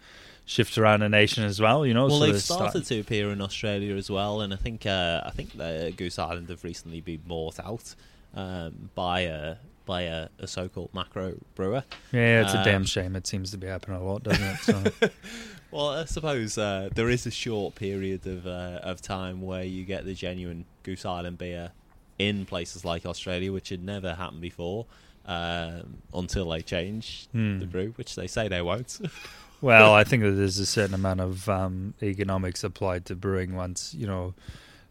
shift 0.46 0.78
around 0.78 1.02
the 1.02 1.10
nation 1.10 1.44
as 1.44 1.60
well. 1.60 1.86
You 1.86 1.94
know, 1.94 2.08
well, 2.08 2.20
so 2.20 2.26
they've 2.26 2.42
started 2.42 2.86
to 2.86 3.00
appear 3.00 3.32
in 3.32 3.42
Australia 3.42 3.96
as 3.96 4.10
well, 4.10 4.42
and 4.42 4.54
I 4.54 4.58
think 4.58 4.86
uh, 4.86 5.22
I 5.26 5.32
think 5.32 5.58
the 5.58 5.94
Goose 5.96 6.20
Island 6.20 6.50
have 6.50 6.64
recently 6.64 7.02
been 7.02 7.22
bought 7.26 7.60
out 7.60 7.96
um, 8.34 8.90
by 8.96 9.22
a 9.22 9.58
by 9.86 10.04
a, 10.04 10.30
a, 10.40 10.48
so-called 10.48 10.94
macro 10.94 11.36
brewer. 11.56 11.84
Yeah, 12.14 12.44
it's 12.44 12.54
um, 12.54 12.62
a 12.62 12.64
damn 12.64 12.86
shame. 12.86 13.18
It 13.18 13.28
seems 13.28 13.52
to 13.52 13.58
be 13.58 13.68
happening 13.68 14.00
a 14.00 14.04
lot, 14.04 14.24
doesn't 14.24 14.42
it? 14.42 14.58
So. 14.60 15.10
well, 15.72 15.90
I 15.90 16.06
suppose 16.06 16.58
uh, 16.58 16.88
there 16.96 17.10
is 17.10 17.26
a 17.26 17.32
short 17.32 17.76
period 17.76 18.26
of 18.26 18.48
uh, 18.48 18.80
of 18.82 19.02
time 19.02 19.42
where 19.42 19.64
you 19.64 19.84
get 19.84 20.06
the 20.06 20.14
genuine 20.14 20.66
Goose 20.84 21.06
Island 21.06 21.38
beer 21.38 21.72
in 22.20 22.46
places 22.46 22.86
like 22.86 23.06
Australia, 23.06 23.52
which 23.52 23.70
had 23.70 23.84
never 23.84 24.14
happened 24.16 24.42
before. 24.42 24.86
Um, 25.26 26.00
until 26.14 26.50
they 26.50 26.62
change 26.62 27.30
hmm. 27.32 27.60
the 27.60 27.66
brew, 27.66 27.94
which 27.96 28.18
they 28.18 28.28
say 28.28 28.50
they 28.50 28.62
won't. 28.62 29.00
Well, 29.64 29.94
I 29.94 30.04
think 30.04 30.24
that 30.24 30.32
there's 30.32 30.60
a 30.60 30.66
certain 30.66 30.94
amount 30.94 31.22
of 31.22 31.48
um, 31.48 31.94
economics 32.04 32.66
applied 32.66 33.06
to 33.06 33.16
brewing 33.16 33.56
once 33.56 33.94
you 33.94 34.06
know 34.06 34.34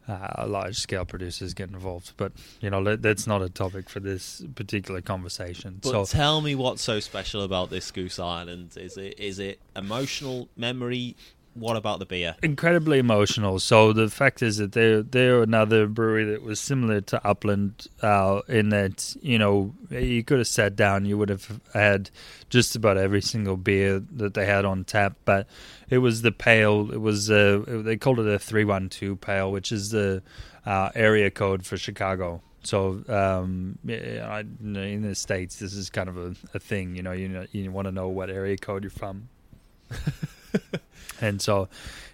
uh, 0.09 0.47
large 0.49 0.79
scale 0.79 1.05
producers 1.05 1.53
get 1.53 1.69
involved. 1.69 2.15
But 2.17 2.33
you 2.61 2.71
know 2.71 2.97
that's 2.97 3.27
not 3.27 3.43
a 3.43 3.51
topic 3.51 3.91
for 3.91 4.01
this 4.01 4.43
particular 4.55 5.03
conversation. 5.03 5.81
But 5.83 5.91
so 5.91 6.05
tell 6.07 6.41
me 6.41 6.55
what's 6.55 6.81
so 6.81 7.01
special 7.01 7.43
about 7.43 7.69
this 7.69 7.91
Goose 7.91 8.19
Island? 8.19 8.77
Is 8.77 8.97
it 8.97 9.19
is 9.19 9.39
it 9.39 9.61
emotional 9.77 10.49
memory? 10.57 11.17
What 11.55 11.77
about 11.77 11.99
the 11.99 12.07
beer? 12.07 12.35
Incredibly 12.43 12.99
emotional. 12.99 13.59
So 13.59 13.93
the 13.93 14.09
fact 14.09 14.43
is 14.43 14.57
that 14.57 14.73
they're 14.73 15.03
they're 15.03 15.43
another 15.43 15.87
brewery 15.87 16.25
that 16.25 16.43
was 16.43 16.59
similar 16.61 17.01
to 17.03 17.27
Upland 17.27 17.89
uh, 18.01 18.41
in 18.49 18.71
that 18.71 19.15
you 19.21 19.39
know 19.39 19.75
you 19.91 20.25
could 20.25 20.39
have 20.39 20.49
sat 20.49 20.77
down, 20.77 21.05
you 21.05 21.19
would 21.19 21.29
have 21.29 21.61
had 21.75 22.11
just 22.49 22.75
about 22.75 22.97
every 22.97 23.21
single 23.21 23.57
beer 23.57 24.01
that 24.13 24.35
they 24.35 24.47
had 24.47 24.65
on 24.65 24.85
tap, 24.85 25.17
but 25.25 25.47
it 25.91 25.99
was 25.99 26.23
the 26.23 26.33
pale. 26.33 26.91
It 26.93 27.01
was 27.01 27.31
uh, 27.31 27.63
they 27.67 27.97
called 27.97 28.19
it 28.19 28.27
a 28.27 28.39
three 28.39 28.65
one 28.65 28.89
two 28.89 29.17
pale, 29.17 29.53
which 29.53 29.73
is 29.73 29.91
the 29.91 30.23
uh, 30.65 30.91
area 30.95 31.31
code 31.31 31.67
for 31.67 31.77
Chicago. 31.77 32.41
So 32.65 33.03
um, 33.09 33.79
in 33.87 35.03
the 35.03 35.15
states, 35.17 35.57
this 35.57 35.75
is 35.75 35.91
kind 35.91 36.09
of 36.09 36.17
a, 36.17 36.35
a 36.55 36.61
thing. 36.61 36.95
You 36.95 37.03
know, 37.03 37.13
you 37.13 37.29
know, 37.29 37.45
you 37.51 37.71
want 37.73 37.87
to 37.87 37.93
know 37.93 38.09
what 38.09 38.31
area 38.31 38.57
code 38.57 38.85
you're 38.85 38.91
from. 38.91 39.29
and 41.21 41.41
so 41.41 41.69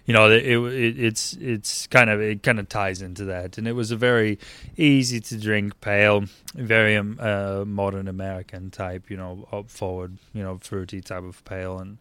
you 0.05 0.13
know 0.13 0.29
it, 0.29 0.43
it, 0.45 0.99
it's 0.99 1.33
it's 1.33 1.87
kind 1.87 2.09
of 2.09 2.21
it 2.21 2.43
kind 2.43 2.59
of 2.59 2.67
ties 2.69 3.01
into 3.01 3.25
that 3.25 3.57
and 3.57 3.67
it 3.67 3.73
was 3.73 3.91
a 3.91 3.95
very 3.95 4.39
easy 4.77 5.19
to 5.19 5.37
drink 5.37 5.79
pale 5.81 6.25
very 6.55 6.95
um, 6.95 7.17
uh, 7.19 7.63
modern 7.65 8.07
american 8.07 8.71
type 8.71 9.09
you 9.09 9.17
know 9.17 9.47
hop 9.51 9.69
forward 9.69 10.17
you 10.33 10.41
know 10.41 10.57
fruity 10.57 11.01
type 11.01 11.23
of 11.23 11.43
pale 11.45 11.77
and 11.79 11.97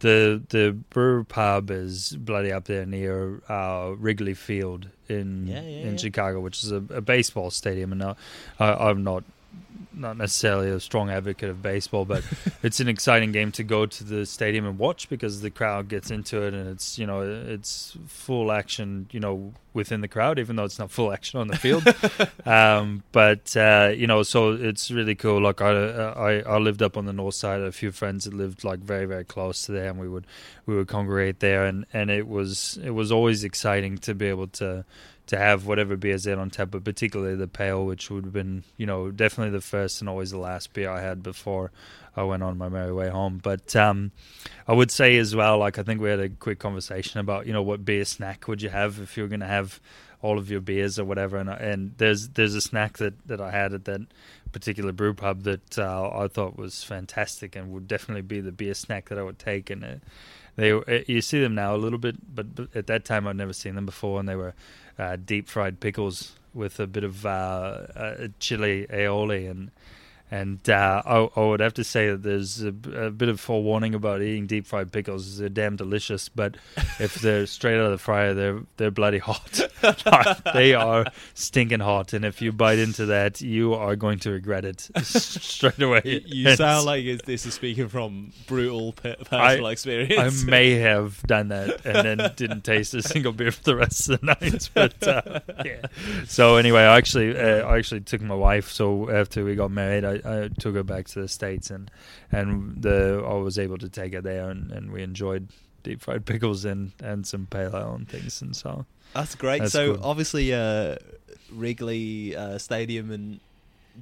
the 0.00 0.42
the 0.50 0.72
brew 0.90 1.24
pub 1.24 1.70
is 1.70 2.16
bloody 2.16 2.52
up 2.52 2.64
there 2.64 2.84
near 2.84 3.40
uh, 3.48 3.94
Wrigley 3.96 4.34
Field 4.34 4.88
in 5.08 5.46
yeah, 5.46 5.62
yeah, 5.62 5.86
in 5.86 5.92
yeah. 5.92 5.96
Chicago, 5.96 6.40
which 6.40 6.62
is 6.62 6.72
a, 6.72 6.82
a 6.90 7.00
baseball 7.00 7.50
stadium. 7.50 7.92
And 7.92 8.00
now, 8.00 8.16
I, 8.58 8.90
I'm 8.90 9.02
not 9.02 9.24
not 9.96 10.16
necessarily 10.16 10.70
a 10.70 10.80
strong 10.80 11.10
advocate 11.10 11.48
of 11.48 11.62
baseball, 11.62 12.04
but 12.04 12.24
it's 12.62 12.80
an 12.80 12.88
exciting 12.88 13.32
game 13.32 13.52
to 13.52 13.62
go 13.62 13.86
to 13.86 14.04
the 14.04 14.26
stadium 14.26 14.66
and 14.66 14.78
watch 14.78 15.08
because 15.08 15.40
the 15.40 15.50
crowd 15.50 15.88
gets 15.88 16.10
into 16.10 16.42
it 16.42 16.54
and 16.54 16.68
it's 16.68 16.98
you 16.98 17.06
know 17.06 17.20
it's 17.22 17.96
full 18.06 18.52
action. 18.52 19.08
You 19.12 19.20
know, 19.20 19.52
within 19.72 20.00
the 20.00 20.08
crowd, 20.08 20.38
even 20.38 20.56
though 20.56 20.64
it's 20.64 20.78
not 20.78 20.90
full 20.90 21.12
action 21.12 21.40
on 21.40 21.48
the 21.48 21.56
field. 21.56 21.84
um, 22.46 23.02
but 23.12 23.56
uh, 23.56 23.92
you 23.94 24.06
know, 24.06 24.22
so 24.22 24.52
it's 24.52 24.90
really 24.90 25.14
cool. 25.14 25.40
Like 25.40 25.60
I, 25.60 25.70
I, 25.70 26.32
I 26.40 26.58
lived 26.58 26.82
up 26.82 26.96
on 26.96 27.06
the 27.06 27.12
north 27.12 27.34
side. 27.34 27.60
A 27.60 27.72
few 27.72 27.92
friends 27.92 28.24
that 28.24 28.34
lived 28.34 28.64
like 28.64 28.80
very, 28.80 29.06
very 29.06 29.24
close 29.24 29.66
to 29.66 29.72
there, 29.72 29.88
and 29.90 29.98
we 29.98 30.08
would 30.08 30.26
we 30.66 30.76
would 30.76 30.88
congregate 30.88 31.40
there, 31.40 31.64
and 31.64 31.86
and 31.92 32.10
it 32.10 32.26
was 32.26 32.78
it 32.82 32.90
was 32.90 33.12
always 33.12 33.44
exciting 33.44 33.98
to 33.98 34.14
be 34.14 34.26
able 34.26 34.48
to 34.48 34.84
to 35.26 35.38
have 35.38 35.66
whatever 35.66 35.96
beers 35.96 36.24
there 36.24 36.38
on 36.38 36.50
tap, 36.50 36.70
but 36.70 36.84
particularly 36.84 37.34
the 37.34 37.48
pale, 37.48 37.84
which 37.86 38.10
would 38.10 38.24
have 38.24 38.32
been, 38.32 38.64
you 38.76 38.86
know, 38.86 39.10
definitely 39.10 39.52
the 39.52 39.62
first 39.62 40.00
and 40.00 40.08
always 40.08 40.30
the 40.30 40.38
last 40.38 40.72
beer 40.72 40.90
I 40.90 41.00
had 41.00 41.22
before 41.22 41.70
I 42.16 42.22
went 42.22 42.42
on 42.42 42.58
my 42.58 42.68
merry 42.68 42.92
way 42.92 43.08
home. 43.08 43.40
But 43.42 43.74
um, 43.74 44.12
I 44.68 44.72
would 44.72 44.90
say 44.90 45.16
as 45.16 45.34
well, 45.34 45.58
like 45.58 45.78
I 45.78 45.82
think 45.82 46.00
we 46.00 46.10
had 46.10 46.20
a 46.20 46.28
quick 46.28 46.58
conversation 46.58 47.20
about, 47.20 47.46
you 47.46 47.52
know, 47.52 47.62
what 47.62 47.84
beer 47.84 48.04
snack 48.04 48.46
would 48.48 48.62
you 48.62 48.68
have 48.68 49.00
if 49.00 49.16
you 49.16 49.22
were 49.22 49.28
going 49.28 49.40
to 49.40 49.46
have 49.46 49.80
all 50.20 50.38
of 50.38 50.50
your 50.50 50.60
beers 50.60 50.98
or 50.98 51.04
whatever. 51.04 51.36
And 51.36 51.50
and 51.50 51.94
there's 51.98 52.28
there's 52.30 52.54
a 52.54 52.60
snack 52.60 52.98
that 52.98 53.26
that 53.26 53.40
I 53.40 53.50
had 53.50 53.72
at 53.72 53.84
that 53.86 54.02
particular 54.52 54.92
brew 54.92 55.14
pub 55.14 55.42
that 55.42 55.78
uh, 55.78 56.10
I 56.10 56.28
thought 56.28 56.56
was 56.56 56.84
fantastic 56.84 57.56
and 57.56 57.72
would 57.72 57.88
definitely 57.88 58.22
be 58.22 58.40
the 58.40 58.52
beer 58.52 58.74
snack 58.74 59.08
that 59.08 59.18
I 59.18 59.22
would 59.22 59.38
take. 59.38 59.68
And 59.68 59.84
it, 59.84 60.02
they 60.56 61.04
you 61.06 61.20
see 61.20 61.40
them 61.40 61.54
now 61.54 61.74
a 61.74 61.78
little 61.78 61.98
bit, 61.98 62.16
but 62.34 62.46
at 62.74 62.86
that 62.86 63.04
time 63.04 63.26
I'd 63.26 63.36
never 63.36 63.52
seen 63.52 63.74
them 63.74 63.86
before, 63.86 64.20
and 64.20 64.28
they 64.28 64.36
were 64.36 64.48
uh, 64.48 64.83
deep 65.16 65.48
fried 65.48 65.80
pickles 65.80 66.32
with 66.52 66.78
a 66.78 66.86
bit 66.86 67.04
of 67.04 67.26
uh, 67.26 67.28
uh, 67.96 68.28
chili 68.38 68.86
aioli 68.90 69.50
and 69.50 69.70
and 70.30 70.68
uh, 70.70 71.02
I, 71.04 71.28
I, 71.36 71.44
would 71.44 71.60
have 71.60 71.74
to 71.74 71.84
say 71.84 72.08
that 72.08 72.22
there's 72.22 72.62
a, 72.62 72.68
a, 72.68 73.10
bit 73.10 73.28
of 73.28 73.38
forewarning 73.38 73.94
about 73.94 74.22
eating 74.22 74.46
deep 74.46 74.66
fried 74.66 74.90
pickles. 74.90 75.38
They're 75.38 75.50
damn 75.50 75.76
delicious, 75.76 76.30
but 76.30 76.56
if 76.98 77.16
they're 77.16 77.46
straight 77.46 77.74
out 77.74 77.86
of 77.86 77.90
the 77.92 77.98
fryer, 77.98 78.32
they're 78.32 78.60
they're 78.78 78.90
bloody 78.90 79.18
hot. 79.18 79.60
they 80.54 80.74
are 80.74 81.04
stinking 81.34 81.80
hot, 81.80 82.14
and 82.14 82.24
if 82.24 82.40
you 82.40 82.52
bite 82.52 82.78
into 82.78 83.06
that, 83.06 83.42
you 83.42 83.74
are 83.74 83.96
going 83.96 84.18
to 84.20 84.30
regret 84.30 84.64
it 84.64 84.88
straight 85.02 85.80
away. 85.80 86.00
You, 86.04 86.20
you 86.24 86.56
sound 86.56 86.86
like 86.86 87.04
this 87.24 87.44
is 87.44 87.54
speaking 87.54 87.88
from 87.88 88.32
brutal 88.46 88.92
personal 88.92 89.66
I, 89.66 89.70
experience. 89.70 90.42
I 90.42 90.50
may 90.50 90.70
have 90.70 91.22
done 91.24 91.48
that 91.48 91.84
and 91.84 92.18
then 92.18 92.32
didn't 92.34 92.62
taste 92.62 92.94
a 92.94 93.02
single 93.02 93.32
beer 93.32 93.52
for 93.52 93.62
the 93.62 93.76
rest 93.76 94.08
of 94.08 94.20
the 94.20 94.26
night. 94.26 94.70
But 94.72 95.06
uh, 95.06 95.40
yeah. 95.64 95.82
So 96.26 96.56
anyway, 96.56 96.82
I 96.82 96.96
actually 96.96 97.38
uh, 97.38 97.68
I 97.68 97.76
actually 97.76 98.00
took 98.00 98.22
my 98.22 98.34
wife. 98.34 98.72
So 98.72 99.10
after 99.10 99.44
we 99.44 99.54
got 99.54 99.70
married, 99.70 100.04
I 100.04 100.23
I 100.24 100.48
took 100.58 100.74
her 100.74 100.82
back 100.82 101.06
to 101.08 101.20
the 101.20 101.28
states, 101.28 101.70
and 101.70 101.90
and 102.32 102.82
the 102.82 103.24
I 103.26 103.34
was 103.34 103.58
able 103.58 103.78
to 103.78 103.88
take 103.88 104.14
her 104.14 104.20
there, 104.20 104.50
and, 104.50 104.70
and 104.70 104.92
we 104.92 105.02
enjoyed 105.02 105.48
deep 105.82 106.00
fried 106.00 106.24
pickles 106.26 106.64
and 106.64 106.92
and 107.02 107.26
some 107.26 107.46
pale 107.46 107.74
ale 107.74 107.94
and 107.94 108.08
things, 108.08 108.42
and 108.42 108.54
so 108.54 108.86
that's 109.14 109.34
great. 109.34 109.60
That's 109.60 109.72
so 109.72 109.94
cool. 109.94 110.04
obviously, 110.04 110.52
uh, 110.52 110.96
Wrigley 111.52 112.36
uh, 112.36 112.58
Stadium, 112.58 113.10
and 113.10 113.40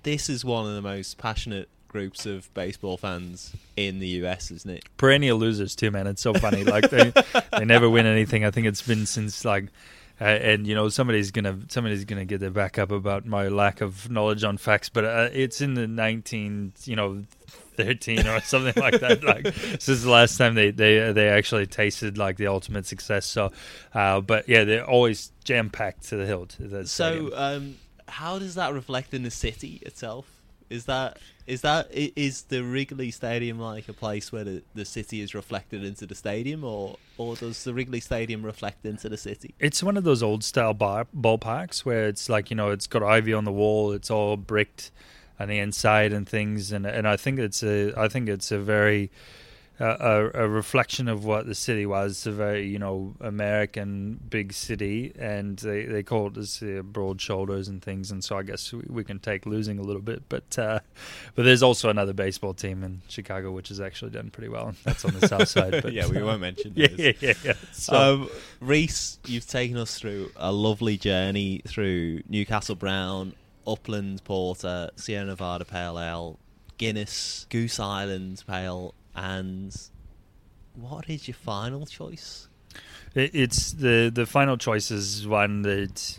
this 0.02 0.28
is 0.28 0.44
one 0.44 0.66
of 0.66 0.74
the 0.74 0.82
most 0.82 1.18
passionate 1.18 1.68
groups 1.88 2.24
of 2.24 2.52
baseball 2.54 2.96
fans 2.96 3.52
in 3.76 3.98
the 3.98 4.08
US, 4.08 4.50
isn't 4.50 4.70
it? 4.70 4.84
Perennial 4.96 5.38
losers 5.38 5.76
too, 5.76 5.90
man. 5.90 6.06
It's 6.06 6.22
so 6.22 6.32
funny. 6.34 6.64
like 6.64 6.90
they 6.90 7.12
they 7.58 7.64
never 7.64 7.88
win 7.88 8.06
anything. 8.06 8.44
I 8.44 8.50
think 8.50 8.66
it's 8.66 8.82
been 8.82 9.06
since 9.06 9.44
like 9.44 9.66
uh, 10.22 10.26
and 10.26 10.68
you 10.68 10.74
know 10.76 10.88
somebody's 10.88 11.32
gonna 11.32 11.58
somebody's 11.68 12.04
gonna 12.04 12.24
get 12.24 12.38
their 12.38 12.50
back 12.50 12.78
up 12.78 12.92
about 12.92 13.26
my 13.26 13.48
lack 13.48 13.80
of 13.80 14.08
knowledge 14.08 14.44
on 14.44 14.56
facts, 14.56 14.88
but 14.88 15.04
uh, 15.04 15.28
it's 15.32 15.60
in 15.60 15.74
the 15.74 15.88
nineteen 15.88 16.72
you 16.84 16.94
know 16.94 17.24
thirteen 17.74 18.24
or 18.28 18.40
something 18.40 18.80
like 18.80 19.00
that. 19.00 19.24
Like 19.32 19.42
this 19.42 19.88
is 19.88 20.04
the 20.04 20.10
last 20.10 20.38
time 20.38 20.54
they 20.54 20.70
they 20.70 21.10
they 21.10 21.28
actually 21.28 21.66
tasted 21.66 22.18
like 22.18 22.36
the 22.36 22.46
ultimate 22.46 22.86
success. 22.86 23.26
So, 23.26 23.50
uh, 23.94 24.20
but 24.20 24.48
yeah, 24.48 24.62
they're 24.62 24.88
always 24.88 25.32
jam 25.42 25.70
packed 25.70 26.08
to 26.10 26.16
the 26.16 26.26
hilt. 26.26 26.56
So, 26.84 27.30
um, 27.34 27.76
how 28.06 28.38
does 28.38 28.54
that 28.54 28.74
reflect 28.74 29.14
in 29.14 29.24
the 29.24 29.30
city 29.30 29.80
itself? 29.84 30.26
Is 30.70 30.84
that 30.84 31.18
is 31.52 31.60
that 31.60 31.88
is 31.92 32.44
the 32.44 32.64
Wrigley 32.64 33.10
Stadium 33.10 33.58
like 33.58 33.86
a 33.86 33.92
place 33.92 34.32
where 34.32 34.42
the, 34.42 34.62
the 34.74 34.86
city 34.86 35.20
is 35.20 35.34
reflected 35.34 35.84
into 35.84 36.06
the 36.06 36.14
stadium, 36.14 36.64
or 36.64 36.96
or 37.18 37.36
does 37.36 37.62
the 37.64 37.74
Wrigley 37.74 38.00
Stadium 38.00 38.42
reflect 38.42 38.86
into 38.86 39.10
the 39.10 39.18
city? 39.18 39.54
It's 39.58 39.82
one 39.82 39.98
of 39.98 40.04
those 40.04 40.22
old 40.22 40.44
style 40.44 40.72
bar, 40.72 41.06
ballparks 41.14 41.84
where 41.84 42.08
it's 42.08 42.30
like 42.30 42.50
you 42.50 42.56
know 42.56 42.70
it's 42.70 42.86
got 42.86 43.02
ivy 43.02 43.34
on 43.34 43.44
the 43.44 43.52
wall, 43.52 43.92
it's 43.92 44.10
all 44.10 44.38
bricked 44.38 44.90
on 45.38 45.48
the 45.48 45.58
inside 45.58 46.12
and 46.14 46.26
things, 46.26 46.72
and 46.72 46.86
and 46.86 47.06
I 47.06 47.18
think 47.18 47.38
it's 47.38 47.62
a 47.62 47.92
I 47.98 48.08
think 48.08 48.30
it's 48.30 48.50
a 48.50 48.58
very 48.58 49.10
a, 49.82 50.30
a, 50.44 50.48
reflection 50.48 51.08
of 51.08 51.24
what 51.24 51.46
the 51.46 51.54
city 51.54 51.86
was. 51.86 52.12
It's 52.12 52.26
a 52.26 52.32
very, 52.32 52.68
you 52.68 52.78
know, 52.78 53.14
American 53.20 54.20
big 54.28 54.52
city, 54.52 55.12
and 55.18 55.58
they, 55.58 55.84
they 55.86 56.02
call 56.02 56.28
it 56.28 56.34
this 56.34 56.62
uh, 56.62 56.82
broad 56.84 57.20
shoulders 57.20 57.68
and 57.68 57.82
things. 57.82 58.10
And 58.10 58.22
so 58.22 58.38
I 58.38 58.42
guess 58.44 58.72
we, 58.72 58.84
we 58.88 59.04
can 59.04 59.18
take 59.18 59.44
losing 59.44 59.78
a 59.78 59.82
little 59.82 60.02
bit, 60.02 60.28
but 60.28 60.58
uh, 60.58 60.80
but 61.34 61.44
there's 61.44 61.62
also 61.62 61.88
another 61.88 62.12
baseball 62.12 62.54
team 62.54 62.84
in 62.84 63.02
Chicago 63.08 63.50
which 63.50 63.68
has 63.68 63.80
actually 63.80 64.12
done 64.12 64.30
pretty 64.30 64.48
well. 64.48 64.74
That's 64.84 65.04
on 65.04 65.14
the 65.18 65.26
south 65.26 65.48
side. 65.48 65.82
But 65.82 65.92
yeah, 65.92 66.06
we 66.06 66.22
won't 66.22 66.40
mention. 66.40 66.72
yeah, 66.76 66.88
yeah, 66.96 67.12
yeah, 67.20 67.34
yeah. 67.44 67.54
So, 67.72 67.96
um, 67.96 68.30
Reese, 68.60 69.18
you've 69.26 69.48
taken 69.48 69.76
us 69.76 69.98
through 69.98 70.30
a 70.36 70.52
lovely 70.52 70.96
journey 70.96 71.62
through 71.66 72.22
Newcastle 72.28 72.76
Brown, 72.76 73.34
Upland 73.66 74.22
Porter, 74.22 74.90
Sierra 74.96 75.26
Nevada 75.26 75.64
Pale 75.64 75.98
Ale, 75.98 76.38
Guinness, 76.78 77.46
Goose 77.50 77.80
Island 77.80 78.44
Pale 78.46 78.94
and 79.14 79.74
what 80.74 81.08
is 81.08 81.28
your 81.28 81.34
final 81.34 81.86
choice? 81.86 82.48
It's 83.14 83.72
the 83.72 84.10
the 84.12 84.24
final 84.24 84.56
choice 84.56 84.90
is 84.90 85.26
one 85.26 85.62
that 85.62 86.18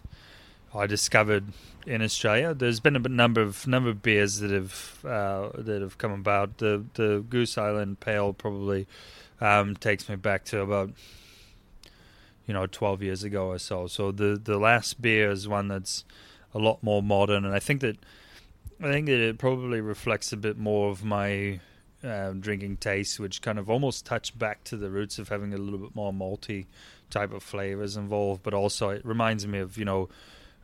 I 0.73 0.85
discovered 0.85 1.45
in 1.85 2.01
Australia. 2.01 2.53
There's 2.53 2.79
been 2.79 2.95
a 2.95 2.99
number 2.99 3.41
of 3.41 3.65
number 3.65 3.89
of 3.89 4.01
beers 4.03 4.39
that 4.39 4.51
have 4.51 4.99
uh, 5.03 5.49
that 5.55 5.81
have 5.81 5.97
come 5.97 6.11
about. 6.11 6.59
The 6.59 6.83
the 6.93 7.25
Goose 7.27 7.57
Island 7.57 7.99
Pale 7.99 8.33
probably 8.33 8.87
um, 9.41 9.75
takes 9.75 10.07
me 10.07 10.15
back 10.15 10.45
to 10.45 10.61
about 10.61 10.91
you 12.45 12.53
know 12.53 12.67
12 12.67 13.01
years 13.01 13.23
ago 13.23 13.47
or 13.47 13.59
so. 13.59 13.87
So 13.87 14.11
the 14.11 14.39
the 14.41 14.57
last 14.57 15.01
beer 15.01 15.31
is 15.31 15.47
one 15.47 15.67
that's 15.67 16.05
a 16.53 16.59
lot 16.59 16.83
more 16.83 17.01
modern, 17.01 17.45
and 17.45 17.55
I 17.55 17.59
think 17.59 17.81
that 17.81 17.97
I 18.79 18.91
think 18.91 19.07
that 19.07 19.19
it 19.19 19.37
probably 19.37 19.81
reflects 19.81 20.31
a 20.31 20.37
bit 20.37 20.57
more 20.57 20.91
of 20.91 21.03
my 21.03 21.59
um, 22.03 22.39
drinking 22.39 22.77
taste, 22.77 23.19
which 23.19 23.41
kind 23.41 23.57
of 23.57 23.69
almost 23.69 24.05
touch 24.05 24.37
back 24.37 24.63
to 24.65 24.77
the 24.77 24.89
roots 24.89 25.19
of 25.19 25.29
having 25.29 25.53
a 25.53 25.57
little 25.57 25.79
bit 25.79 25.95
more 25.95 26.11
malty 26.11 26.65
type 27.09 27.33
of 27.33 27.43
flavors 27.43 27.95
involved. 27.95 28.43
But 28.43 28.53
also, 28.53 28.89
it 28.89 29.05
reminds 29.05 29.47
me 29.47 29.59
of 29.59 29.77
you 29.77 29.85
know, 29.85 30.09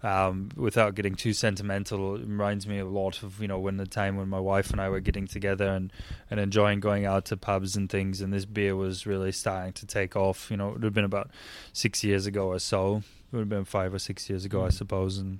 um, 0.03 0.49
without 0.55 0.95
getting 0.95 1.15
too 1.15 1.33
sentimental, 1.33 2.15
it 2.15 2.21
reminds 2.21 2.67
me 2.67 2.79
a 2.79 2.85
lot 2.85 3.23
of 3.23 3.41
you 3.41 3.47
know 3.47 3.59
when 3.59 3.77
the 3.77 3.85
time 3.85 4.17
when 4.17 4.29
my 4.29 4.39
wife 4.39 4.71
and 4.71 4.81
I 4.81 4.89
were 4.89 4.99
getting 4.99 5.27
together 5.27 5.67
and 5.69 5.91
and 6.29 6.39
enjoying 6.39 6.79
going 6.79 7.05
out 7.05 7.25
to 7.25 7.37
pubs 7.37 7.75
and 7.75 7.89
things. 7.89 8.21
And 8.21 8.33
this 8.33 8.45
beer 8.45 8.75
was 8.75 9.05
really 9.05 9.31
starting 9.31 9.73
to 9.73 9.85
take 9.85 10.15
off. 10.15 10.51
You 10.51 10.57
know, 10.57 10.69
it 10.69 10.73
would 10.73 10.83
have 10.83 10.93
been 10.93 11.05
about 11.05 11.31
six 11.73 12.03
years 12.03 12.25
ago 12.25 12.47
or 12.47 12.59
so. 12.59 12.97
It 13.31 13.35
would 13.35 13.41
have 13.41 13.49
been 13.49 13.65
five 13.65 13.93
or 13.93 13.99
six 13.99 14.29
years 14.29 14.45
ago, 14.45 14.59
mm. 14.61 14.67
I 14.67 14.69
suppose. 14.69 15.17
And 15.17 15.39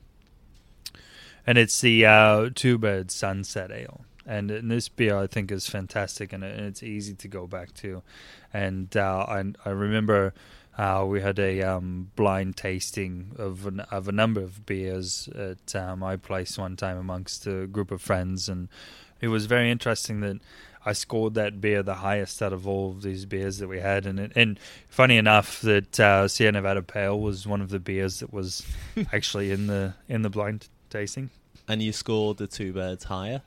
and 1.45 1.57
it's 1.57 1.81
the 1.81 2.05
uh, 2.05 2.49
Two 2.53 2.77
Birds 2.77 3.13
Sunset 3.13 3.71
Ale 3.71 4.05
and, 4.29 4.51
and 4.51 4.69
this 4.69 4.87
beer 4.87 5.17
I 5.17 5.27
think 5.27 5.51
is 5.51 5.67
fantastic 5.67 6.31
and, 6.31 6.43
and 6.43 6.61
it's 6.61 6.83
easy 6.83 7.15
to 7.15 7.27
go 7.27 7.47
back 7.47 7.73
to. 7.75 8.03
And 8.53 8.95
uh, 8.95 9.25
I, 9.27 9.43
I 9.65 9.69
remember 9.71 10.33
uh, 10.77 11.03
we 11.05 11.19
had 11.19 11.39
a 11.39 11.61
um, 11.63 12.11
blind 12.15 12.55
tasting 12.55 13.31
of 13.37 13.65
an, 13.65 13.81
of 13.91 14.07
a 14.07 14.11
number 14.11 14.39
of 14.39 14.65
beers 14.65 15.27
at 15.35 15.75
uh, 15.75 15.95
my 15.95 16.15
place 16.15 16.57
one 16.57 16.77
time 16.77 16.97
amongst 16.97 17.47
a 17.47 17.67
group 17.67 17.91
of 17.91 18.01
friends, 18.01 18.47
and 18.47 18.69
it 19.19 19.27
was 19.27 19.45
very 19.45 19.69
interesting 19.69 20.21
that. 20.21 20.37
I 20.85 20.93
scored 20.93 21.33
that 21.33 21.59
beer 21.59 21.83
the 21.83 21.95
highest 21.95 22.41
out 22.41 22.53
of 22.53 22.65
all 22.65 22.91
of 22.91 23.01
these 23.01 23.25
beers 23.25 23.57
that 23.57 23.67
we 23.67 23.81
had, 23.81 24.05
and 24.05 24.31
and 24.33 24.57
funny 24.87 25.17
enough 25.17 25.59
that 25.59 25.99
uh, 25.99 26.29
Sierra 26.29 26.53
Nevada 26.53 26.81
Pale 26.81 27.19
was 27.19 27.45
one 27.45 27.59
of 27.59 27.67
the 27.69 27.79
beers 27.79 28.21
that 28.21 28.31
was 28.31 28.65
actually 29.13 29.51
in 29.51 29.67
the 29.67 29.93
in 30.07 30.21
the 30.21 30.29
blind 30.29 30.69
tasting. 30.89 31.31
And 31.67 31.83
you 31.83 31.91
scored 31.91 32.37
the 32.37 32.47
two 32.47 32.71
birds 32.71 33.03
higher. 33.03 33.41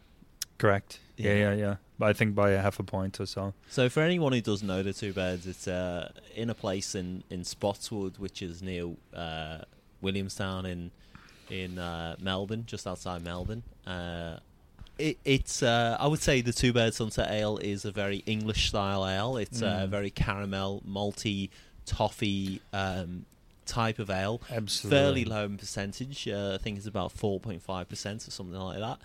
Correct. 0.63 1.01
Yeah, 1.17 1.35
yeah, 1.35 1.55
yeah. 1.55 1.77
But 1.99 2.11
I 2.11 2.13
think 2.13 2.37
by 2.37 2.51
a 2.51 2.63
half 2.63 2.79
a 2.79 2.85
point 2.85 3.19
or 3.19 3.27
so. 3.27 3.53
So 3.69 3.89
for 3.89 4.01
anyone 4.01 4.33
who 4.33 4.41
doesn't 4.41 4.69
know 4.69 4.85
the 4.85 4.93
Two 4.93 5.13
Birds, 5.13 5.45
it's 5.45 5.67
uh, 5.67 6.13
in 6.37 6.51
a 6.51 6.55
place 6.55 6.95
in, 6.95 7.25
in 7.31 7.43
Spotswood, 7.43 8.19
which 8.19 8.43
is 8.43 8.63
near 8.63 8.91
uh, 9.13 9.63
Williamstown 10.01 10.65
in 10.67 10.93
in 11.51 11.81
uh, 11.81 12.15
Melbourne, 12.21 12.63
just 12.65 12.87
outside 12.87 13.25
Melbourne. 13.25 13.65
Uh, 13.85 14.37
it, 15.01 15.19
it's 15.25 15.65
uh, 15.65 15.97
I 15.99 16.07
would 16.07 16.23
say 16.23 16.43
the 16.43 16.53
Two 16.53 16.73
Birds 16.73 16.95
Sunset 16.95 17.29
Ale 17.29 17.59
is 17.59 17.85
a 17.85 17.91
very 17.91 18.19
English 18.19 18.69
style 18.69 19.05
ale. 19.05 19.39
It's 19.39 19.63
uh, 19.63 19.79
mm. 19.79 19.83
a 19.83 19.87
very 19.89 20.11
caramel, 20.11 20.81
malty, 20.89 21.51
toffee 21.87 22.61
um, 22.73 23.25
type 23.67 23.99
of 23.99 24.11
ale. 24.11 24.41
Absolutely. 24.49 24.97
Fairly 24.97 25.25
low 25.25 25.45
in 25.45 25.59
percentage. 25.59 26.29
I 26.29 26.59
think 26.59 26.77
it's 26.77 26.87
about 26.87 27.11
four 27.11 27.41
point 27.41 27.63
five 27.63 27.89
percent 27.89 28.29
or 28.29 28.31
something 28.31 28.61
like 28.61 28.79
that 28.79 29.01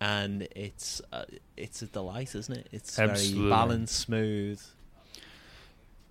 and 0.00 0.46
it's 0.54 1.00
uh, 1.12 1.24
it's 1.56 1.82
a 1.82 1.86
delight, 1.86 2.34
isn't 2.34 2.54
it? 2.56 2.68
It's 2.72 2.98
Absolutely. 2.98 3.40
very 3.40 3.50
balanced, 3.50 3.94
smooth. 3.96 4.60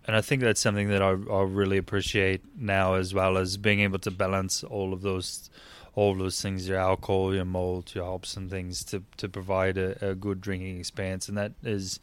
and 0.07 0.15
I 0.15 0.21
think 0.21 0.41
that's 0.41 0.61
something 0.61 0.89
that 0.89 1.01
I, 1.01 1.09
I 1.09 1.43
really 1.43 1.77
appreciate 1.77 2.41
now 2.57 2.95
as 2.95 3.13
well 3.13 3.37
as 3.37 3.57
being 3.57 3.81
able 3.81 3.99
to 3.99 4.11
balance 4.11 4.63
all 4.63 4.93
of 4.93 5.01
those 5.01 5.49
all 5.95 6.11
of 6.11 6.17
those 6.17 6.41
things 6.41 6.67
your 6.67 6.77
alcohol 6.77 7.33
your 7.33 7.45
malt 7.45 7.95
your 7.95 8.05
hops 8.05 8.35
and 8.35 8.49
things 8.49 8.83
to 8.85 9.01
to 9.17 9.29
provide 9.29 9.77
a, 9.77 10.09
a 10.11 10.13
good 10.15 10.41
drinking 10.41 10.77
experience 10.79 11.29
and 11.29 11.37
that 11.37 11.53
is 11.63 11.99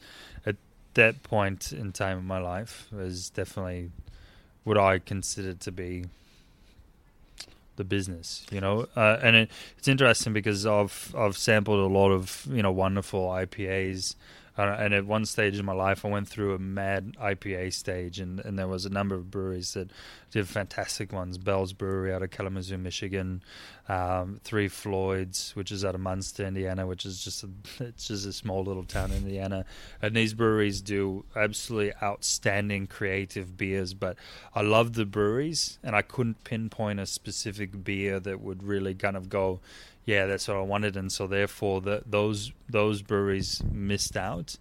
at 0.47 0.57
that 0.95 1.23
point 1.23 1.73
in 1.73 1.93
time 1.93 2.19
in 2.19 2.25
my 2.25 2.39
life 2.39 2.89
is 2.99 3.29
definitely 3.31 3.91
what 4.65 4.79
I 4.79 4.99
consider 4.99 5.55
to 5.55 5.73
be 5.73 6.07
the 7.77 7.85
business, 7.85 8.47
you 8.51 8.61
know. 8.61 8.87
Uh, 8.97 9.19
and 9.23 9.37
it, 9.37 9.51
it's 9.79 9.89
interesting 9.89 10.33
because 10.33 10.67
I've 10.67 11.15
I've 11.17 11.37
sampled 11.37 11.81
a 11.81 11.93
lot 11.93 12.11
of 12.11 12.47
you 12.51 12.63
know 12.63 12.73
wonderful 12.73 13.29
IPAs 13.29 14.15
uh, 14.59 14.77
and 14.79 14.93
at 14.93 15.07
one 15.07 15.25
stage 15.25 15.59
in 15.59 15.65
my 15.65 15.73
life, 15.73 16.05
I 16.05 16.09
went 16.09 16.29
through 16.29 16.55
a 16.55 16.59
mad 16.59 17.17
IPA 17.21 17.73
stage, 17.73 18.21
and, 18.21 18.39
and 18.41 18.59
there 18.59 18.69
was 18.69 18.85
a 18.85 18.91
number 18.91 19.15
of 19.15 19.31
breweries 19.31 19.73
that 19.73 19.91
did 20.31 20.47
fantastic 20.47 21.13
ones. 21.13 21.39
Bell's 21.39 21.73
Brewery 21.73 22.13
out 22.13 22.23
of 22.23 22.31
Kalamazoo, 22.31 22.77
Michigan, 22.77 23.43
um, 23.89 24.41
Three 24.45 24.69
Floyds, 24.69 25.57
which 25.57 25.73
is 25.73 25.85
out 25.85 25.95
of 25.95 26.03
Munster, 26.03 26.47
Indiana, 26.47 26.87
which 26.87 27.07
is 27.07 27.25
just 27.25 27.45
a, 27.45 27.49
it's 27.85 28.09
just 28.09 28.27
a 28.27 28.33
small 28.33 28.63
little 28.63 28.85
town 28.85 29.11
in 29.11 29.19
Indiana. 29.19 29.65
And 30.03 30.15
these 30.15 30.35
breweries 30.35 30.83
do 30.83 31.25
absolutely 31.35 31.95
outstanding 32.03 32.89
creative 32.89 33.57
beers. 33.57 33.95
But 33.95 34.17
I 34.55 34.61
love 34.61 34.93
the 34.93 35.07
breweries, 35.07 35.79
and 35.83 35.97
I 35.97 36.03
couldn't 36.03 36.45
pinpoint 36.45 37.01
a 37.01 37.07
specific 37.07 37.85
beer 37.85 38.21
that 38.21 38.41
would 38.41 38.63
really 38.63 38.95
kind 38.95 39.17
of 39.17 39.31
go 39.31 39.61
yeah, 40.05 40.27
that's 40.27 40.49
what 40.49 40.57
I 40.57 40.63
wanted, 40.63 40.97
and 40.97 41.13
so 41.13 41.27
therefore 41.27 41.81
the, 41.81 42.03
those 42.07 42.53
those 42.69 43.03
breweries 43.03 43.63
missed 43.71 44.17
out, 44.17 44.57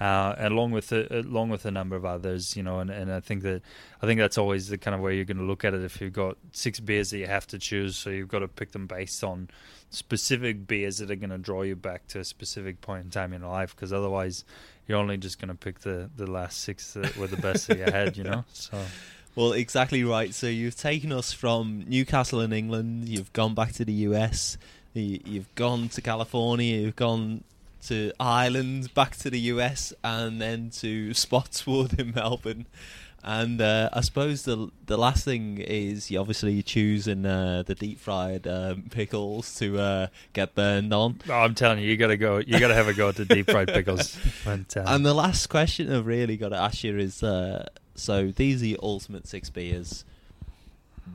uh, 0.00 0.34
along 0.38 0.70
with 0.70 0.92
a, 0.92 1.20
along 1.20 1.50
with 1.50 1.64
a 1.64 1.70
number 1.70 1.96
of 1.96 2.04
others, 2.04 2.56
you 2.56 2.62
know, 2.62 2.78
and, 2.80 2.90
and 2.90 3.12
I 3.12 3.20
think 3.20 3.42
that 3.42 3.62
I 4.02 4.06
think 4.06 4.20
that's 4.20 4.38
always 4.38 4.68
the 4.68 4.78
kind 4.78 4.94
of 4.94 5.00
way 5.00 5.16
you're 5.16 5.24
going 5.24 5.38
to 5.38 5.44
look 5.44 5.64
at 5.64 5.74
it. 5.74 5.82
If 5.82 6.00
you've 6.00 6.12
got 6.12 6.36
six 6.52 6.78
beers 6.78 7.10
that 7.10 7.18
you 7.18 7.26
have 7.26 7.46
to 7.48 7.58
choose, 7.58 7.96
so 7.96 8.10
you've 8.10 8.28
got 8.28 8.40
to 8.40 8.48
pick 8.48 8.72
them 8.72 8.86
based 8.86 9.24
on 9.24 9.48
specific 9.90 10.66
beers 10.66 10.98
that 10.98 11.10
are 11.10 11.16
going 11.16 11.30
to 11.30 11.38
draw 11.38 11.62
you 11.62 11.76
back 11.76 12.06
to 12.08 12.20
a 12.20 12.24
specific 12.24 12.80
point 12.80 13.04
in 13.04 13.10
time 13.10 13.32
in 13.32 13.42
your 13.42 13.50
life, 13.50 13.74
because 13.74 13.92
otherwise 13.92 14.44
you're 14.86 14.98
only 14.98 15.16
just 15.16 15.40
going 15.40 15.48
to 15.48 15.54
pick 15.54 15.80
the 15.80 16.10
the 16.16 16.30
last 16.30 16.60
six 16.60 16.92
that 16.94 17.16
were 17.16 17.26
the 17.26 17.36
best 17.36 17.66
that 17.66 17.78
you 17.78 17.84
had, 17.84 18.16
you 18.16 18.24
know. 18.24 18.44
So. 18.54 18.80
Well, 19.36 19.52
exactly 19.52 20.04
right. 20.04 20.32
So 20.32 20.46
you've 20.46 20.76
taken 20.76 21.10
us 21.10 21.32
from 21.32 21.84
Newcastle 21.88 22.40
in 22.40 22.52
England, 22.52 23.08
you've 23.08 23.32
gone 23.32 23.54
back 23.54 23.72
to 23.72 23.84
the 23.84 23.92
US, 23.92 24.56
You've 24.94 25.52
gone 25.56 25.88
to 25.90 26.00
California, 26.00 26.76
you've 26.76 26.96
gone 26.96 27.42
to 27.86 28.12
Ireland, 28.18 28.94
back 28.94 29.16
to 29.16 29.30
the 29.30 29.40
US, 29.40 29.92
and 30.02 30.40
then 30.40 30.70
to 30.78 31.12
Spotswood 31.14 31.98
in 31.98 32.12
Melbourne. 32.14 32.66
And 33.26 33.60
uh, 33.60 33.88
I 33.92 34.02
suppose 34.02 34.42
the 34.42 34.70
the 34.84 34.98
last 34.98 35.24
thing 35.24 35.56
is 35.58 36.10
you 36.10 36.20
obviously 36.20 36.62
choosing 36.62 37.24
uh, 37.24 37.62
the 37.66 37.74
deep 37.74 37.98
fried 37.98 38.46
um, 38.46 38.84
pickles 38.90 39.54
to 39.56 39.78
uh, 39.80 40.06
get 40.34 40.54
burned 40.54 40.92
on. 40.92 41.20
I'm 41.30 41.54
telling 41.54 41.78
you, 41.78 41.88
you 41.88 41.96
gotta 41.96 42.18
go. 42.18 42.36
You 42.36 42.60
gotta 42.60 42.74
have 42.74 42.86
a 42.86 42.92
go 42.92 43.08
at 43.08 43.16
the 43.16 43.24
deep 43.24 43.50
fried 43.50 43.68
pickles. 43.68 44.18
and 44.86 45.06
the 45.06 45.14
last 45.14 45.46
question 45.46 45.90
I've 45.90 46.06
really 46.06 46.36
got 46.36 46.50
to 46.50 46.58
ask 46.58 46.84
you 46.84 46.98
is: 46.98 47.22
uh, 47.22 47.66
so 47.94 48.30
these 48.30 48.62
are 48.62 48.66
your 48.66 48.80
ultimate 48.82 49.26
six 49.26 49.48
beers 49.48 50.04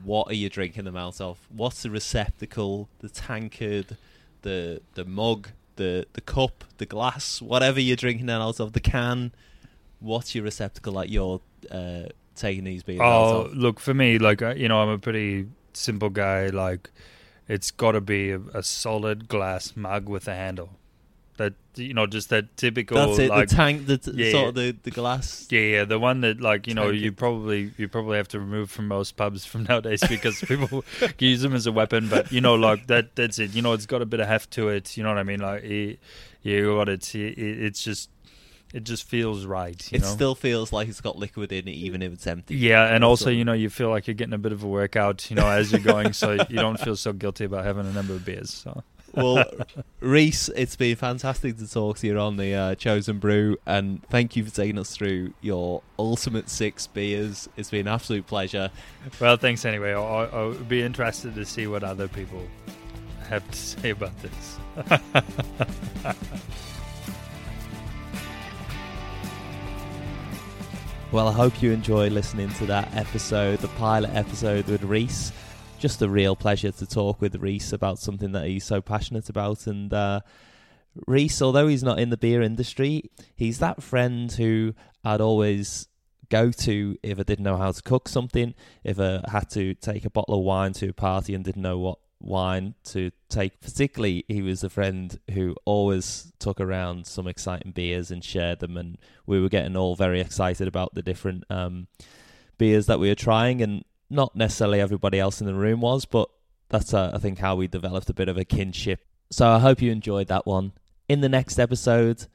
what 0.04 0.28
are 0.28 0.34
you 0.34 0.48
drinking 0.48 0.84
them 0.84 0.96
out 0.96 1.20
of? 1.20 1.38
What's 1.48 1.82
the 1.82 1.90
receptacle, 1.90 2.88
the 3.00 3.08
tankard, 3.08 3.96
the 4.42 4.80
the 4.94 5.04
mug, 5.04 5.48
the 5.76 6.06
the 6.12 6.20
cup, 6.20 6.64
the 6.78 6.86
glass, 6.86 7.40
whatever 7.42 7.80
you're 7.80 7.96
drinking 7.96 8.26
them 8.26 8.40
out 8.40 8.60
of, 8.60 8.72
the 8.72 8.80
can. 8.80 9.32
What's 10.00 10.34
your 10.34 10.44
receptacle 10.44 10.94
that 10.94 11.10
you're 11.10 11.40
uh, 11.70 12.04
taking 12.34 12.64
these 12.64 12.82
beers? 12.82 13.00
Oh, 13.02 13.50
look 13.52 13.80
for 13.80 13.94
me, 13.94 14.18
like 14.18 14.42
uh, 14.42 14.54
you 14.54 14.68
know, 14.68 14.80
I'm 14.80 14.88
a 14.88 14.98
pretty 14.98 15.46
simple 15.72 16.08
guy. 16.08 16.48
Like, 16.48 16.90
it's 17.48 17.70
got 17.70 17.92
to 17.92 18.00
be 18.00 18.30
a, 18.30 18.40
a 18.54 18.62
solid 18.62 19.28
glass 19.28 19.76
mug 19.76 20.08
with 20.08 20.26
a 20.26 20.34
handle 20.34 20.79
that 21.40 21.54
you 21.74 21.94
know 21.94 22.06
just 22.06 22.28
that 22.28 22.54
typical 22.58 22.96
that's 22.96 23.18
it 23.18 23.30
like, 23.30 23.48
the 23.48 23.54
tank 23.56 23.86
the 23.86 23.96
t- 23.96 24.12
yeah, 24.14 24.30
sort 24.30 24.48
of 24.48 24.54
the, 24.54 24.76
the 24.82 24.90
glass 24.90 25.46
yeah 25.50 25.60
yeah 25.60 25.84
the 25.84 25.98
one 25.98 26.20
that 26.20 26.38
like 26.38 26.66
you 26.66 26.74
know 26.74 26.90
you 26.90 27.10
probably 27.12 27.72
you 27.78 27.88
probably 27.88 28.18
have 28.18 28.28
to 28.28 28.38
remove 28.38 28.70
from 28.70 28.86
most 28.86 29.16
pubs 29.16 29.46
from 29.46 29.62
nowadays 29.68 30.02
because 30.06 30.38
people 30.40 30.84
use 31.18 31.40
them 31.40 31.54
as 31.54 31.66
a 31.66 31.72
weapon 31.72 32.08
but 32.08 32.30
you 32.30 32.42
know 32.42 32.54
like 32.54 32.86
that 32.88 33.16
that's 33.16 33.38
it 33.38 33.54
you 33.54 33.62
know 33.62 33.72
it's 33.72 33.86
got 33.86 34.02
a 34.02 34.06
bit 34.06 34.20
of 34.20 34.28
heft 34.28 34.50
to 34.50 34.68
it 34.68 34.96
you 34.96 35.02
know 35.02 35.08
what 35.08 35.18
i 35.18 35.22
mean 35.22 35.40
like 35.40 35.64
it, 35.64 35.98
you 36.42 36.76
got 36.76 36.88
it, 36.88 37.14
it 37.14 37.38
it's 37.38 37.82
just 37.82 38.10
it 38.72 38.84
just 38.84 39.04
feels 39.04 39.46
right. 39.46 39.88
it 39.92 40.02
know? 40.02 40.06
still 40.06 40.34
feels 40.34 40.72
like 40.72 40.88
it's 40.88 41.00
got 41.00 41.16
liquid 41.16 41.50
in 41.50 41.66
it, 41.66 41.72
even 41.72 42.02
if 42.02 42.12
it's 42.12 42.26
empty. 42.26 42.54
Yeah, 42.54 42.84
and 42.84 43.02
also, 43.02 43.28
you 43.28 43.44
know, 43.44 43.52
you 43.52 43.68
feel 43.68 43.90
like 43.90 44.06
you're 44.06 44.14
getting 44.14 44.32
a 44.32 44.38
bit 44.38 44.52
of 44.52 44.62
a 44.62 44.68
workout, 44.68 45.28
you 45.28 45.34
know, 45.34 45.48
as 45.48 45.72
you're 45.72 45.80
going, 45.80 46.12
so 46.12 46.32
you 46.48 46.56
don't 46.56 46.78
feel 46.78 46.94
so 46.94 47.12
guilty 47.12 47.46
about 47.46 47.64
having 47.64 47.84
a 47.84 47.92
number 47.92 48.14
of 48.14 48.24
beers. 48.24 48.50
So 48.50 48.84
well, 49.14 49.44
Reese, 50.00 50.48
it's 50.50 50.76
been 50.76 50.96
fantastic 50.96 51.58
to 51.58 51.70
talk 51.70 51.98
to 51.98 52.06
you 52.06 52.18
on 52.18 52.36
the 52.36 52.54
uh, 52.54 52.74
Chosen 52.74 53.18
Brew, 53.18 53.56
and 53.66 54.02
thank 54.08 54.36
you 54.36 54.44
for 54.44 54.50
taking 54.50 54.78
us 54.78 54.94
through 54.94 55.32
your 55.40 55.82
ultimate 55.98 56.48
six 56.48 56.86
beers. 56.86 57.48
It's 57.56 57.70
been 57.70 57.86
an 57.86 57.94
absolute 57.94 58.26
pleasure. 58.26 58.70
Well, 59.20 59.36
thanks 59.36 59.64
anyway. 59.64 59.92
I'll, 59.92 60.28
I'll 60.32 60.54
be 60.54 60.82
interested 60.82 61.34
to 61.34 61.44
see 61.44 61.66
what 61.66 61.82
other 61.82 62.08
people 62.08 62.46
have 63.28 63.48
to 63.50 63.56
say 63.56 63.90
about 63.90 64.12
this. 64.22 64.58
well, 71.12 71.28
I 71.28 71.32
hope 71.32 71.62
you 71.62 71.72
enjoy 71.72 72.08
listening 72.08 72.50
to 72.54 72.66
that 72.66 72.94
episode, 72.94 73.58
the 73.60 73.68
pilot 73.68 74.10
episode 74.14 74.66
with 74.66 74.82
Reese 74.82 75.32
just 75.80 76.02
a 76.02 76.08
real 76.08 76.36
pleasure 76.36 76.70
to 76.70 76.86
talk 76.86 77.22
with 77.22 77.34
Reese 77.36 77.72
about 77.72 77.98
something 77.98 78.32
that 78.32 78.46
he's 78.46 78.64
so 78.64 78.82
passionate 78.82 79.30
about. 79.30 79.66
And 79.66 79.92
uh, 79.92 80.20
Reese, 81.06 81.40
although 81.40 81.68
he's 81.68 81.82
not 81.82 81.98
in 81.98 82.10
the 82.10 82.18
beer 82.18 82.42
industry, 82.42 83.10
he's 83.34 83.60
that 83.60 83.82
friend 83.82 84.30
who 84.30 84.74
I'd 85.02 85.22
always 85.22 85.88
go 86.28 86.50
to 86.50 86.96
if 87.02 87.18
I 87.18 87.22
didn't 87.22 87.44
know 87.44 87.56
how 87.56 87.72
to 87.72 87.82
cook 87.82 88.08
something, 88.08 88.54
if 88.84 89.00
I 89.00 89.22
had 89.26 89.48
to 89.50 89.74
take 89.74 90.04
a 90.04 90.10
bottle 90.10 90.38
of 90.38 90.44
wine 90.44 90.74
to 90.74 90.90
a 90.90 90.92
party 90.92 91.34
and 91.34 91.42
didn't 91.42 91.62
know 91.62 91.78
what 91.78 91.98
wine 92.20 92.74
to 92.84 93.10
take. 93.30 93.62
Particularly, 93.62 94.26
he 94.28 94.42
was 94.42 94.62
a 94.62 94.68
friend 94.68 95.18
who 95.32 95.56
always 95.64 96.30
took 96.38 96.60
around 96.60 97.06
some 97.06 97.26
exciting 97.26 97.72
beers 97.72 98.10
and 98.10 98.22
shared 98.22 98.60
them, 98.60 98.76
and 98.76 98.98
we 99.24 99.40
were 99.40 99.48
getting 99.48 99.76
all 99.76 99.96
very 99.96 100.20
excited 100.20 100.68
about 100.68 100.94
the 100.94 101.02
different 101.02 101.44
um, 101.48 101.88
beers 102.58 102.84
that 102.84 103.00
we 103.00 103.08
were 103.08 103.14
trying. 103.14 103.62
And 103.62 103.82
not 104.10 104.34
necessarily 104.34 104.80
everybody 104.80 105.18
else 105.18 105.40
in 105.40 105.46
the 105.46 105.54
room 105.54 105.80
was, 105.80 106.04
but 106.04 106.28
that's, 106.68 106.92
uh, 106.92 107.12
I 107.14 107.18
think, 107.18 107.38
how 107.38 107.56
we 107.56 107.68
developed 107.68 108.10
a 108.10 108.14
bit 108.14 108.28
of 108.28 108.36
a 108.36 108.44
kinship. 108.44 109.00
So 109.30 109.48
I 109.48 109.58
hope 109.60 109.80
you 109.80 109.92
enjoyed 109.92 110.28
that 110.28 110.46
one. 110.46 110.72
In 111.08 111.20
the 111.20 111.28
next 111.28 111.58
episode, 111.58 112.26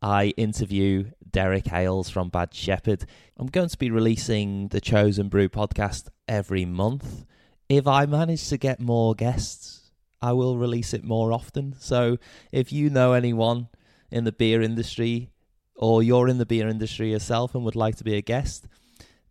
I 0.00 0.34
interview 0.36 1.12
Derek 1.30 1.66
Hales 1.66 2.10
from 2.10 2.28
Bad 2.28 2.52
Shepherd. 2.52 3.06
I'm 3.36 3.46
going 3.46 3.68
to 3.68 3.78
be 3.78 3.90
releasing 3.90 4.68
the 4.68 4.80
Chosen 4.80 5.28
Brew 5.28 5.48
podcast 5.48 6.08
every 6.26 6.64
month. 6.64 7.24
If 7.68 7.86
I 7.86 8.06
manage 8.06 8.48
to 8.48 8.58
get 8.58 8.80
more 8.80 9.14
guests, 9.14 9.90
I 10.20 10.32
will 10.32 10.58
release 10.58 10.92
it 10.92 11.04
more 11.04 11.32
often. 11.32 11.74
So 11.78 12.18
if 12.50 12.72
you 12.72 12.90
know 12.90 13.12
anyone 13.12 13.68
in 14.10 14.24
the 14.24 14.32
beer 14.32 14.60
industry 14.60 15.30
or 15.74 16.02
you're 16.02 16.28
in 16.28 16.38
the 16.38 16.46
beer 16.46 16.68
industry 16.68 17.10
yourself 17.10 17.54
and 17.54 17.64
would 17.64 17.76
like 17.76 17.96
to 17.96 18.04
be 18.04 18.16
a 18.16 18.22
guest, 18.22 18.68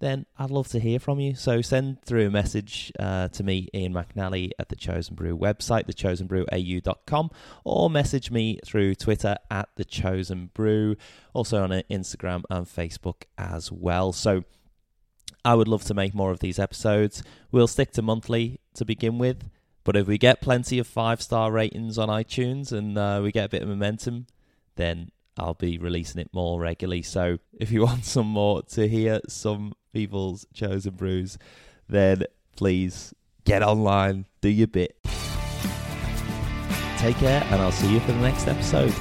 then 0.02 0.26
I'd 0.38 0.50
love 0.50 0.68
to 0.70 0.80
hear 0.80 1.00
from 1.00 1.20
you. 1.20 1.36
So 1.36 1.62
send 1.62 2.02
through 2.02 2.28
a 2.28 2.32
message 2.32 2.92
uh, 3.00 3.30
to 3.30 3.44
me, 3.44 3.70
Ian 3.74 3.94
McNally, 3.94 4.50
at 4.60 4.70
the 4.70 4.76
Chosen 4.76 5.16
Brew 5.16 5.38
website, 5.38 5.86
thechosenbrewau.com, 5.86 7.30
or 7.64 7.90
message 7.90 8.32
me 8.32 8.60
through 8.66 8.96
Twitter 8.96 9.38
at 9.50 9.70
the 9.76 9.86
Chosen 9.86 10.50
Brew, 10.54 10.96
also 11.34 11.64
on 11.64 11.70
Instagram 11.70 12.44
and 12.50 12.66
Facebook 12.66 13.24
as 13.38 13.72
well. 13.72 14.12
So 14.12 14.44
I 15.46 15.54
would 15.54 15.68
love 15.68 15.84
to 15.86 15.94
make 15.94 16.16
more 16.16 16.32
of 16.32 16.40
these 16.40 16.60
episodes. 16.60 17.24
We'll 17.52 17.68
stick 17.68 17.92
to 17.94 18.02
monthly 18.02 18.60
to 18.74 18.84
begin 18.84 19.20
with, 19.20 19.50
but 19.84 19.96
if 19.96 20.08
we 20.08 20.18
get 20.18 20.42
plenty 20.42 20.80
of 20.80 20.88
five 20.88 21.22
star 21.22 21.52
ratings 21.52 22.00
on 22.00 22.10
iTunes 22.10 22.72
and 22.72 22.98
uh, 22.98 23.22
we 23.24 23.32
get 23.32 23.46
a 23.46 23.50
bit 23.50 23.62
of 23.62 23.70
momentum, 23.70 24.26
then 24.76 25.12
I'll 25.42 25.56
be 25.56 25.80
releasing 25.80 26.22
it 26.22 26.30
more 26.32 26.60
regularly. 26.60 27.02
So 27.02 27.40
if 27.60 27.72
you 27.72 27.82
want 27.86 28.06
some 28.06 28.28
more 28.28 28.62
to 28.62 28.88
hear 28.88 29.20
some 29.28 29.74
people's 29.92 30.46
chosen 30.54 30.94
brews, 30.94 31.38
then 31.90 32.24
please 32.56 33.14
get 33.44 33.64
online, 33.64 34.28
do 34.42 34.50
your 34.50 34.68
bit. 34.68 34.96
Take 36.98 37.16
care, 37.18 37.44
and 37.50 37.60
I'll 37.60 37.72
see 37.72 37.92
you 37.92 38.00
for 38.02 38.12
the 38.12 38.22
next 38.22 38.48
episode. 38.48 38.94